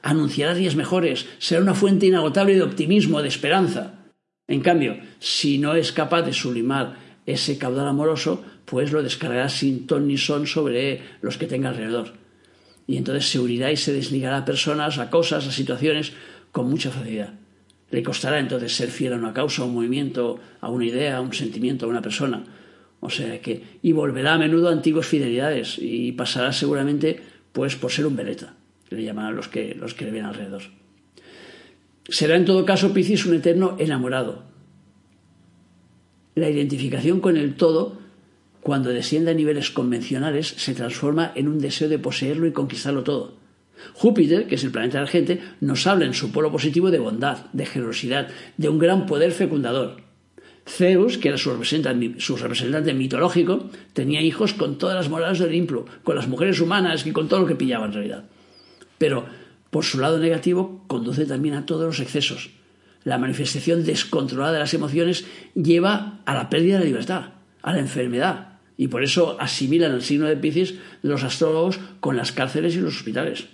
anunciará 0.08 0.54
días 0.54 0.76
mejores, 0.76 1.26
será 1.38 1.60
una 1.60 1.74
fuente 1.74 2.06
inagotable 2.06 2.54
de 2.54 2.62
optimismo, 2.62 3.22
de 3.22 3.28
esperanza. 3.28 4.06
En 4.48 4.60
cambio, 4.60 4.98
si 5.18 5.58
no 5.58 5.74
es 5.74 5.92
capaz 5.92 6.22
de 6.22 6.32
sublimar 6.32 6.96
ese 7.26 7.58
caudal 7.58 7.88
amoroso, 7.88 8.44
pues 8.64 8.92
lo 8.92 9.02
descargará 9.02 9.48
sin 9.48 9.86
ton 9.86 10.06
ni 10.06 10.16
son 10.16 10.46
sobre 10.46 11.02
los 11.20 11.36
que 11.36 11.46
tenga 11.46 11.70
alrededor 11.70 12.26
y 12.86 12.96
entonces 12.96 13.28
se 13.28 13.40
unirá 13.40 13.72
y 13.72 13.76
se 13.76 13.92
desligará 13.92 14.38
a 14.38 14.44
personas, 14.44 14.98
a 14.98 15.10
cosas, 15.10 15.46
a 15.46 15.52
situaciones 15.52 16.12
con 16.52 16.70
mucha 16.70 16.90
facilidad. 16.90 17.34
Le 17.90 18.02
costará 18.02 18.38
entonces 18.38 18.74
ser 18.74 18.90
fiel 18.90 19.12
a 19.12 19.16
una 19.16 19.32
causa, 19.32 19.62
a 19.62 19.64
un 19.64 19.74
movimiento, 19.74 20.38
a 20.60 20.70
una 20.70 20.86
idea, 20.86 21.16
a 21.16 21.20
un 21.20 21.32
sentimiento, 21.32 21.86
a 21.86 21.88
una 21.88 22.02
persona. 22.02 22.44
O 23.00 23.10
sea 23.10 23.40
que, 23.40 23.78
y 23.82 23.92
volverá 23.92 24.34
a 24.34 24.38
menudo 24.38 24.68
a 24.68 24.72
antiguas 24.72 25.06
fidelidades 25.06 25.78
y 25.78 26.12
pasará 26.12 26.52
seguramente 26.52 27.20
pues 27.52 27.76
por 27.76 27.90
ser 27.90 28.06
un 28.06 28.16
veleta, 28.16 28.55
le 28.90 29.02
llaman 29.02 29.26
a 29.26 29.30
los 29.30 29.48
que, 29.48 29.74
los 29.74 29.94
que 29.94 30.04
le 30.04 30.12
ven 30.12 30.24
alrededor. 30.24 30.62
Será 32.08 32.36
en 32.36 32.44
todo 32.44 32.64
caso 32.64 32.92
Piscis 32.92 33.26
un 33.26 33.34
eterno 33.34 33.76
enamorado. 33.78 34.44
La 36.34 36.50
identificación 36.50 37.20
con 37.20 37.36
el 37.36 37.56
todo 37.56 37.98
cuando 38.66 38.90
desciende 38.90 39.30
a 39.30 39.34
niveles 39.34 39.70
convencionales, 39.70 40.48
se 40.48 40.74
transforma 40.74 41.30
en 41.36 41.46
un 41.46 41.60
deseo 41.60 41.88
de 41.88 42.00
poseerlo 42.00 42.48
y 42.48 42.52
conquistarlo 42.52 43.04
todo. 43.04 43.36
Júpiter, 43.94 44.48
que 44.48 44.56
es 44.56 44.64
el 44.64 44.72
planeta 44.72 44.98
de 44.98 45.04
la 45.04 45.10
gente, 45.10 45.40
nos 45.60 45.86
habla 45.86 46.04
en 46.04 46.14
su 46.14 46.32
polo 46.32 46.50
positivo 46.50 46.90
de 46.90 46.98
bondad, 46.98 47.46
de 47.52 47.64
generosidad, 47.64 48.26
de 48.56 48.68
un 48.68 48.80
gran 48.80 49.06
poder 49.06 49.30
fecundador. 49.30 50.02
Zeus, 50.68 51.16
que 51.16 51.28
era 51.28 51.38
su 51.38 51.52
representante, 51.52 52.92
mitológico, 52.92 53.70
tenía 53.92 54.20
hijos 54.20 54.52
con 54.52 54.78
todas 54.78 54.96
las 54.96 55.08
morales 55.08 55.38
del 55.38 55.50
Olimpo, 55.50 55.86
con 56.02 56.16
las 56.16 56.26
mujeres 56.26 56.60
humanas 56.60 57.06
y 57.06 57.12
con 57.12 57.28
todo 57.28 57.42
lo 57.42 57.46
que 57.46 57.54
pillaba 57.54 57.86
en 57.86 57.92
realidad. 57.92 58.24
Pero, 58.98 59.26
por 59.70 59.84
su 59.84 59.98
lado 59.98 60.18
negativo, 60.18 60.84
conduce 60.86 61.26
también 61.26 61.54
a 61.54 61.66
todos 61.66 61.84
los 61.84 62.00
excesos. 62.00 62.50
La 63.04 63.18
manifestación 63.18 63.84
descontrolada 63.84 64.54
de 64.54 64.58
las 64.58 64.74
emociones 64.74 65.24
lleva 65.54 66.20
a 66.24 66.34
la 66.34 66.48
pérdida 66.50 66.78
de 66.78 66.86
libertad, 66.86 67.30
a 67.62 67.72
la 67.72 67.78
enfermedad, 67.78 68.58
y 68.76 68.88
por 68.88 69.02
eso 69.02 69.36
asimilan 69.40 69.92
el 69.92 70.02
signo 70.02 70.26
de 70.26 70.36
Piscis 70.36 70.74
los 71.02 71.24
astrólogos 71.24 71.78
con 72.00 72.16
las 72.16 72.32
cárceles 72.32 72.74
y 72.74 72.80
los 72.80 72.96
hospitales. 72.96 73.46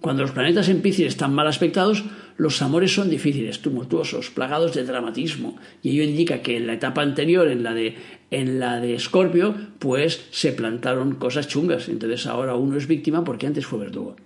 Cuando 0.00 0.22
los 0.22 0.32
planetas 0.32 0.68
en 0.70 0.80
Piscis 0.80 1.08
están 1.08 1.34
mal 1.34 1.46
aspectados, 1.46 2.04
los 2.38 2.62
amores 2.62 2.94
son 2.94 3.10
difíciles, 3.10 3.60
tumultuosos, 3.60 4.30
plagados 4.30 4.74
de 4.74 4.84
dramatismo, 4.84 5.58
y 5.82 5.90
ello 5.90 6.04
indica 6.04 6.40
que 6.40 6.56
en 6.56 6.66
la 6.66 6.72
etapa 6.72 7.02
anterior, 7.02 7.48
en 7.48 7.62
la 7.62 7.74
de 7.74 7.96
en 8.30 8.60
la 8.60 8.80
de 8.80 8.94
Escorpio, 8.94 9.54
pues 9.78 10.24
se 10.30 10.52
plantaron 10.52 11.16
cosas 11.16 11.48
chungas, 11.48 11.88
entonces 11.88 12.26
ahora 12.26 12.54
uno 12.54 12.76
es 12.76 12.86
víctima 12.86 13.24
porque 13.24 13.46
antes 13.46 13.66
fue 13.66 13.80
verdugo. 13.80 14.16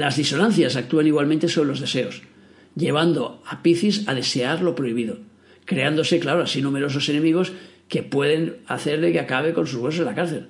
Las 0.00 0.16
disonancias 0.16 0.76
actúan 0.76 1.06
igualmente 1.06 1.46
sobre 1.46 1.68
los 1.68 1.78
deseos, 1.78 2.22
llevando 2.74 3.42
a 3.44 3.62
Piscis 3.62 4.08
a 4.08 4.14
desear 4.14 4.62
lo 4.62 4.74
prohibido, 4.74 5.18
creándose, 5.66 6.18
claro, 6.18 6.44
así 6.44 6.62
numerosos 6.62 7.06
enemigos 7.10 7.52
que 7.86 8.02
pueden 8.02 8.56
hacerle 8.66 9.12
que 9.12 9.20
acabe 9.20 9.52
con 9.52 9.66
sus 9.66 9.78
huesos 9.78 10.00
en 10.00 10.06
la 10.06 10.14
cárcel. 10.14 10.46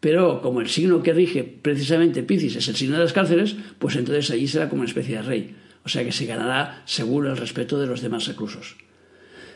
Pero 0.00 0.42
como 0.42 0.60
el 0.60 0.68
signo 0.68 1.00
que 1.00 1.12
rige 1.12 1.44
precisamente 1.44 2.24
Piscis 2.24 2.56
es 2.56 2.66
el 2.66 2.74
signo 2.74 2.96
de 2.96 3.04
las 3.04 3.12
cárceles, 3.12 3.54
pues 3.78 3.94
entonces 3.94 4.32
allí 4.32 4.48
será 4.48 4.68
como 4.68 4.80
una 4.80 4.88
especie 4.88 5.14
de 5.14 5.22
rey. 5.22 5.54
O 5.84 5.88
sea 5.88 6.02
que 6.02 6.10
se 6.10 6.26
ganará 6.26 6.82
seguro 6.84 7.30
el 7.30 7.36
respeto 7.36 7.78
de 7.78 7.86
los 7.86 8.02
demás 8.02 8.26
reclusos. 8.26 8.78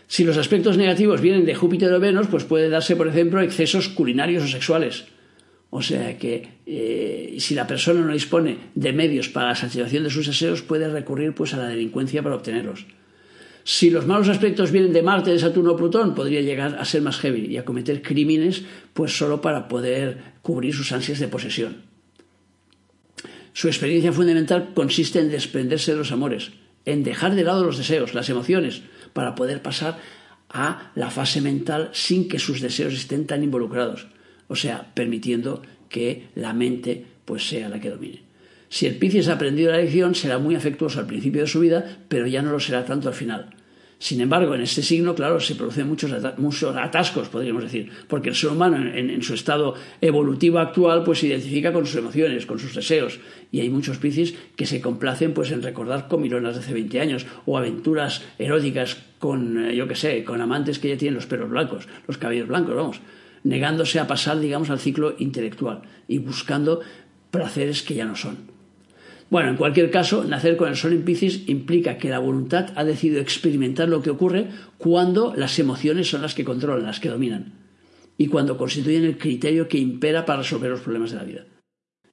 Si 0.06 0.22
los 0.22 0.36
aspectos 0.36 0.76
negativos 0.76 1.20
vienen 1.20 1.46
de 1.46 1.56
Júpiter 1.56 1.92
o 1.92 1.98
Venus, 1.98 2.28
pues 2.28 2.44
puede 2.44 2.68
darse, 2.68 2.94
por 2.94 3.08
ejemplo, 3.08 3.40
excesos 3.40 3.88
culinarios 3.88 4.44
o 4.44 4.46
sexuales. 4.46 5.06
O 5.74 5.80
sea 5.80 6.18
que 6.18 6.60
eh, 6.66 7.36
si 7.38 7.54
la 7.54 7.66
persona 7.66 8.02
no 8.02 8.12
dispone 8.12 8.58
de 8.74 8.92
medios 8.92 9.30
para 9.30 9.48
la 9.48 9.54
satisfacción 9.54 10.04
de 10.04 10.10
sus 10.10 10.26
deseos, 10.26 10.60
puede 10.60 10.86
recurrir 10.86 11.32
pues 11.32 11.54
a 11.54 11.56
la 11.56 11.68
delincuencia 11.68 12.22
para 12.22 12.36
obtenerlos. 12.36 12.84
Si 13.64 13.88
los 13.88 14.06
malos 14.06 14.28
aspectos 14.28 14.70
vienen 14.70 14.92
de 14.92 15.00
Marte, 15.00 15.30
de 15.30 15.38
Saturno 15.38 15.72
o 15.72 15.76
Plutón, 15.76 16.14
podría 16.14 16.42
llegar 16.42 16.76
a 16.78 16.84
ser 16.84 17.00
más 17.00 17.18
heavy 17.20 17.46
y 17.46 17.56
a 17.56 17.64
cometer 17.64 18.02
crímenes 18.02 18.64
pues 18.92 19.16
solo 19.16 19.40
para 19.40 19.66
poder 19.68 20.18
cubrir 20.42 20.74
sus 20.74 20.92
ansias 20.92 21.20
de 21.20 21.28
posesión. 21.28 21.76
Su 23.54 23.68
experiencia 23.68 24.12
fundamental 24.12 24.74
consiste 24.74 25.20
en 25.20 25.30
desprenderse 25.30 25.92
de 25.92 25.96
los 25.96 26.12
amores, 26.12 26.52
en 26.84 27.02
dejar 27.02 27.34
de 27.34 27.44
lado 27.44 27.64
los 27.64 27.78
deseos, 27.78 28.12
las 28.12 28.28
emociones, 28.28 28.82
para 29.14 29.34
poder 29.34 29.62
pasar 29.62 29.98
a 30.50 30.92
la 30.94 31.08
fase 31.08 31.40
mental 31.40 31.88
sin 31.92 32.28
que 32.28 32.38
sus 32.38 32.60
deseos 32.60 32.92
estén 32.92 33.26
tan 33.26 33.42
involucrados, 33.42 34.08
o 34.52 34.54
sea, 34.54 34.92
permitiendo 34.92 35.62
que 35.88 36.28
la 36.34 36.52
mente 36.52 37.04
pues 37.24 37.48
sea 37.48 37.70
la 37.70 37.80
que 37.80 37.88
domine. 37.88 38.20
Si 38.68 38.84
el 38.86 38.96
Piscis 38.96 39.28
ha 39.28 39.34
aprendido 39.34 39.70
la 39.70 39.78
lección, 39.78 40.14
será 40.14 40.38
muy 40.38 40.54
afectuoso 40.54 41.00
al 41.00 41.06
principio 41.06 41.40
de 41.40 41.46
su 41.46 41.60
vida, 41.60 41.98
pero 42.08 42.26
ya 42.26 42.42
no 42.42 42.52
lo 42.52 42.60
será 42.60 42.84
tanto 42.84 43.08
al 43.08 43.14
final. 43.14 43.50
Sin 43.98 44.20
embargo, 44.20 44.54
en 44.54 44.60
este 44.60 44.82
signo, 44.82 45.14
claro, 45.14 45.40
se 45.40 45.54
producen 45.54 45.88
muchos, 45.88 46.12
atascos, 46.76 47.28
podríamos 47.28 47.62
decir, 47.62 47.88
porque 48.08 48.28
el 48.28 48.34
ser 48.34 48.50
humano, 48.50 48.76
en, 48.76 49.22
su 49.22 49.32
estado 49.32 49.74
evolutivo 50.00 50.58
actual, 50.58 51.02
pues 51.04 51.20
se 51.20 51.28
identifica 51.28 51.72
con 51.72 51.86
sus 51.86 51.96
emociones, 51.96 52.44
con 52.44 52.58
sus 52.58 52.74
deseos, 52.74 53.20
y 53.50 53.60
hay 53.60 53.70
muchos 53.70 53.96
piscis 53.98 54.34
que 54.56 54.66
se 54.66 54.80
complacen 54.82 55.32
pues 55.32 55.50
en 55.52 55.62
recordar 55.62 56.08
comilonas 56.08 56.56
de 56.56 56.60
hace 56.60 56.74
20 56.74 57.00
años, 57.00 57.26
o 57.46 57.56
aventuras 57.56 58.22
eróticas 58.38 58.98
con, 59.18 59.66
eh, 59.66 59.76
yo 59.76 59.86
qué 59.86 59.94
sé, 59.94 60.24
con 60.24 60.42
amantes 60.42 60.78
que 60.78 60.88
ya 60.88 60.96
tienen 60.98 61.14
los 61.14 61.26
pelos 61.26 61.48
blancos, 61.48 61.88
los 62.08 62.18
cabellos 62.18 62.48
blancos, 62.48 62.74
vamos, 62.74 63.00
negándose 63.44 63.98
a 63.98 64.06
pasar, 64.06 64.40
digamos, 64.40 64.70
al 64.70 64.78
ciclo 64.78 65.14
intelectual 65.18 65.82
y 66.08 66.18
buscando 66.18 66.80
placeres 67.30 67.82
que 67.82 67.94
ya 67.94 68.04
no 68.04 68.16
son. 68.16 68.52
Bueno, 69.30 69.48
en 69.48 69.56
cualquier 69.56 69.90
caso, 69.90 70.24
nacer 70.24 70.58
con 70.58 70.68
el 70.68 70.76
sol 70.76 70.92
en 70.92 71.04
Piscis 71.04 71.48
implica 71.48 71.96
que 71.96 72.10
la 72.10 72.18
voluntad 72.18 72.66
ha 72.76 72.84
decidido 72.84 73.20
experimentar 73.20 73.88
lo 73.88 74.02
que 74.02 74.10
ocurre 74.10 74.48
cuando 74.76 75.34
las 75.34 75.58
emociones 75.58 76.10
son 76.10 76.20
las 76.20 76.34
que 76.34 76.44
controlan, 76.44 76.84
las 76.84 77.00
que 77.00 77.08
dominan, 77.08 77.54
y 78.18 78.26
cuando 78.26 78.58
constituyen 78.58 79.04
el 79.04 79.16
criterio 79.16 79.68
que 79.68 79.78
impera 79.78 80.26
para 80.26 80.40
resolver 80.40 80.70
los 80.70 80.80
problemas 80.80 81.12
de 81.12 81.16
la 81.16 81.24
vida. 81.24 81.46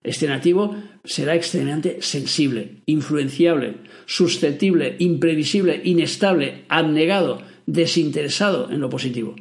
Este 0.01 0.27
nativo 0.27 0.77
será 1.03 1.35
extremadamente 1.35 2.01
sensible, 2.01 2.83
influenciable, 2.85 3.75
susceptible, 4.05 4.95
imprevisible, 4.99 5.81
inestable, 5.83 6.63
abnegado, 6.69 7.41
desinteresado 7.65 8.71
en 8.71 8.79
lo 8.79 8.89
positivo. 8.89 9.35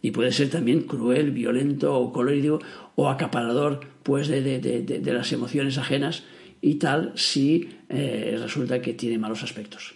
Y 0.00 0.12
puede 0.12 0.32
ser 0.32 0.50
también 0.50 0.82
cruel, 0.82 1.32
violento 1.32 1.94
o 1.94 2.12
colérico 2.12 2.60
o 2.94 3.08
acaparador 3.08 3.80
pues, 4.02 4.28
de 4.28 5.12
las 5.12 5.32
emociones 5.32 5.78
ajenas 5.78 6.24
y 6.60 6.76
tal 6.76 7.12
si 7.14 7.68
eh, 7.88 8.36
resulta 8.40 8.80
que 8.80 8.94
tiene 8.94 9.18
malos 9.18 9.42
aspectos. 9.42 9.94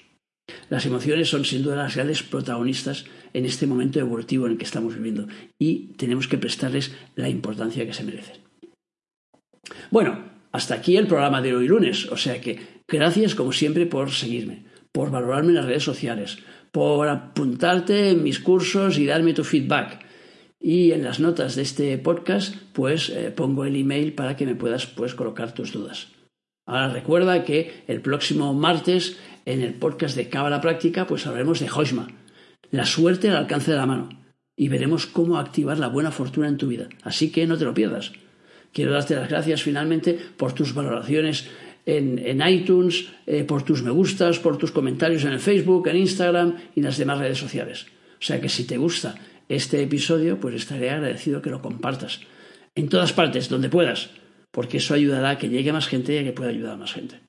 Las 0.69 0.87
emociones 0.87 1.29
son 1.29 1.45
sin 1.45 1.63
duda 1.63 1.77
las 1.77 1.95
grandes 1.95 2.23
protagonistas 2.23 3.05
en 3.33 3.45
este 3.45 3.67
momento 3.67 4.01
evolutivo 4.01 4.47
en 4.47 4.53
el 4.53 4.59
que 4.59 4.65
estamos 4.65 4.95
viviendo 4.95 5.27
y 5.59 5.93
tenemos 5.97 6.29
que 6.29 6.39
prestarles 6.39 6.95
la 7.15 7.29
importancia 7.29 7.87
que 7.87 7.95
se 7.95 8.05
merecen. 8.05 8.37
Bueno, 9.91 10.33
hasta 10.51 10.75
aquí 10.75 10.97
el 10.97 11.07
programa 11.07 11.41
de 11.41 11.55
hoy 11.55 11.69
lunes, 11.69 12.07
o 12.11 12.17
sea 12.17 12.41
que 12.41 12.61
gracias 12.89 13.35
como 13.35 13.53
siempre 13.53 13.87
por 13.87 14.11
seguirme, 14.11 14.65
por 14.93 15.11
valorarme 15.11 15.51
en 15.51 15.57
las 15.57 15.67
redes 15.67 15.85
sociales, 15.85 16.39
por 16.73 17.09
apuntarte 17.09 18.11
en 18.11 18.23
mis 18.23 18.41
cursos 18.41 18.99
y 18.99 19.07
darme 19.07 19.35
tu 19.35 19.45
feedback. 19.45 20.05
Y 20.59 20.93
en 20.93 21.05
las 21.05 21.21
notas 21.21 21.55
de 21.55 21.63
este 21.63 21.99
podcast, 21.99 22.57
pues 22.73 23.11
eh, 23.11 23.31
pongo 23.31 23.65
el 23.65 23.77
email 23.77 24.15
para 24.15 24.37
que 24.37 24.47
me 24.47 24.55
puedas 24.55 24.87
pues, 24.87 25.15
colocar 25.15 25.53
tus 25.53 25.73
dudas. 25.73 26.09
Ahora 26.67 26.89
recuerda 26.89 27.45
que 27.45 27.85
el 27.89 28.01
próximo 28.01 28.55
martes, 28.55 29.19
en 29.45 29.61
el 29.61 29.75
podcast 29.75 30.17
de 30.17 30.29
Cábala 30.29 30.61
Práctica, 30.61 31.07
pues 31.07 31.27
hablaremos 31.27 31.61
de 31.61 31.69
Hoshma, 31.69 32.09
la 32.71 32.87
suerte 32.87 33.29
al 33.29 33.37
alcance 33.37 33.73
de 33.73 33.77
la 33.77 33.87
mano, 33.87 34.09
y 34.57 34.69
veremos 34.69 35.07
cómo 35.07 35.39
activar 35.39 35.79
la 35.79 35.89
buena 35.89 36.13
fortuna 36.13 36.49
en 36.49 36.57
tu 36.57 36.69
vida. 36.69 36.89
Así 37.03 37.33
que 37.33 37.47
no 37.47 37.59
te 37.59 37.65
lo 37.65 37.75
pierdas. 37.75 38.13
Quiero 38.73 38.93
darte 38.93 39.17
las 39.17 39.29
gracias 39.29 39.63
finalmente 39.63 40.19
por 40.37 40.53
tus 40.53 40.73
valoraciones 40.73 41.51
en, 41.87 42.41
iTunes, 42.47 43.09
eh, 43.27 43.45
por 43.45 43.63
tus 43.63 43.83
me 43.83 43.91
gustas, 43.91 44.39
por 44.39 44.57
tus 44.57 44.71
comentarios 44.71 45.25
en 45.25 45.33
el 45.33 45.41
Facebook, 45.41 45.89
en 45.89 45.97
Instagram 45.97 46.57
y 46.75 46.81
en 46.81 46.87
las 46.87 46.99
demás 46.99 47.19
redes 47.19 47.39
sociales. 47.39 47.87
O 48.15 48.25
sea 48.25 48.41
que 48.41 48.49
si 48.49 48.65
te 48.65 48.77
gusta 48.77 49.17
este 49.49 49.83
episodio, 49.83 50.39
pues 50.39 50.55
estaré 50.55 50.91
agradecido 50.91 51.43
que 51.43 51.51
lo 51.51 51.61
compartas 51.61 52.21
en 52.75 52.89
todas 52.89 53.13
partes, 53.13 53.49
donde 53.49 53.69
puedas, 53.69 54.11
porque 54.51 54.79
eso 54.79 54.95
ayudará 54.95 55.31
a 55.31 55.39
que 55.39 55.49
llegue 55.49 55.73
más 55.73 55.89
gente 55.89 56.15
y 56.15 56.19
a 56.19 56.25
que 56.25 56.33
pueda 56.33 56.51
ayudar 56.51 56.75
a 56.75 56.77
más 56.77 56.93
gente. 56.93 57.21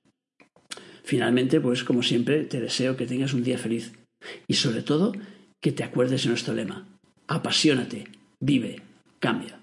Finalmente, 1.04 1.60
pues 1.60 1.84
como 1.84 2.02
siempre, 2.02 2.44
te 2.46 2.62
deseo 2.62 2.96
que 2.96 3.06
tengas 3.06 3.34
un 3.34 3.44
día 3.44 3.58
feliz 3.58 3.94
y 4.48 4.54
sobre 4.54 4.84
todo 4.84 5.14
que 5.60 5.72
te 5.72 5.84
acuerdes 5.84 6.24
de 6.24 6.30
nuestro 6.30 6.54
lema. 6.54 6.88
Apasionate, 7.28 8.06
vive, 8.40 8.82
cambia. 9.20 9.63